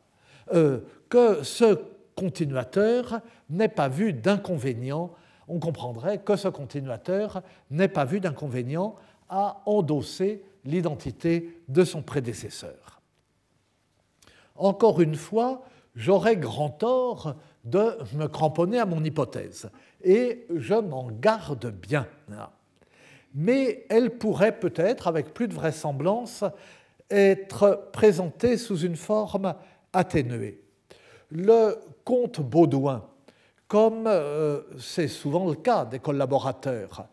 euh, 0.53 0.81
que 1.09 1.43
ce 1.43 1.79
continuateur 2.15 3.21
n'ait 3.49 3.69
pas 3.69 3.89
vu 3.89 4.13
d'inconvénient, 4.13 5.11
on 5.51 5.59
comprendrait 5.59 6.19
que 6.19 6.37
ce 6.37 6.49
continuateur 6.49 7.43
n'ait 7.71 7.89
pas 7.89 8.05
vu 8.05 8.21
d'inconvénient 8.21 8.95
à 9.29 9.63
endosser 9.67 10.43
l'identité 10.65 11.61
de 11.69 11.85
son 11.85 12.03
prédécesseur. 12.03 13.01
Encore 14.55 15.01
une 15.01 15.17
fois, 15.17 15.63
j'aurais 15.97 16.37
grand 16.37 16.71
tort 16.71 17.35
de 17.65 17.99
me 18.15 18.27
cramponner 18.27 18.79
à 18.79 18.87
mon 18.87 19.03
hypothèse, 19.03 19.71
et 20.03 20.47
je 20.55 20.75
m'en 20.75 21.09
garde 21.11 21.73
bien. 21.73 22.07
Mais 23.35 23.87
elle 23.91 24.17
pourrait 24.19 24.59
peut-être, 24.59 25.09
avec 25.09 25.35
plus 25.35 25.49
de 25.49 25.55
vraisemblance, 25.55 26.45
être 27.11 27.89
présentée 27.93 28.57
sous 28.57 28.79
une 28.79 28.97
forme 28.97 29.55
atténuée. 29.93 30.63
Le 31.31 31.77
comte 32.05 32.41
Baudouin, 32.41 33.10
comme 33.71 34.09
euh, 34.09 34.63
c'est 34.81 35.07
souvent 35.07 35.49
le 35.49 35.55
cas 35.55 35.85
des 35.85 36.01
collaborateurs, 36.01 37.07